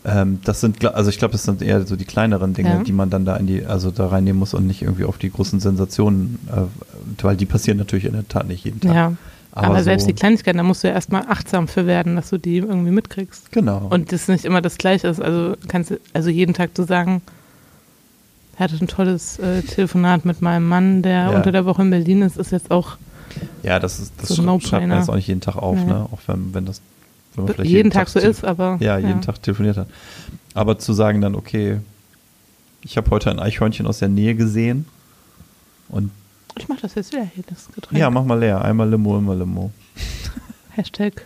Ähm, 0.05 0.39
das 0.45 0.61
sind, 0.61 0.83
also 0.85 1.09
ich 1.09 1.17
glaube, 1.19 1.33
das 1.33 1.43
sind 1.43 1.61
eher 1.61 1.85
so 1.85 1.95
die 1.95 2.05
kleineren 2.05 2.53
Dinge, 2.53 2.69
Ja. 2.69 2.83
die 2.83 2.91
man 2.93 3.09
dann 3.09 3.25
da 3.25 3.35
in 3.37 3.47
die, 3.47 3.65
also 3.65 3.91
da 3.91 4.07
reinnehmen 4.07 4.39
muss 4.39 4.53
und 4.53 4.65
nicht 4.67 4.81
irgendwie 4.81 5.03
auf 5.05 5.17
die 5.17 5.31
großen 5.31 5.59
Sensationen, 5.59 6.39
äh, 6.51 7.23
weil 7.23 7.35
die 7.35 7.45
passieren 7.45 7.77
natürlich 7.77 8.05
in 8.05 8.13
der 8.13 8.27
Tat 8.27 8.47
nicht 8.47 8.63
jeden 8.65 8.79
Tag. 8.81 8.93
Ja, 8.95 9.13
aber, 9.51 9.77
so, 9.79 9.83
selbst 9.85 10.07
die 10.07 10.13
Kleinigkeiten, 10.13 10.57
da 10.57 10.63
musst 10.63 10.83
du 10.83 10.87
ja 10.87 10.93
erstmal 10.93 11.23
achtsam 11.27 11.67
für 11.67 11.85
werden, 11.87 12.15
dass 12.15 12.29
du 12.29 12.37
die 12.37 12.57
irgendwie 12.57 12.91
mitkriegst. 12.91 13.51
Genau. 13.51 13.87
Und 13.89 14.11
das 14.11 14.27
nicht 14.27 14.45
immer 14.45 14.61
das 14.61 14.77
Gleiche 14.77 15.07
ist. 15.07 15.21
Also 15.21 15.55
kannst 15.67 15.91
du, 15.91 15.99
also 16.13 16.29
jeden 16.29 16.53
Tag 16.53 16.75
zu 16.75 16.83
sagen, 16.83 17.21
ich 18.53 18.59
hatte 18.59 18.75
ein 18.79 18.87
tolles 18.87 19.39
äh, 19.39 19.61
Telefonat 19.63 20.25
mit 20.25 20.41
meinem 20.41 20.67
Mann, 20.67 21.01
der 21.01 21.23
Ja. 21.23 21.29
unter 21.29 21.51
der 21.51 21.65
Woche 21.65 21.81
in 21.81 21.89
Berlin 21.89 22.21
ist, 22.21 22.37
ist 22.37 22.51
jetzt 22.51 22.71
auch 22.71 22.97
ja, 23.63 23.79
das 23.79 23.99
ist, 23.99 24.13
das 24.17 24.29
so 24.29 24.35
schreibt, 24.35 24.45
No 24.47 24.59
schreibt 24.59 24.87
man 24.87 24.97
jetzt 24.97 25.09
auch 25.09 25.15
nicht 25.15 25.27
jeden 25.27 25.39
Tag 25.41 25.55
auf, 25.55 25.77
Nee. 25.77 25.85
ne? 25.85 26.07
Auch 26.11 26.19
wenn, 26.27 26.53
wenn 26.53 26.65
das, 26.65 26.81
wenn 27.35 27.45
man 27.45 27.53
vielleicht 27.53 27.69
jeden, 27.69 27.91
Tag 27.91 28.09
so 28.09 28.19
telef- 28.19 28.29
ist, 28.29 28.43
aber 28.45 28.77
Ja, 28.79 28.97
jeden 28.97 29.21
Tag 29.21 29.41
telefoniert 29.41 29.77
hat. 29.77 29.87
Aber 30.53 30.77
zu 30.79 30.93
sagen 30.93 31.21
dann, 31.21 31.35
okay, 31.35 31.79
ich 32.81 32.97
habe 32.97 33.09
heute 33.11 33.29
ein 33.31 33.39
Eichhörnchen 33.39 33.85
aus 33.87 33.99
der 33.99 34.07
Nähe 34.09 34.35
gesehen 34.35 34.85
und 35.89 36.11
Ich 36.57 36.67
mach 36.67 36.79
das 36.81 36.95
jetzt 36.95 37.11
wieder 37.13 37.23
hier, 37.35 37.43
das 37.49 37.67
Getränk. 37.73 37.99
ja, 37.99 38.09
mach 38.09 38.23
mal 38.25 38.39
leer. 38.39 38.63
Einmal 38.63 38.89
Limo, 38.89 39.17
immer 39.17 39.35
Limo. 39.35 39.71
Hashtag 40.71 41.25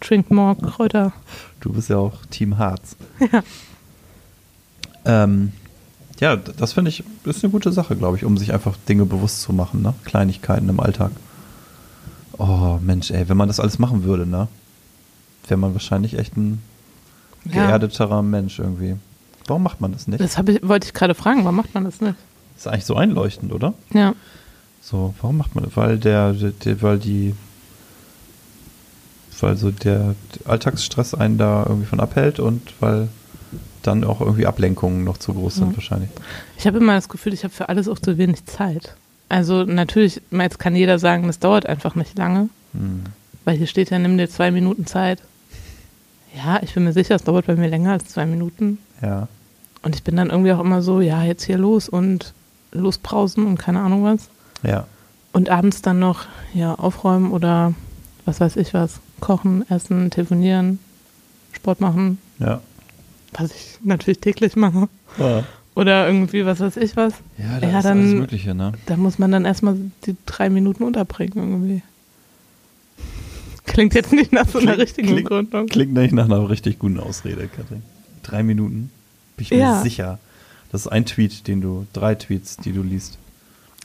Drink 0.00 0.30
More 0.30 0.56
Kräuter. 0.56 1.12
Du 1.60 1.72
bist 1.72 1.88
ja 1.88 1.98
auch 1.98 2.24
Team 2.30 2.58
Harz. 2.58 2.96
Ja. 3.32 3.42
Ähm, 5.24 5.52
ja, 6.20 6.36
das 6.36 6.72
finde 6.72 6.90
ich, 6.90 7.04
ist 7.24 7.42
eine 7.44 7.50
gute 7.50 7.72
Sache, 7.72 7.96
glaube 7.96 8.16
ich, 8.16 8.24
um 8.24 8.36
sich 8.36 8.52
einfach 8.52 8.76
Dinge 8.88 9.04
bewusst 9.04 9.40
zu 9.42 9.52
machen, 9.52 9.82
ne? 9.82 9.94
Kleinigkeiten 10.04 10.68
im 10.68 10.80
Alltag. 10.80 11.12
Oh, 12.36 12.78
Mensch, 12.82 13.10
ey, 13.10 13.28
wenn 13.28 13.36
man 13.36 13.48
das 13.48 13.60
alles 13.60 13.78
machen 13.78 14.04
würde, 14.04 14.26
ne? 14.26 14.48
Wäre 15.48 15.58
man 15.58 15.72
wahrscheinlich 15.72 16.18
echt 16.18 16.36
ein 16.36 16.62
Ja. 17.44 17.66
geerdeterer 17.66 18.22
Mensch 18.22 18.58
irgendwie. 18.58 18.96
Warum 19.46 19.62
macht 19.62 19.80
man 19.80 19.92
das 19.92 20.06
nicht? 20.06 20.20
Das 20.20 20.36
ich, 20.38 20.68
wollte 20.68 20.86
ich 20.86 20.94
gerade 20.94 21.14
fragen, 21.14 21.40
warum 21.44 21.56
macht 21.56 21.74
man 21.74 21.84
das 21.84 22.00
nicht? 22.00 22.14
ist 22.56 22.66
eigentlich 22.66 22.84
so 22.86 22.96
einleuchtend, 22.96 23.52
oder? 23.52 23.72
Ja. 23.94 24.14
So, 24.82 25.14
warum 25.20 25.36
macht 25.38 25.54
man 25.54 25.64
das? 25.64 25.76
Weil 25.76 25.96
der, 25.98 26.32
der, 26.32 26.50
der 26.50 26.82
weil 26.82 26.98
die, 26.98 27.34
weil 29.40 29.56
so 29.56 29.70
der 29.70 30.14
Alltagsstress 30.44 31.14
einen 31.14 31.38
da 31.38 31.64
irgendwie 31.68 31.86
von 31.86 32.00
abhält 32.00 32.40
und 32.40 32.60
weil 32.80 33.08
dann 33.82 34.02
auch 34.04 34.20
irgendwie 34.20 34.46
Ablenkungen 34.46 35.04
noch 35.04 35.18
zu 35.18 35.32
groß 35.32 35.54
sind 35.56 35.70
Ja. 35.70 35.76
wahrscheinlich. 35.76 36.10
Ich 36.58 36.66
habe 36.66 36.78
immer 36.78 36.94
das 36.94 37.08
Gefühl, 37.08 37.32
ich 37.32 37.44
habe 37.44 37.54
für 37.54 37.68
alles 37.68 37.88
auch 37.88 37.98
zu 38.00 38.18
wenig 38.18 38.44
Zeit. 38.46 38.94
Also 39.28 39.64
natürlich, 39.64 40.20
jetzt 40.30 40.58
kann 40.58 40.74
jeder 40.74 40.98
sagen, 40.98 41.26
das 41.28 41.38
dauert 41.38 41.66
einfach 41.66 41.94
nicht 41.94 42.18
lange, 42.18 42.48
Hm. 42.72 43.04
weil 43.44 43.56
hier 43.56 43.66
steht 43.68 43.90
ja, 43.90 43.98
nimm 43.98 44.18
dir 44.18 44.28
zwei 44.28 44.50
Minuten 44.50 44.86
Zeit. 44.86 45.22
Ja, 46.36 46.60
ich 46.62 46.74
bin 46.74 46.84
mir 46.84 46.92
sicher, 46.92 47.14
es 47.14 47.24
dauert 47.24 47.46
bei 47.46 47.56
mir 47.56 47.68
länger 47.68 47.92
als 47.92 48.06
zwei 48.06 48.26
Minuten. 48.26 48.78
Ja, 49.02 49.28
Und 49.82 49.94
ich 49.94 50.02
bin 50.04 50.16
dann 50.16 50.30
irgendwie 50.30 50.52
auch 50.52 50.60
immer 50.60 50.82
so, 50.82 51.00
ja, 51.00 51.22
jetzt 51.22 51.44
hier 51.44 51.58
los 51.58 51.88
und 51.88 52.32
losbrausen 52.72 53.46
und 53.46 53.58
keine 53.58 53.80
Ahnung 53.80 54.04
was. 54.04 54.28
ja, 54.62 54.86
Und 55.32 55.48
abends 55.50 55.82
dann 55.82 55.98
noch, 55.98 56.26
ja, 56.54 56.74
aufräumen 56.74 57.32
oder 57.32 57.74
was 58.24 58.40
weiß 58.40 58.56
ich 58.56 58.74
was. 58.74 59.00
Kochen, 59.20 59.68
essen, 59.70 60.10
telefonieren, 60.10 60.78
Sport 61.52 61.80
machen, 61.80 62.18
ja. 62.38 62.60
was 63.32 63.50
ich 63.52 63.78
natürlich 63.82 64.20
täglich 64.20 64.54
mache. 64.54 64.88
Ja, 65.18 65.42
Oder 65.74 66.06
irgendwie, 66.06 66.44
was 66.44 66.60
weiß 66.60 66.76
ich 66.76 66.96
was. 66.96 67.14
ja 67.38 67.58
da 67.60 67.68
Ja, 67.68 67.78
ist 67.78 67.84
dann- 67.84 67.98
alles 68.00 68.14
Mögliche, 68.14 68.54
ne? 68.54 68.72
Da 68.86 68.96
muss 68.96 69.18
man 69.18 69.32
dann 69.32 69.44
erstmal 69.44 69.76
die 70.04 70.16
drei 70.26 70.50
Minuten 70.50 70.82
unterbringen 70.84 71.32
irgendwie. 71.36 71.82
Klingt 73.68 73.94
jetzt 73.94 74.12
nicht 74.12 74.32
nach 74.32 74.48
so 74.48 74.58
einer 74.58 74.72
Klingt- 74.74 74.82
richtigen 74.82 75.08
klingt- 75.08 75.24
Begründung. 75.24 75.66
Klingt 75.66 75.92
nicht 75.94 76.12
nach 76.12 76.24
einer 76.24 76.48
richtig 76.48 76.78
guten 76.78 76.98
Ausrede, 77.00 77.48
Katrin. 77.48 77.82
Drei 78.22 78.42
Minuten, 78.42 78.90
bin 79.36 79.44
ich 79.44 79.50
mir 79.50 79.58
Ja. 79.58 79.82
sicher. 79.82 80.18
Das 80.72 80.82
ist 80.82 80.88
ein 80.88 81.06
Tweet, 81.06 81.46
den 81.46 81.60
du, 81.60 81.86
drei 81.92 82.14
Tweets, 82.14 82.56
die 82.58 82.72
du 82.72 82.82
liest. 82.82 83.16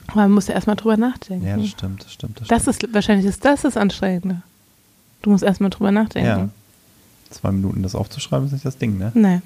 Aber 0.08 0.22
man 0.22 0.32
muss 0.32 0.48
ja 0.48 0.54
erstmal 0.56 0.76
drüber 0.76 0.98
nachdenken. 0.98 1.46
Ja, 1.48 1.56
das 1.56 1.70
stimmt, 1.70 2.04
das 2.04 2.12
stimmt. 2.14 2.42
Das, 2.42 2.48
Das 2.50 2.62
stimmt. 2.64 2.84
ist, 2.84 2.94
wahrscheinlich 2.94 3.26
ist 3.26 3.46
das 3.46 3.62
das 3.62 3.78
Anstrengende. 3.78 4.42
Du 5.22 5.30
musst 5.30 5.44
erstmal 5.44 5.70
drüber 5.70 5.92
nachdenken. 5.92 6.28
Ja. 6.28 6.50
Zwei 7.30 7.52
Minuten 7.54 7.82
das 7.84 7.96
aufzuschreiben 7.96 8.46
ist 8.48 8.52
nicht 8.52 8.66
das 8.66 8.78
Ding, 8.78 8.98
ne? 8.98 9.12
Nee. 9.16 9.40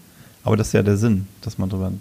Aber 0.44 0.58
das 0.58 0.68
ist 0.68 0.74
ja 0.74 0.82
der 0.82 0.98
Sinn, 0.98 1.28
dass 1.42 1.58
man 1.60 1.70
drüber 1.70 1.92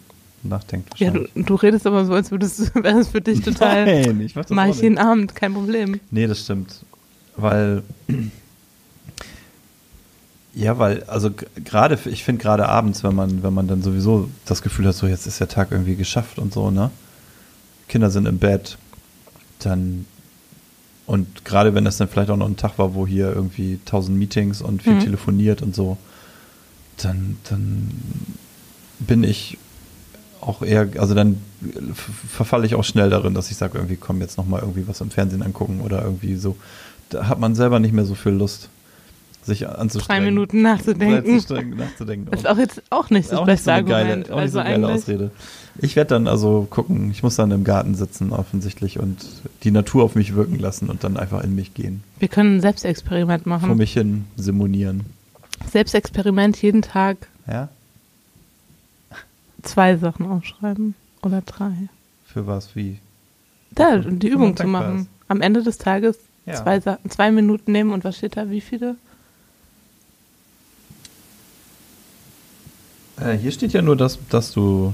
nachdenkt. 0.42 0.98
Ja, 0.98 1.10
du, 1.10 1.26
du 1.34 1.54
redest 1.56 1.86
aber 1.86 2.04
so, 2.06 2.14
als 2.14 2.30
würdest 2.30 2.74
wäre 2.82 2.98
es 3.00 3.08
für 3.08 3.20
dich 3.20 3.40
total. 3.44 3.84
Nein, 3.84 4.20
ich 4.22 4.34
mach 4.34 4.44
das 4.46 4.54
Mach 4.54 4.66
ich 4.68 4.80
jeden. 4.80 4.96
Abend, 4.96 5.34
kein 5.34 5.52
Problem. 5.52 6.00
Nee, 6.10 6.26
das 6.26 6.40
stimmt. 6.40 6.76
Weil, 7.36 7.82
ja, 10.54 10.78
weil, 10.78 11.02
also 11.04 11.30
gerade, 11.64 11.98
ich 12.06 12.24
finde 12.24 12.42
gerade 12.42 12.68
abends, 12.68 13.04
wenn 13.04 13.14
man, 13.14 13.42
wenn 13.42 13.52
man 13.52 13.68
dann 13.68 13.82
sowieso 13.82 14.30
das 14.46 14.62
Gefühl 14.62 14.86
hat, 14.88 14.94
so 14.94 15.06
jetzt 15.06 15.26
ist 15.26 15.38
der 15.40 15.48
Tag 15.48 15.70
irgendwie 15.70 15.96
geschafft 15.96 16.38
und 16.38 16.52
so, 16.52 16.70
ne? 16.70 16.90
Kinder 17.88 18.10
sind 18.10 18.26
im 18.26 18.38
Bett, 18.38 18.78
dann, 19.58 20.06
und 21.06 21.44
gerade 21.44 21.74
wenn 21.74 21.84
das 21.84 21.98
dann 21.98 22.08
vielleicht 22.08 22.30
auch 22.30 22.36
noch 22.36 22.48
ein 22.48 22.56
Tag 22.56 22.78
war, 22.78 22.94
wo 22.94 23.06
hier 23.06 23.32
irgendwie 23.32 23.78
tausend 23.84 24.18
Meetings 24.18 24.62
und 24.62 24.82
viel 24.82 24.94
Mhm. 24.94 25.00
telefoniert 25.00 25.62
und 25.62 25.74
so, 25.74 25.98
dann, 26.96 27.36
dann 27.48 27.90
bin 28.98 29.22
ich 29.24 29.58
auch 30.40 30.62
eher, 30.62 30.88
also 30.98 31.14
dann 31.14 31.40
verfalle 32.28 32.66
ich 32.66 32.74
auch 32.74 32.84
schnell 32.84 33.10
darin, 33.10 33.34
dass 33.34 33.50
ich 33.50 33.56
sage, 33.56 33.76
irgendwie 33.78 33.96
komm 33.96 34.20
jetzt 34.20 34.38
noch 34.38 34.46
mal 34.46 34.60
irgendwie 34.60 34.88
was 34.88 35.00
im 35.00 35.10
Fernsehen 35.10 35.42
angucken 35.42 35.80
oder 35.82 36.02
irgendwie 36.02 36.36
so. 36.36 36.56
Da 37.10 37.28
hat 37.28 37.38
man 37.38 37.54
selber 37.54 37.78
nicht 37.80 37.92
mehr 37.92 38.04
so 38.04 38.14
viel 38.14 38.32
Lust, 38.32 38.68
sich 39.44 39.60
Drei 39.60 39.66
anzustrengen. 39.68 40.24
Minuten 40.24 40.62
nachzudenken. 40.62 41.76
Nachzudenken, 41.76 42.32
ist 42.32 42.46
auch 42.48 42.58
jetzt 42.58 42.82
auch 42.90 43.10
nicht 43.10 43.30
das 43.30 43.38
Auch 43.38 43.46
nicht 43.46 43.54
beste 43.54 43.64
so 43.66 43.70
eine 43.70 43.94
Argument. 43.94 44.26
geile, 44.28 44.36
auch 44.36 44.42
nicht 44.42 44.52
so 44.52 44.58
also 44.58 44.74
eine 44.74 44.80
geile. 44.82 44.94
Ausrede. 44.94 45.30
Ich 45.78 45.94
werde 45.94 46.08
dann 46.08 46.26
also 46.26 46.66
gucken, 46.68 47.10
ich 47.10 47.22
muss 47.22 47.36
dann 47.36 47.50
im 47.52 47.62
Garten 47.62 47.94
sitzen 47.94 48.32
offensichtlich 48.32 48.98
und 48.98 49.24
die 49.62 49.70
Natur 49.70 50.02
auf 50.04 50.14
mich 50.14 50.34
wirken 50.34 50.58
lassen 50.58 50.88
und 50.88 51.04
dann 51.04 51.16
einfach 51.16 51.44
in 51.44 51.54
mich 51.54 51.74
gehen. 51.74 52.02
Wir 52.18 52.28
können 52.28 52.56
ein 52.56 52.60
Selbstexperiment 52.60 53.44
Vor 53.44 53.50
machen. 53.50 53.76
mich 53.76 53.92
hin 53.92 54.24
simulieren. 54.36 55.04
Selbstexperiment 55.70 56.60
jeden 56.62 56.82
Tag 56.82 57.28
Ja? 57.46 57.68
zwei 59.62 59.96
Sachen 59.96 60.26
aufschreiben. 60.26 60.94
Oder 61.22 61.42
drei. 61.42 61.72
Für 62.26 62.46
was, 62.46 62.76
wie? 62.76 62.98
Da, 63.72 63.96
die 63.98 64.28
Übung 64.28 64.56
zu 64.56 64.66
machen. 64.66 65.08
Am 65.28 65.40
Ende 65.40 65.62
des 65.62 65.76
Tages 65.78 66.16
Ja. 66.46 66.62
zwei, 66.62 66.80
zwei 67.08 67.30
Minuten 67.32 67.72
nehmen 67.72 67.90
und 67.90 68.04
was 68.04 68.16
steht 68.16 68.36
da? 68.36 68.48
Wie 68.50 68.60
viele? 68.60 68.96
Äh, 73.20 73.32
hier 73.36 73.50
steht 73.52 73.72
ja 73.72 73.82
nur, 73.82 73.96
dass, 73.96 74.18
dass 74.28 74.52
du 74.52 74.92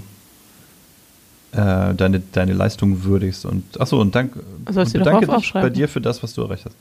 äh, 1.53 1.95
deine, 1.95 2.21
deine 2.21 2.53
Leistung 2.55 3.05
würdigst 3.05 3.45
und 3.45 3.81
achso, 3.81 4.01
und 4.01 4.15
dank, 4.15 4.33
Sollst 4.71 4.95
und 4.95 5.01
du 5.01 5.05
bedanke 5.05 5.37
dich 5.37 5.53
bei 5.53 5.71
dir 5.71 5.89
für 5.89 6.01
das, 6.01 6.23
was 6.23 6.33
du 6.35 6.43
erreicht 6.43 6.65
hast. 6.65 6.77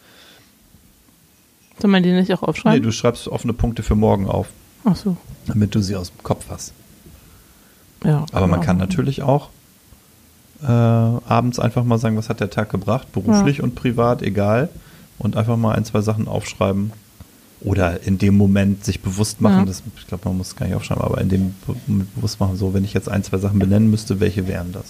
Soll 1.79 1.89
man 1.89 2.03
die 2.03 2.11
nicht 2.11 2.31
auch 2.33 2.41
Nee, 2.41 2.47
aufschreiben? 2.47 2.83
du 2.83 2.91
schreibst 2.91 3.27
offene 3.27 3.53
Punkte 3.53 3.81
für 3.83 3.95
morgen 3.95 4.27
auf, 4.29 4.47
Ach 4.85 4.95
so. 4.95 5.17
damit 5.47 5.73
du 5.73 5.81
sie 5.81 5.95
aus 5.95 6.11
dem 6.11 6.21
Kopf 6.23 6.45
hast. 6.49 6.73
Ja. 8.05 8.25
Aber 8.31 8.47
man 8.47 8.61
kann 8.61 8.77
natürlich 8.77 9.21
auch 9.21 9.49
äh, 10.63 10.67
abends 10.67 11.59
einfach 11.59 11.83
mal 11.83 11.97
sagen, 11.97 12.17
was 12.17 12.29
hat 12.29 12.39
der 12.39 12.49
Tag 12.49 12.69
gebracht, 12.69 13.11
beruflich 13.11 13.61
und 13.63 13.75
privat, 13.75 14.21
egal. 14.21 14.69
Und 15.17 15.37
einfach 15.37 15.57
mal 15.57 15.75
ein, 15.75 15.85
zwei 15.85 16.01
Sachen 16.01 16.27
aufschreiben. 16.27 16.91
Oder 17.63 18.01
in 18.07 18.17
dem 18.17 18.37
Moment 18.37 18.83
sich 18.83 19.01
bewusst 19.01 19.39
machen, 19.39 19.59
Ja. 19.59 19.65
das, 19.65 19.83
ich 19.95 20.07
glaube, 20.07 20.27
man 20.27 20.37
muss 20.37 20.47
es 20.47 20.55
gar 20.55 20.65
nicht 20.65 20.73
aufschreiben, 20.75 21.03
aber 21.03 21.21
in 21.21 21.29
dem 21.29 21.53
Be- 21.67 21.75
bewusst 22.15 22.39
machen, 22.39 22.57
so, 22.57 22.73
wenn 22.73 22.83
ich 22.83 22.93
jetzt 22.93 23.07
ein, 23.07 23.23
zwei 23.23 23.37
Sachen 23.37 23.59
benennen 23.59 23.91
müsste, 23.91 24.19
welche 24.19 24.47
wären 24.47 24.71
das? 24.71 24.85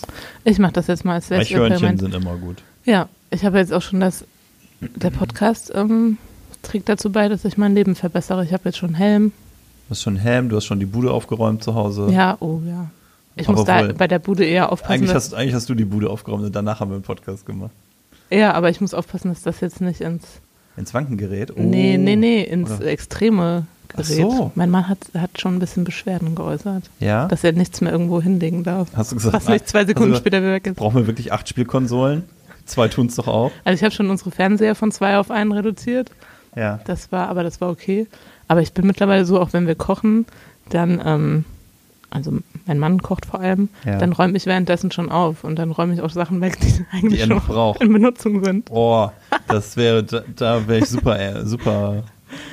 Ich 0.46 0.58
mache 0.58 0.72
das 0.72 0.88
jetzt 0.88 1.04
mal 1.04 1.16
als 1.16 1.30
Eichhörnchen 1.30 1.98
sind 1.98 2.16
immer 2.16 2.38
gut. 2.38 2.64
Ja, 2.86 3.10
ich 3.30 3.44
habe 3.44 3.58
jetzt 3.58 3.74
auch 3.74 3.82
schon 3.82 4.00
das, 4.00 4.24
der 4.80 5.10
Podcast 5.10 5.70
ähm, 5.76 6.18
trägt 6.62 6.88
dazu 6.88 7.12
bei, 7.12 7.28
dass 7.28 7.44
ich 7.44 7.58
mein 7.58 7.76
Leben 7.76 7.96
verbessere. 7.96 8.46
Ich 8.46 8.54
habe 8.54 8.64
jetzt 8.66 8.78
schon 8.78 8.94
Helm. 8.94 9.34
Du 9.88 9.92
hast 9.92 10.04
schon 10.04 10.16
Helm, 10.16 10.48
du 10.48 10.56
hast 10.56 10.64
schon 10.66 10.80
die 10.80 10.86
Bude 10.86 11.12
aufgeräumt 11.12 11.62
zu 11.66 11.76
Hause. 11.76 12.08
Ja, 12.10 12.38
oh 12.40 12.62
ja. 12.66 12.90
Ich 13.36 13.48
Aber 13.48 13.58
muss 13.60 13.66
da 13.66 13.92
bei 13.94 14.08
der 14.08 14.20
Bude 14.20 14.44
eher 14.46 14.72
aufpassen. 14.72 14.94
Eigentlich 14.94 15.14
hast, 15.14 15.34
eigentlich 15.34 15.54
hast 15.56 15.70
du 15.70 15.74
die 15.76 15.86
Bude 15.86 16.10
aufgeräumt 16.10 16.44
und 16.44 16.56
danach 16.56 16.80
haben 16.80 16.92
wir 16.92 16.96
einen 16.96 17.04
Podcast 17.04 17.46
gemacht. 17.46 17.72
ja, 18.30 18.54
aber 18.54 18.70
ich 18.70 18.82
muss 18.82 18.94
aufpassen, 18.94 19.30
dass 19.30 19.42
das 19.42 19.60
jetzt 19.62 19.82
nicht 19.82 20.02
ins, 20.02 20.24
Ins 20.78 20.94
Wanken 20.94 21.18
gerät? 21.18 21.52
Oh. 21.52 21.62
nee, 21.62 21.98
nee, 21.98 22.16
nee, 22.16 22.42
ins 22.44 22.72
Oder- 22.72 22.86
Extreme 22.88 23.66
Ach 23.94 23.98
gerät. 23.98 24.08
so. 24.32 24.52
Mein 24.56 24.70
Mann 24.70 24.88
hat, 24.88 25.00
hat 25.18 25.40
schon 25.40 25.56
ein 25.56 25.60
bisschen 25.60 25.84
Beschwerden 25.84 26.34
geäußert, 26.36 26.90
Ja? 27.02 27.28
dass 27.28 27.44
er 27.44 27.52
nichts 27.52 27.82
mehr 27.82 27.92
irgendwo 27.92 28.22
hinlegen 28.22 28.64
darf. 28.64 28.88
hast 28.96 29.12
du 29.12 29.16
gesagt? 29.18 29.34
Was 29.36 29.48
nicht 29.50 29.68
zwei 29.68 29.80
hast 29.80 29.86
du 29.86 29.90
Sekunden 29.90 30.12
gesagt, 30.12 30.24
später 30.24 30.42
wieder 30.42 30.54
weg 30.54 30.68
ist. 30.68 30.76
Brauchen 30.78 30.96
wir 30.96 31.08
wirklich 31.08 31.34
acht 31.34 31.48
Spielkonsolen? 31.50 32.24
Zwei 32.66 32.88
tun 32.88 33.08
es 33.08 33.16
doch 33.16 33.28
auch. 33.28 33.52
Also 33.66 33.76
ich 33.76 33.84
habe 33.84 33.94
schon 33.94 34.10
unsere 34.10 34.32
Fernseher 34.32 34.76
von 34.76 34.92
zwei 34.92 35.18
auf 35.18 35.30
einen 35.32 35.52
reduziert. 35.52 36.10
Ja. 36.56 36.80
Das 36.86 37.12
war, 37.12 37.28
aber 37.28 37.44
das 37.44 37.60
war 37.60 37.70
okay. 37.70 38.08
Aber 38.48 38.62
ich 38.62 38.72
bin 38.74 38.88
mittlerweile 38.88 39.26
so, 39.26 39.40
auch 39.42 39.52
wenn 39.52 39.68
wir 39.68 39.76
kochen, 39.76 40.26
dann, 40.70 41.02
ähm, 41.06 41.46
also 42.12 42.32
mein 42.68 42.78
Mann 42.78 43.02
kocht 43.02 43.26
vor 43.26 43.40
allem, 43.40 43.70
Ja. 43.86 43.98
dann 43.98 44.14
räume 44.14 44.38
ich 44.38 44.46
währenddessen 44.46 44.92
schon 44.92 45.10
auf 45.10 45.44
und 45.44 45.56
dann 45.58 45.72
räume 45.72 45.94
ich 45.96 46.02
auch 46.02 46.10
Sachen 46.12 46.40
weg, 46.42 46.60
die 46.60 46.86
eigentlich 46.92 47.22
er 47.22 47.28
schon 47.28 47.40
braucht. 47.40 47.82
in 47.82 47.92
Benutzung 47.92 48.44
sind. 48.44 48.70
Oh, 48.70 49.10
das 49.48 49.76
wäre, 49.78 50.04
da, 50.04 50.22
da 50.36 50.68
wäre 50.68 50.80
ich 50.84 50.90
super, 50.90 51.20
äh, 51.20 51.46
super, 51.46 52.04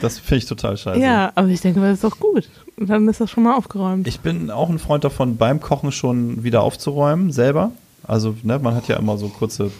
das 0.01 0.19
finde 0.19 0.39
ich 0.39 0.47
total 0.47 0.77
scheiße. 0.77 0.99
Ja, 1.01 1.31
aber 1.35 1.49
ich 1.49 1.61
denke, 1.61 1.81
das 1.81 1.95
ist 1.95 2.05
doch 2.05 2.19
gut. 2.19 2.49
Und 2.77 2.89
dann 2.89 3.07
ist 3.09 3.21
das 3.21 3.31
schon 3.31 3.43
mal 3.45 3.55
aufgeräumt. 3.57 4.07
Ich 4.09 4.21
bin 4.21 4.51
auch 4.51 4.69
ein 4.71 4.79
Freund 4.79 5.05
davon, 5.05 5.37
beim 5.37 5.61
Kochen 5.61 5.93
schon 5.93 6.43
wieder 6.45 6.63
aufzuräumen, 6.63 7.33
selber. 7.33 7.73
Also, 8.05 8.35
ne, 8.43 8.59
man 8.59 8.75
hat 8.75 8.89
ja 8.89 8.97
immer 8.97 9.19
so 9.19 9.29
kurze 9.29 9.71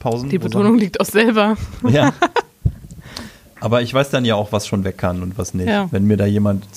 Pausen. 0.00 0.28
die 0.28 0.38
Betonung 0.38 0.76
liegt 0.76 1.00
auch 1.00 1.06
selber. 1.06 1.56
Sachen- 1.82 1.94
Ja. 1.94 2.12
Aber 3.60 3.80
ich 3.82 3.92
weiß 3.94 4.10
dann 4.10 4.24
ja 4.24 4.34
auch, 4.34 4.52
was 4.52 4.66
schon 4.66 4.84
weg 4.84 4.98
kann 4.98 5.22
und 5.22 5.38
was 5.38 5.54
nicht. 5.54 5.68
Ja. 5.68 5.88
Wenn 5.90 6.04
mir 6.06 6.16
da 6.16 6.26
jemand 6.26 6.74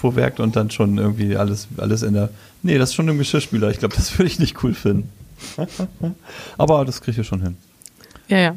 zwischenfuhrwerkt 0.00 0.40
und 0.40 0.56
dann 0.56 0.70
schon 0.70 0.98
irgendwie 0.98 1.36
alles, 1.36 1.68
alles 1.76 2.02
in 2.02 2.14
der. 2.14 2.30
Nee, 2.62 2.78
das 2.78 2.90
ist 2.90 2.94
schon 2.94 3.08
im 3.08 3.18
Geschirrspüler. 3.18 3.70
Ich 3.70 3.78
glaube, 3.78 3.94
das 3.96 4.12
würde 4.18 4.26
ich 4.28 4.38
nicht 4.38 4.62
cool 4.62 4.74
finden. 4.74 5.10
Aber 6.58 6.84
das 6.84 7.00
kriege 7.00 7.20
ich 7.20 7.26
schon 7.26 7.42
hin. 7.42 7.56
Ja, 8.28 8.38
ja. 8.38 8.56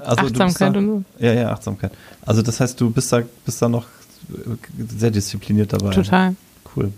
Also 0.00 0.26
Achtsamkeit 0.26 0.74
da, 0.74 0.78
und 0.78 0.86
so. 0.86 1.04
Ja, 1.24 1.32
ja, 1.32 1.50
Achtsamkeit. 1.52 1.92
Also 2.22 2.42
das 2.42 2.58
heißt, 2.60 2.80
du 2.80 2.90
bist 2.90 3.12
da, 3.12 3.22
bist 3.44 3.62
da 3.62 3.68
noch 3.68 3.86
sehr 4.98 5.10
diszipliniert 5.10 5.72
dabei. 5.72 5.90
Total. 5.94 6.34
Cool. 6.74 6.92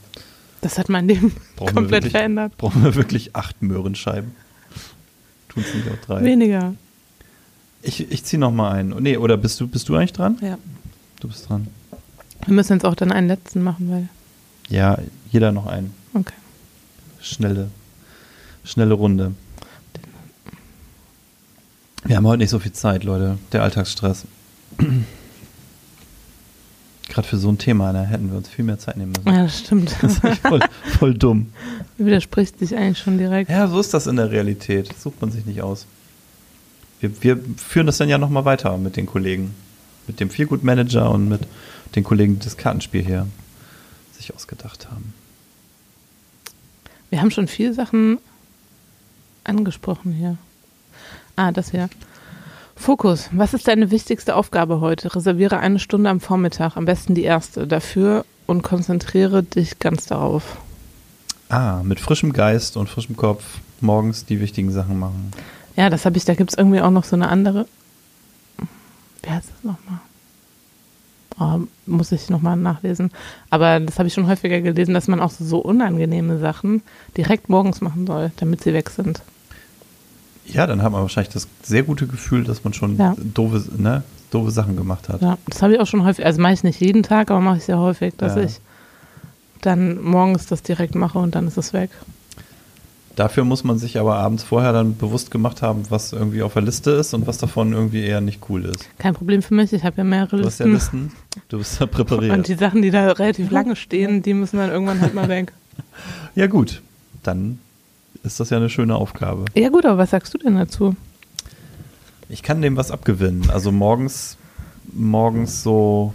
Das 0.62 0.78
hat 0.78 0.88
mein 0.88 1.06
Leben 1.06 1.32
Brauchen 1.56 1.74
komplett 1.74 2.04
wirklich- 2.04 2.12
verändert. 2.12 2.56
Brauchen 2.56 2.82
wir 2.82 2.94
wirklich 2.94 3.36
acht 3.36 3.60
Möhrenscheiben? 3.62 4.32
Tun 5.48 5.62
es 5.66 5.74
nicht 5.74 5.88
auch 5.90 6.06
drei? 6.06 6.22
Weniger. 6.24 6.74
Ich, 7.82 8.10
ich 8.10 8.24
ziehe 8.24 8.40
noch 8.40 8.50
mal 8.52 8.72
einen. 8.72 9.02
Nee, 9.02 9.18
oder 9.18 9.36
bist 9.36 9.60
du, 9.60 9.68
bist 9.68 9.88
du 9.88 9.96
eigentlich 9.96 10.14
dran? 10.14 10.38
Ja. 10.40 10.56
Du 11.20 11.28
bist 11.28 11.48
dran. 11.48 11.66
Wir 12.44 12.54
müssen 12.54 12.74
jetzt 12.74 12.84
auch 12.84 12.94
dann 12.94 13.12
einen 13.12 13.28
letzten 13.28 13.62
machen, 13.62 13.90
weil. 13.90 14.08
Ja, 14.68 14.98
jeder 15.30 15.52
noch 15.52 15.66
einen. 15.66 15.94
Okay. 16.14 16.34
Schnelle, 17.20 17.70
schnelle 18.64 18.94
Runde. 18.94 19.32
Wir 22.04 22.16
haben 22.16 22.26
heute 22.26 22.38
nicht 22.38 22.50
so 22.50 22.58
viel 22.58 22.72
Zeit, 22.72 23.04
Leute. 23.04 23.38
Der 23.52 23.62
Alltagsstress. 23.62 24.26
Gerade 27.08 27.28
für 27.28 27.36
so 27.36 27.48
ein 27.48 27.58
Thema, 27.58 27.92
da 27.92 28.02
hätten 28.02 28.30
wir 28.30 28.36
uns 28.36 28.48
viel 28.48 28.64
mehr 28.64 28.78
Zeit 28.78 28.96
nehmen 28.96 29.12
müssen. 29.12 29.28
Ja, 29.28 29.44
das 29.44 29.60
stimmt. 29.60 29.96
Das 30.02 30.18
ist 30.18 30.38
voll, 30.42 30.60
voll 30.98 31.14
dumm. 31.14 31.52
Widerspricht 31.98 32.58
sich 32.58 32.76
eigentlich 32.76 32.98
schon 32.98 33.18
direkt. 33.18 33.50
Ja, 33.50 33.66
so 33.68 33.80
ist 33.80 33.94
das 33.94 34.06
in 34.06 34.16
der 34.16 34.30
Realität. 34.30 34.90
Das 34.90 35.02
sucht 35.02 35.20
man 35.20 35.30
sich 35.30 35.46
nicht 35.46 35.62
aus. 35.62 35.86
Wir, 37.00 37.10
wir 37.22 37.40
führen 37.56 37.86
das 37.86 37.98
dann 37.98 38.08
ja 38.08 38.18
nochmal 38.18 38.44
weiter 38.44 38.76
mit 38.78 38.96
den 38.96 39.06
Kollegen. 39.06 39.54
Mit 40.06 40.20
dem 40.20 40.30
Feelgood-Manager 40.30 41.10
und 41.10 41.28
mit 41.28 41.40
den 41.94 42.04
Kollegen, 42.04 42.38
die 42.38 42.44
das 42.44 42.56
Kartenspiel 42.56 43.04
hier 43.04 43.26
sich 44.12 44.34
ausgedacht 44.34 44.88
haben. 44.90 45.14
Wir 47.10 47.20
haben 47.20 47.30
schon 47.30 47.48
viele 47.48 47.72
Sachen 47.72 48.18
angesprochen 49.44 50.12
hier. 50.12 50.38
Ah, 51.36 51.52
das 51.52 51.70
hier. 51.70 51.88
Fokus. 52.74 53.28
Was 53.32 53.54
ist 53.54 53.68
deine 53.68 53.90
wichtigste 53.90 54.34
Aufgabe 54.34 54.80
heute? 54.80 55.14
Reserviere 55.14 55.58
eine 55.58 55.78
Stunde 55.78 56.10
am 56.10 56.20
Vormittag, 56.20 56.76
am 56.76 56.84
besten 56.84 57.14
die 57.14 57.22
erste, 57.22 57.66
dafür 57.66 58.24
und 58.46 58.62
konzentriere 58.62 59.42
dich 59.42 59.78
ganz 59.78 60.06
darauf. 60.06 60.58
Ah, 61.48 61.82
mit 61.84 62.00
frischem 62.00 62.32
Geist 62.32 62.76
und 62.76 62.88
frischem 62.88 63.16
Kopf 63.16 63.44
morgens 63.80 64.24
die 64.24 64.40
wichtigen 64.40 64.72
Sachen 64.72 64.98
machen. 64.98 65.30
Ja, 65.76 65.90
das 65.90 66.04
habe 66.04 66.16
ich, 66.16 66.24
da 66.24 66.34
gibt 66.34 66.50
es 66.50 66.58
irgendwie 66.58 66.80
auch 66.80 66.90
noch 66.90 67.04
so 67.04 67.16
eine 67.16 67.28
andere. 67.28 67.66
Wie 69.22 69.30
heißt 69.30 69.48
das 69.50 69.64
nochmal? 69.64 70.00
Oh, 71.38 71.60
muss 71.84 72.12
ich 72.12 72.30
nochmal 72.30 72.56
nachlesen. 72.56 73.10
Aber 73.50 73.78
das 73.80 73.98
habe 73.98 74.08
ich 74.08 74.14
schon 74.14 74.26
häufiger 74.26 74.60
gelesen, 74.62 74.94
dass 74.94 75.06
man 75.06 75.20
auch 75.20 75.30
so 75.30 75.58
unangenehme 75.58 76.38
Sachen 76.38 76.82
direkt 77.16 77.50
morgens 77.50 77.82
machen 77.82 78.06
soll, 78.06 78.32
damit 78.36 78.62
sie 78.62 78.72
weg 78.72 78.88
sind. 78.88 79.20
Ja, 80.46 80.66
dann 80.66 80.80
hat 80.82 80.92
man 80.92 81.02
wahrscheinlich 81.02 81.32
das 81.34 81.46
sehr 81.62 81.82
gute 81.82 82.06
Gefühl, 82.06 82.44
dass 82.44 82.64
man 82.64 82.72
schon 82.72 82.96
Ja. 82.96 83.14
doofe, 83.18 83.62
ne, 83.76 84.02
doofe 84.30 84.50
Sachen 84.50 84.76
gemacht 84.76 85.08
hat. 85.10 85.20
Ja, 85.20 85.36
das 85.46 85.60
habe 85.60 85.74
ich 85.74 85.80
auch 85.80 85.86
schon 85.86 86.04
häufig, 86.04 86.24
also 86.24 86.40
mache 86.40 86.54
ich 86.54 86.62
nicht 86.62 86.80
jeden 86.80 87.02
Tag, 87.02 87.30
aber 87.30 87.40
mache 87.40 87.58
ich 87.58 87.64
sehr 87.64 87.78
häufig, 87.78 88.14
dass 88.16 88.36
Ja. 88.36 88.42
ich 88.42 88.60
dann 89.60 90.02
morgens 90.02 90.46
das 90.46 90.62
direkt 90.62 90.94
mache 90.94 91.18
und 91.18 91.34
dann 91.34 91.48
ist 91.48 91.58
es 91.58 91.72
weg. 91.72 91.90
Dafür 93.16 93.44
muss 93.44 93.64
man 93.64 93.78
sich 93.78 93.98
aber 93.98 94.16
abends 94.16 94.44
vorher 94.44 94.74
dann 94.74 94.96
bewusst 94.98 95.30
gemacht 95.30 95.62
haben, 95.62 95.84
was 95.88 96.12
irgendwie 96.12 96.42
auf 96.42 96.52
der 96.52 96.60
Liste 96.62 96.90
ist 96.90 97.14
und 97.14 97.26
was 97.26 97.38
davon 97.38 97.72
irgendwie 97.72 98.04
eher 98.04 98.20
nicht 98.20 98.42
cool 98.50 98.66
ist. 98.66 98.86
Kein 98.98 99.14
Problem 99.14 99.40
für 99.40 99.54
mich, 99.54 99.72
ich 99.72 99.84
habe 99.84 99.96
ja 99.96 100.04
mehrere 100.04 100.36
Du 100.36 100.44
hast 100.44 100.60
ja 100.60 100.66
Listen. 100.66 101.04
Listen, 101.04 101.42
du 101.48 101.58
bist 101.58 101.80
ja 101.80 101.86
präpariert. 101.86 102.36
Und 102.36 102.46
die 102.46 102.54
Sachen, 102.54 102.82
die 102.82 102.90
da 102.90 103.10
relativ 103.12 103.50
lange 103.50 103.74
stehen, 103.74 104.22
die 104.22 104.34
müssen 104.34 104.58
dann 104.58 104.70
irgendwann 104.70 105.00
halt 105.00 105.14
mal 105.14 105.28
weg. 105.28 105.52
Ja 106.34 106.46
gut, 106.46 106.82
dann 107.22 107.58
ist 108.22 108.40
das 108.40 108.50
ja 108.50 108.58
eine 108.58 108.68
schöne 108.68 108.96
Aufgabe. 108.96 109.46
Ja 109.54 109.70
gut, 109.70 109.86
aber 109.86 109.96
was 109.96 110.10
sagst 110.10 110.34
du 110.34 110.38
denn 110.38 110.56
dazu? 110.56 110.94
Ich 112.28 112.42
kann 112.42 112.60
dem 112.60 112.76
was 112.76 112.90
abgewinnen. 112.90 113.48
Also 113.50 113.72
morgens, 113.72 114.36
morgens 114.92 115.62
so 115.62 116.12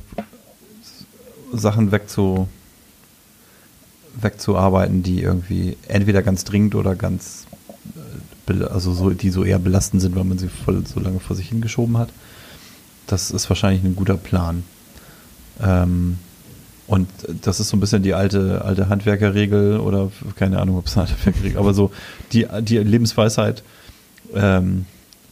Sachen 1.51 1.91
wegzu, 1.91 2.47
wegzuarbeiten, 4.19 5.03
die 5.03 5.21
irgendwie 5.21 5.77
entweder 5.87 6.21
ganz 6.21 6.43
dringend 6.43 6.75
oder 6.75 6.95
ganz, 6.95 7.45
äh, 8.47 8.63
also 8.63 8.93
so, 8.93 9.09
die 9.11 9.29
so 9.29 9.43
eher 9.43 9.59
belastend 9.59 10.01
sind, 10.01 10.15
weil 10.15 10.23
man 10.23 10.37
sie 10.37 10.49
voll 10.49 10.85
so 10.85 10.99
lange 10.99 11.19
vor 11.19 11.35
sich 11.35 11.49
hingeschoben 11.49 11.97
hat. 11.97 12.09
Das 13.07 13.31
ist 13.31 13.49
wahrscheinlich 13.49 13.83
ein 13.83 13.95
guter 13.95 14.17
Plan. 14.17 14.63
Ähm, 15.61 16.17
und 16.87 17.07
das 17.41 17.61
ist 17.61 17.69
so 17.69 17.77
ein 17.77 17.79
bisschen 17.79 18.03
die 18.03 18.13
alte, 18.13 18.65
alte 18.65 18.89
Handwerkerregel 18.89 19.79
oder 19.79 20.11
keine 20.35 20.59
Ahnung, 20.59 20.77
ob 20.77 20.87
es 20.87 20.97
eine 20.97 21.07
Handwerkerregel, 21.07 21.57
aber 21.57 21.73
so 21.73 21.91
die, 22.33 22.47
die 22.61 22.77
Lebensweisheit, 22.79 23.63
ähm, 24.33 24.85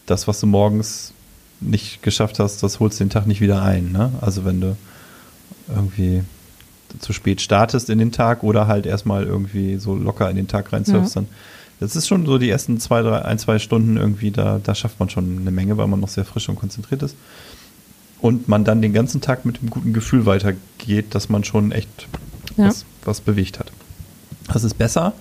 das, 0.06 0.28
was 0.28 0.40
du 0.40 0.48
morgens 0.48 1.14
nicht 1.60 2.02
geschafft 2.02 2.40
hast, 2.40 2.64
das 2.64 2.80
holst 2.80 3.00
du 3.00 3.04
den 3.04 3.10
Tag 3.10 3.28
nicht 3.28 3.42
wieder 3.42 3.62
ein. 3.62 3.92
Ne? 3.92 4.12
Also 4.22 4.46
wenn 4.46 4.62
du 4.62 4.78
irgendwie 5.68 6.24
zu 7.00 7.14
spät 7.14 7.42
startest 7.42 7.90
in 7.90 8.00
den 8.00 8.12
Tag 8.12 8.44
oder 8.44 8.68
halt 8.68 8.86
erstmal 8.86 9.24
irgendwie 9.24 9.78
so 9.78 9.96
locker 9.96 10.30
in 10.30 10.36
den 10.36 10.48
Tag 10.48 10.74
reinsurfst, 10.74 11.16
Ja. 11.16 11.22
dann 11.22 11.30
das 11.80 11.96
ist 11.96 12.10
schon 12.10 12.26
so 12.26 12.38
die 12.38 12.50
ersten 12.50 12.78
zwei, 12.80 13.02
drei, 13.02 13.24
ein, 13.24 13.40
zwei 13.40 13.58
Stunden 13.58 13.96
irgendwie, 13.96 14.32
da, 14.32 14.60
da 14.62 14.76
schafft 14.76 15.00
man 15.00 15.10
schon 15.10 15.38
eine 15.40 15.52
Menge, 15.52 15.78
weil 15.78 15.88
man 15.88 16.02
noch 16.02 16.10
sehr 16.10 16.26
frisch 16.26 16.50
und 16.50 16.58
konzentriert 16.58 17.04
ist. 17.04 17.16
Und 18.20 18.50
man 18.50 18.66
dann 18.66 18.82
den 18.82 18.92
ganzen 18.92 19.22
Tag 19.22 19.46
mit 19.46 19.62
dem 19.62 19.70
guten 19.70 19.94
Gefühl 19.94 20.26
weitergeht, 20.26 21.16
dass 21.16 21.30
man 21.30 21.46
schon 21.46 21.72
echt 21.72 22.08
Ja. 22.58 22.68
was, 22.68 22.84
was 23.06 23.22
bewegt 23.22 23.60
hat. 23.60 23.72
Das 24.52 24.66
ist 24.66 24.78
besser, 24.78 25.14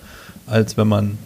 als 0.47 0.75
wenn 0.75 0.89
man 0.89 1.17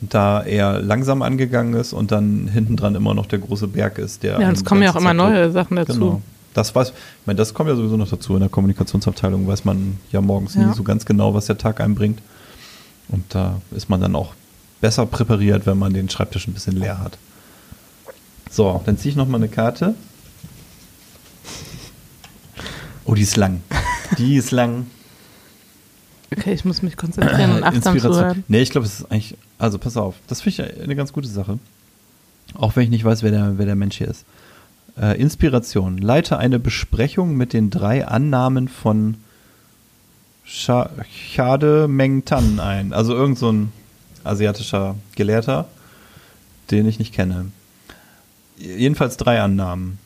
da 0.00 0.42
eher 0.42 0.80
langsam 0.80 1.20
angegangen 1.20 1.74
ist 1.74 1.92
und 1.92 2.10
dann 2.10 2.48
hinten 2.48 2.76
dran 2.76 2.94
immer 2.94 3.12
noch 3.12 3.26
der 3.26 3.38
große 3.40 3.68
Berg 3.68 3.98
ist, 3.98 4.22
der. 4.22 4.40
Ja, 4.40 4.48
und 4.48 4.56
es 4.56 4.64
kommen 4.64 4.82
ja 4.82 4.92
auch 4.92 4.96
immer 4.96 5.10
Zeit 5.10 5.16
neue 5.18 5.50
Sachen 5.52 5.76
dazu. 5.76 5.92
Genau. 5.92 6.22
Das 6.54 6.74
weiß, 6.74 6.88
ich 6.90 7.26
meine, 7.26 7.36
das 7.36 7.54
kommt 7.54 7.68
ja 7.70 7.76
sowieso 7.76 7.96
noch 7.96 8.08
dazu. 8.08 8.34
In 8.34 8.40
der 8.40 8.48
Kommunikationsabteilung 8.48 9.46
weiß 9.46 9.64
man 9.64 9.98
ja 10.10 10.20
morgens 10.20 10.54
Ja. 10.54 10.66
nie 10.66 10.74
so 10.74 10.82
ganz 10.82 11.04
genau, 11.04 11.32
was 11.34 11.46
der 11.46 11.58
Tag 11.58 11.80
einbringt. 11.80 12.20
Und 13.08 13.24
da 13.34 13.60
ist 13.70 13.88
man 13.88 14.00
dann 14.00 14.16
auch 14.16 14.34
besser 14.80 15.06
präpariert, 15.06 15.66
wenn 15.66 15.78
man 15.78 15.92
den 15.94 16.08
Schreibtisch 16.10 16.48
ein 16.48 16.54
bisschen 16.54 16.76
leer 16.76 16.98
hat. 16.98 17.18
So, 18.50 18.80
dann 18.84 18.98
ziehe 18.98 19.10
ich 19.10 19.16
nochmal 19.16 19.40
eine 19.40 19.48
Karte. 19.48 19.94
Oh, 23.04 23.14
die 23.14 23.22
ist 23.22 23.36
lang. 23.36 23.62
Die 24.18 24.36
ist 24.36 24.50
lang. 24.50 24.86
Okay, 26.32 26.52
ich 26.52 26.64
muss 26.64 26.82
mich 26.82 26.96
konzentrieren 26.96 27.56
und 27.56 27.64
achtsam 27.64 27.98
zuhören. 27.98 28.44
Nee, 28.46 28.60
ich 28.60 28.70
glaube, 28.70 28.86
es 28.86 29.00
ist 29.00 29.10
eigentlich, 29.10 29.36
also 29.58 29.78
pass 29.78 29.96
auf, 29.96 30.14
das 30.28 30.42
finde 30.42 30.72
ich 30.74 30.82
eine 30.82 30.94
ganz 30.94 31.12
gute 31.12 31.26
Sache. 31.28 31.58
Auch 32.54 32.76
wenn 32.76 32.84
ich 32.84 32.90
nicht 32.90 33.04
weiß, 33.04 33.22
wer 33.22 33.30
der, 33.32 33.58
wer 33.58 33.66
der 33.66 33.74
Mensch 33.74 33.98
hier 33.98 34.08
ist. 34.08 34.24
Äh, 34.98 35.20
Inspiration. 35.20 35.98
Leite 35.98 36.38
eine 36.38 36.58
Besprechung 36.58 37.36
mit 37.36 37.52
den 37.52 37.70
drei 37.70 38.06
Annahmen 38.06 38.68
von 38.68 39.16
Chade 40.44 41.86
Meng 41.88 42.24
Tan 42.24 42.58
ein. 42.60 42.92
Also 42.92 43.14
irgend 43.14 43.38
so 43.38 43.52
ein 43.52 43.72
asiatischer 44.24 44.96
Gelehrter, 45.14 45.68
den 46.70 46.86
ich 46.86 46.98
nicht 46.98 47.14
kenne. 47.14 47.46
Jedenfalls 48.56 49.16
drei 49.16 49.40
Annahmen. 49.40 49.98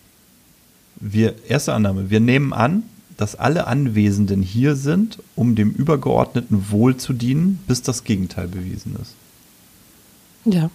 Wir, 0.96 1.34
erste 1.48 1.72
Annahme. 1.74 2.10
Wir 2.10 2.20
nehmen 2.20 2.52
an, 2.52 2.84
dass 3.16 3.36
alle 3.36 3.66
Anwesenden 3.66 4.42
hier 4.42 4.76
sind, 4.76 5.18
um 5.34 5.54
dem 5.54 5.70
übergeordneten 5.70 6.70
Wohl 6.70 6.96
zu 6.96 7.12
dienen, 7.12 7.60
bis 7.66 7.82
das 7.82 8.04
Gegenteil 8.04 8.48
bewiesen 8.48 8.96
ist. 9.00 9.14
Ja. 10.44 10.70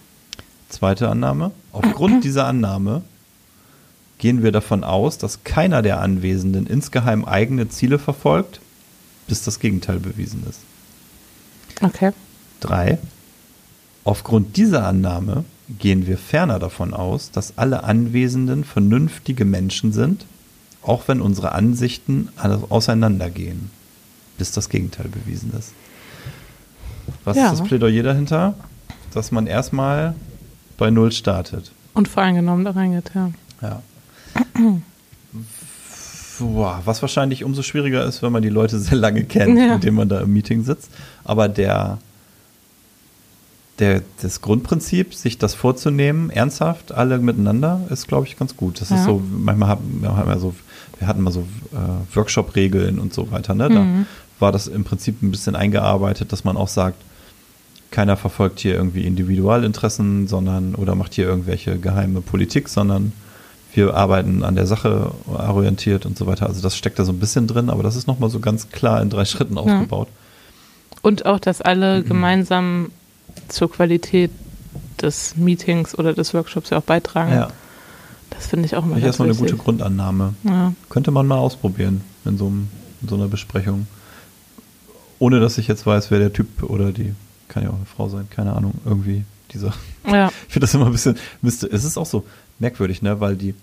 Zweite 0.68 1.08
Annahme. 1.08 1.52
Aufgrund 1.72 2.24
dieser 2.24 2.46
Annahme 2.46 3.02
gehen 4.20 4.42
wir 4.42 4.52
davon 4.52 4.84
aus, 4.84 5.18
dass 5.18 5.44
keiner 5.44 5.80
der 5.82 6.00
Anwesenden 6.00 6.66
insgeheim 6.66 7.24
eigene 7.24 7.68
Ziele 7.70 7.98
verfolgt, 7.98 8.60
bis 9.26 9.42
das 9.42 9.58
Gegenteil 9.58 9.98
bewiesen 9.98 10.44
ist. 10.48 10.60
Okay. 11.82 12.12
Drei. 12.60 12.98
Aufgrund 14.04 14.56
dieser 14.58 14.86
Annahme 14.86 15.44
gehen 15.78 16.06
wir 16.06 16.18
ferner 16.18 16.58
davon 16.58 16.92
aus, 16.92 17.30
dass 17.30 17.56
alle 17.56 17.82
Anwesenden 17.84 18.64
vernünftige 18.64 19.44
Menschen 19.46 19.92
sind, 19.92 20.26
auch 20.82 21.08
wenn 21.08 21.20
unsere 21.22 21.52
Ansichten 21.52 22.28
auseinandergehen, 22.68 23.70
bis 24.36 24.52
das 24.52 24.68
Gegenteil 24.68 25.08
bewiesen 25.08 25.52
ist. 25.58 25.72
Was 27.24 27.36
Ja. 27.36 27.50
ist 27.52 27.60
das 27.60 27.66
Plädoyer 27.68 28.02
dahinter? 28.02 28.54
Dass 29.14 29.32
man 29.32 29.46
erstmal 29.46 30.14
bei 30.76 30.90
Null 30.90 31.10
startet. 31.12 31.72
Und 31.94 32.06
voreingenommen 32.08 32.64
da 32.64 32.72
reingeht, 32.72 33.10
ja. 33.14 33.30
Ja. 33.62 33.82
Was 36.38 37.02
wahrscheinlich 37.02 37.44
umso 37.44 37.62
schwieriger 37.62 38.04
ist, 38.04 38.22
wenn 38.22 38.32
man 38.32 38.42
die 38.42 38.48
Leute 38.48 38.78
sehr 38.78 38.96
lange 38.96 39.24
kennt, 39.24 39.58
Ja. 39.58 39.74
mit 39.74 39.84
denen 39.84 39.96
man 39.96 40.08
da 40.08 40.20
im 40.20 40.32
Meeting 40.32 40.64
sitzt. 40.64 40.90
Aber 41.22 41.48
der, 41.48 41.98
der, 43.78 44.02
das 44.22 44.40
Grundprinzip, 44.40 45.14
sich 45.14 45.36
das 45.38 45.54
vorzunehmen, 45.54 46.30
ernsthaft, 46.30 46.92
alle 46.92 47.18
miteinander, 47.18 47.82
ist, 47.90 48.08
glaube 48.08 48.26
ich, 48.26 48.38
ganz 48.38 48.56
gut. 48.56 48.80
Das 48.80 48.88
Ja. 48.90 48.96
ist 48.96 49.04
so, 49.04 49.22
manchmal 49.30 49.68
haben 49.68 49.98
wir, 50.00 50.16
haben 50.16 50.40
so, 50.40 50.54
wir 50.98 51.06
hatten 51.08 51.20
mal 51.22 51.30
so 51.30 51.40
äh, 51.72 52.16
Workshop-Regeln 52.16 52.98
und 52.98 53.12
so 53.12 53.30
weiter. 53.30 53.54
Ne? 53.54 53.68
Da 53.68 53.80
Mhm. 53.84 54.06
war 54.38 54.50
das 54.52 54.66
im 54.66 54.84
Prinzip 54.84 55.22
ein 55.22 55.30
bisschen 55.30 55.54
eingearbeitet, 55.56 56.32
dass 56.32 56.44
man 56.44 56.56
auch 56.56 56.68
sagt, 56.68 56.96
keiner 57.90 58.16
verfolgt 58.16 58.60
hier 58.60 58.74
irgendwie 58.74 59.04
Individualinteressen, 59.04 60.26
sondern 60.28 60.74
oder 60.74 60.94
macht 60.94 61.12
hier 61.14 61.26
irgendwelche 61.26 61.76
geheime 61.78 62.20
Politik, 62.22 62.68
sondern 62.68 63.12
wir 63.74 63.94
arbeiten 63.94 64.42
an 64.42 64.56
der 64.56 64.66
Sache 64.66 65.12
orientiert 65.26 66.06
und 66.06 66.18
so 66.18 66.26
weiter. 66.26 66.46
Also 66.46 66.60
das 66.60 66.76
steckt 66.76 66.98
da 66.98 67.04
so 67.04 67.12
ein 67.12 67.20
bisschen 67.20 67.46
drin, 67.46 67.70
aber 67.70 67.82
das 67.82 67.96
ist 67.96 68.06
nochmal 68.06 68.30
so 68.30 68.40
ganz 68.40 68.70
klar 68.70 69.00
in 69.00 69.10
drei 69.10 69.24
Schritten 69.24 69.58
aufgebaut. 69.58 70.08
Und 71.02 71.24
auch, 71.26 71.38
dass 71.38 71.62
alle 71.62 72.02
gemeinsam 72.02 72.90
zur 73.48 73.70
Qualität 73.70 74.30
des 75.00 75.36
Meetings 75.36 75.98
oder 75.98 76.12
des 76.12 76.34
Workshops 76.34 76.70
ja 76.70 76.78
auch 76.78 76.82
beitragen. 76.82 77.32
Ja, 77.32 77.48
Das 78.30 78.46
finde 78.46 78.66
ich 78.66 78.76
auch 78.76 78.84
immer 78.84 78.96
ich 78.96 79.02
ganz 79.02 79.18
erstmal 79.18 79.28
eine 79.28 79.38
gute 79.38 79.56
Grundannahme. 79.56 80.34
Ja. 80.44 80.72
Könnte 80.88 81.10
man 81.10 81.26
mal 81.26 81.38
ausprobieren 81.38 82.02
in 82.24 82.36
so, 82.38 82.46
einem, 82.46 82.68
in 83.02 83.08
so 83.08 83.14
einer 83.14 83.28
Besprechung. 83.28 83.86
Ohne 85.18 85.40
dass 85.40 85.58
ich 85.58 85.68
jetzt 85.68 85.86
weiß, 85.86 86.10
wer 86.10 86.18
der 86.18 86.32
Typ 86.32 86.62
oder 86.62 86.92
die, 86.92 87.14
kann 87.50 87.62
ja 87.64 87.68
auch 87.70 87.74
eine 87.76 87.84
Frau 87.84 88.08
sein, 88.08 88.26
keine 88.30 88.54
Ahnung, 88.56 88.72
irgendwie 88.86 89.24
dieser 89.52 89.74
ja, 90.06 90.28
Ich 90.48 90.52
finde 90.54 90.60
das 90.64 90.74
immer 90.74 90.86
ein 90.86 90.92
bisschen, 90.92 91.16
müsste, 91.42 91.66
es 91.66 91.84
ist 91.84 91.98
auch 91.98 92.06
so 92.06 92.24
merkwürdig, 92.58 93.02
ne, 93.02 93.20
weil 93.20 93.36
die, 93.36 93.54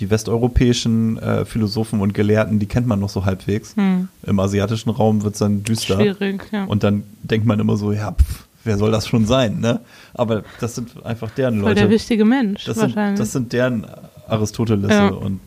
die 0.00 0.10
westeuropäischen 0.10 1.18
äh, 1.18 1.44
Philosophen 1.44 2.00
und 2.00 2.12
Gelehrten, 2.14 2.58
die 2.58 2.66
kennt 2.66 2.86
man 2.86 3.00
noch 3.00 3.08
so 3.08 3.24
halbwegs. 3.24 3.74
hm. 3.76 4.08
Im 4.24 4.38
asiatischen 4.40 4.90
Raum 4.90 5.22
wird 5.22 5.34
es 5.34 5.38
dann 5.38 5.62
düster. 5.64 5.96
schwierig, 5.96 6.42
ja. 6.52 6.64
Und 6.64 6.82
dann 6.82 7.04
denkt 7.22 7.46
man 7.46 7.58
immer 7.60 7.76
so, 7.76 7.92
ja, 7.92 8.12
pf, 8.12 8.44
wer 8.64 8.76
soll 8.78 8.90
das 8.90 9.08
schon 9.08 9.26
sein, 9.26 9.60
ne? 9.60 9.80
Aber 10.14 10.42
das 10.60 10.74
sind 10.74 11.04
einfach 11.04 11.30
deren 11.30 11.60
Voll 11.62 11.74
der 11.74 11.84
Leute. 11.84 11.94
wichtige 11.94 12.24
Mensch 12.24 12.64
Das 12.64 12.76
sind, 12.76 12.94
wahrscheinlich. 12.94 13.18
das 13.18 13.32
sind 13.32 13.52
deren 13.52 13.86
Aristotelesse 14.28 14.92
Ja. 14.94 15.08
und 15.08 15.40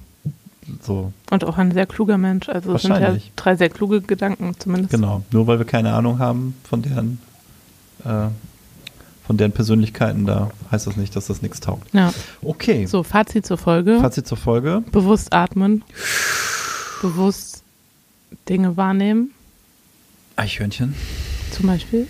so. 0.81 1.11
Und 1.29 1.43
auch 1.43 1.57
ein 1.57 1.71
sehr 1.71 1.85
kluger 1.85 2.17
Mensch. 2.17 2.47
Also 2.49 2.73
es 2.75 2.83
sind 2.83 2.91
ja 2.97 3.15
drei 3.35 3.55
sehr 3.55 3.69
kluge 3.69 4.01
Gedanken 4.01 4.53
zumindest. 4.59 4.91
Genau. 4.91 5.23
Nur 5.31 5.47
weil 5.47 5.59
wir 5.59 5.65
keine 5.65 5.93
Ahnung 5.93 6.19
haben 6.19 6.55
von 6.63 6.81
deren, 6.81 7.19
äh, 8.05 8.27
von 9.25 9.37
deren 9.37 9.51
Persönlichkeiten, 9.51 10.25
da 10.25 10.51
heißt 10.71 10.87
das 10.87 10.97
nicht, 10.97 11.15
dass 11.15 11.27
das 11.27 11.41
nichts 11.41 11.59
taugt. 11.59 11.93
Ja. 11.93 12.13
Okay. 12.41 12.85
So, 12.85 13.03
Fazit 13.03 13.45
zur 13.45 13.57
Folge. 13.57 13.99
Fazit 14.01 14.27
zur 14.27 14.37
Folge. 14.37 14.83
Bewusst 14.91 15.31
atmen. 15.33 15.83
Bewusst 17.01 17.63
Dinge 18.47 18.77
wahrnehmen, 18.77 19.31
Eichhörnchen. 20.35 20.95
zum 21.51 21.67
Beispiel. 21.67 22.07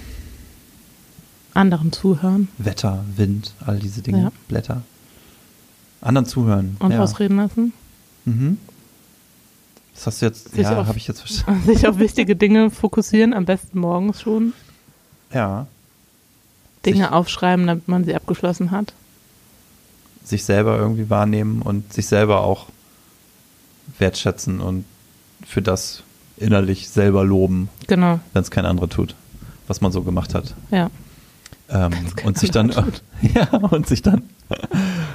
Anderen 1.54 1.92
zuhören 1.92 2.48
Wetter, 2.58 3.04
Wind, 3.18 3.54
all 3.66 3.78
diese 3.80 4.02
Dinge, 4.02 4.24
Ja. 4.24 4.32
Blätter. 4.48 4.84
Anderen 6.02 6.26
zuhören. 6.26 6.78
und 6.80 6.92
ja. 6.92 7.00
ausreden 7.02 7.38
lassen. 7.38 7.74
Mhm. 8.26 8.58
Das 9.94 10.08
hast 10.08 10.22
du 10.22 10.26
jetzt, 10.28 10.52
Sich 10.54 10.62
ja, 10.64 10.86
habe 10.86 10.98
ich 10.98 11.08
jetzt 11.08 11.20
verstanden. 11.20 11.66
Sich 11.66 11.88
auf 11.88 12.00
wichtige 12.00 12.36
Dinge 12.36 12.70
fokussieren, 12.72 13.34
am 13.34 13.46
besten 13.46 13.80
morgens 13.80 14.22
schon. 14.22 14.54
Ja. 15.34 15.68
Dinge 16.86 17.04
Sich- 17.06 17.12
aufschreiben, 17.12 17.68
damit 17.68 17.88
man 17.88 18.04
sie 18.04 18.16
abgeschlossen 18.16 18.72
hat. 18.72 18.94
Sich 20.24 20.44
selber 20.46 20.78
irgendwie 20.78 21.10
wahrnehmen 21.10 21.62
und 21.62 21.92
sich 21.94 22.08
selber 22.08 22.42
auch 22.42 22.68
wertschätzen 24.00 24.60
und 24.62 24.86
für 25.46 25.62
das 25.62 26.04
innerlich 26.38 26.90
selber 26.90 27.24
loben, 27.24 27.70
Genau, 27.88 28.20
wenn 28.34 28.42
es 28.42 28.52
kein 28.52 28.66
anderer 28.66 28.90
tut, 28.90 29.16
was 29.68 29.82
man 29.82 29.92
so 29.92 30.02
gemacht 30.04 30.34
hat. 30.34 30.56
ja. 30.72 30.90
Ähm, 31.70 31.92
und 32.26 32.38
sich 32.38 32.52
dann, 32.52 32.70
ja, 33.34 33.48
und 33.58 33.88
sich 33.88 34.02
dann, 34.02 34.24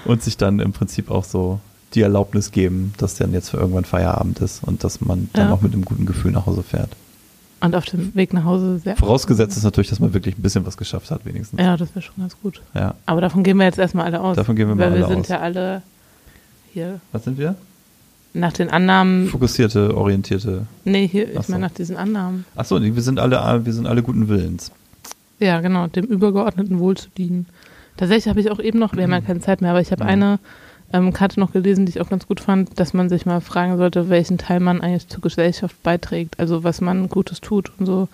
und 0.07 0.23
sich 0.23 0.39
dann 0.39 0.59
im 0.59 0.73
Prinzip 0.73 1.11
auch 1.11 1.25
so 1.25 1.61
die 1.93 2.01
Erlaubnis 2.01 2.51
geben, 2.51 2.95
dass 2.97 3.14
dann 3.17 3.33
jetzt 3.35 3.51
für 3.51 3.59
irgendwann 3.59 3.85
Feierabend 3.85 4.39
ist 4.41 4.62
und 4.64 4.83
dass 4.83 5.03
man 5.03 5.29
dann 5.35 5.49
Ja. 5.49 5.53
auch 5.55 5.61
mit 5.61 5.75
einem 5.75 5.85
guten 5.85 6.07
Gefühl 6.07 6.33
nach 6.33 6.47
Hause 6.47 6.62
fährt. 6.62 6.91
Und 7.67 7.77
auf 7.77 7.85
dem 7.85 8.14
Weg 8.14 8.33
nach 8.33 8.45
Hause 8.45 8.79
sehr. 8.79 8.97
Vorausgesetzt 8.97 9.57
ist 9.57 9.62
natürlich, 9.64 9.89
dass 9.91 10.01
man 10.01 10.14
wirklich 10.14 10.39
ein 10.39 10.43
bisschen 10.43 10.64
was 10.67 10.77
geschafft 10.77 11.11
hat, 11.11 11.25
wenigstens. 11.27 11.61
Ja, 11.61 11.77
das 11.77 11.91
wäre 11.95 12.03
schon 12.03 12.14
ganz 12.19 12.37
gut. 12.41 12.62
Ja. 12.75 12.95
Aber 13.07 13.21
davon 13.21 13.43
gehen 13.43 13.57
wir 13.59 13.64
jetzt 13.64 13.79
erstmal 13.79 14.07
alle 14.07 14.21
aus. 14.21 14.37
Davon 14.37 14.57
gehen 14.57 14.69
wir 14.69 14.75
mal 14.75 14.85
Weil 14.91 14.99
wir 14.99 15.05
alle 15.07 15.14
sind 15.14 15.21
aus. 15.23 15.29
ja 15.29 15.41
alle 15.41 15.83
hier 16.73 17.01
Was 17.12 17.25
sind 17.25 17.39
wir? 17.39 17.55
nach 18.35 18.53
den 18.53 18.69
Annahmen. 18.69 19.29
Fokussierte, 19.29 19.97
orientierte. 19.97 20.67
Nee, 20.85 21.09
hier, 21.09 21.29
Ach 21.37 21.41
ich 21.41 21.49
meine 21.49 21.62
nach 21.67 21.71
diesen 21.71 21.97
Annahmen. 21.97 22.45
Achso, 22.55 22.81
wir 22.83 23.03
sind 23.03 23.19
alle, 23.19 23.64
wir 23.64 23.73
sind 23.73 23.87
alle 23.87 24.03
guten 24.03 24.29
Willens. 24.29 24.73
Ja, 25.39 25.61
genau, 25.61 25.87
dem 25.87 26.05
übergeordneten 26.05 26.79
Wohl 26.79 26.97
zu 26.99 27.09
dienen. 27.17 27.47
Tatsächlich 27.97 28.29
habe 28.29 28.41
ich 28.41 28.51
auch 28.51 28.59
eben 28.61 28.79
noch, 28.79 28.95
wir 28.95 29.05
haben 29.05 29.11
ja 29.12 29.21
keine 29.27 29.41
Zeit 29.41 29.62
mehr, 29.62 29.71
aber 29.71 29.81
ich 29.81 29.91
habe 29.91 30.05
Mhm. 30.05 30.11
eine 30.11 30.39
ähm, 30.97 31.12
Karte 31.12 31.40
noch 31.40 31.53
gelesen, 31.53 31.86
die 31.86 31.90
ich 31.90 32.01
auch 32.01 32.09
ganz 32.09 32.26
gut 32.26 32.40
fand, 32.40 32.78
dass 32.78 32.94
man 32.94 33.09
sich 33.09 33.26
mal 33.26 33.40
fragen 33.40 33.76
sollte, 33.76 34.09
welchen 34.09 34.38
Teil 34.38 34.61
man 34.61 34.80
eigentlich 34.80 35.09
zur 35.09 35.20
Gesellschaft 35.20 35.82
beiträgt, 35.82 36.38
also 36.38 36.64
was 36.64 36.80
man 36.80 37.09
Gutes 37.09 37.40
tut 37.40 37.72
und 37.78 37.86
so. 37.86 38.09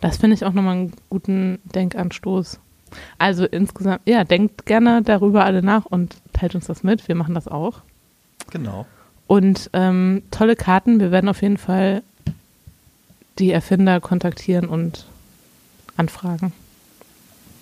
Das 0.00 0.16
finde 0.16 0.34
ich 0.34 0.44
auch 0.44 0.52
nochmal 0.52 0.76
einen 0.76 0.92
guten 1.10 1.58
Denkanstoß. 1.64 2.58
Also 3.18 3.44
insgesamt, 3.44 4.00
ja, 4.06 4.24
denkt 4.24 4.66
gerne 4.66 5.02
darüber 5.02 5.44
alle 5.44 5.62
nach 5.62 5.84
und 5.84 6.16
teilt 6.32 6.54
uns 6.54 6.66
das 6.66 6.82
mit. 6.82 7.06
Wir 7.06 7.14
machen 7.14 7.34
das 7.34 7.46
auch. 7.46 7.80
Genau. 8.50 8.86
Und 9.26 9.70
ähm, 9.72 10.22
tolle 10.30 10.56
Karten. 10.56 10.98
Wir 10.98 11.10
werden 11.12 11.28
auf 11.28 11.42
jeden 11.42 11.58
Fall 11.58 12.02
die 13.38 13.52
Erfinder 13.52 14.00
kontaktieren 14.00 14.66
und 14.66 15.06
anfragen. 15.96 16.52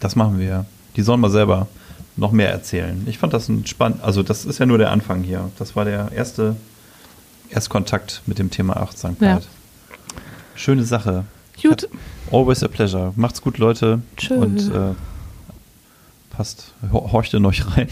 Das 0.01 0.17
machen 0.17 0.39
wir. 0.39 0.65
Die 0.97 1.03
sollen 1.03 1.21
mal 1.21 1.31
selber 1.31 1.67
noch 2.19 2.33
mehr 2.33 2.51
erzählen. 2.51 3.07
Ich 3.07 3.19
fand 3.19 3.33
das 3.33 3.49
ein 3.49 3.67
spannend, 3.67 4.03
also 4.03 4.23
das 4.23 4.45
ist 4.45 4.59
ja 4.59 4.67
nur 4.67 4.79
der 4.79 4.91
Anfang 4.91 5.23
hier. 5.23 5.51
Das 5.59 5.77
war 5.77 5.85
der 5.85 6.11
erste 6.13 6.57
Erstkontakt 7.51 8.23
mit 8.27 8.39
dem 8.39 8.51
Thema 8.51 8.77
Achtsamkeit. 8.77 9.43
Ja. 9.43 9.97
Schöne 10.55 10.85
Sache. 10.85 11.25
Gut. 11.63 11.89
Always 12.31 12.63
a 12.63 12.69
pleasure. 12.69 13.13
Macht's 13.17 13.41
gut, 13.41 13.59
Leute. 13.59 14.03
Tschüss. 14.17 14.37
Und 14.37 14.75
äh, 14.75 14.95
passt, 16.31 16.75
horcht 16.93 17.33
in 17.35 17.47
euch 17.47 17.65
rein. 17.77 17.89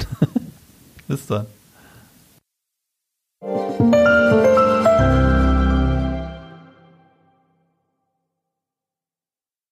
Bis 1.08 1.26
dann. 1.26 1.46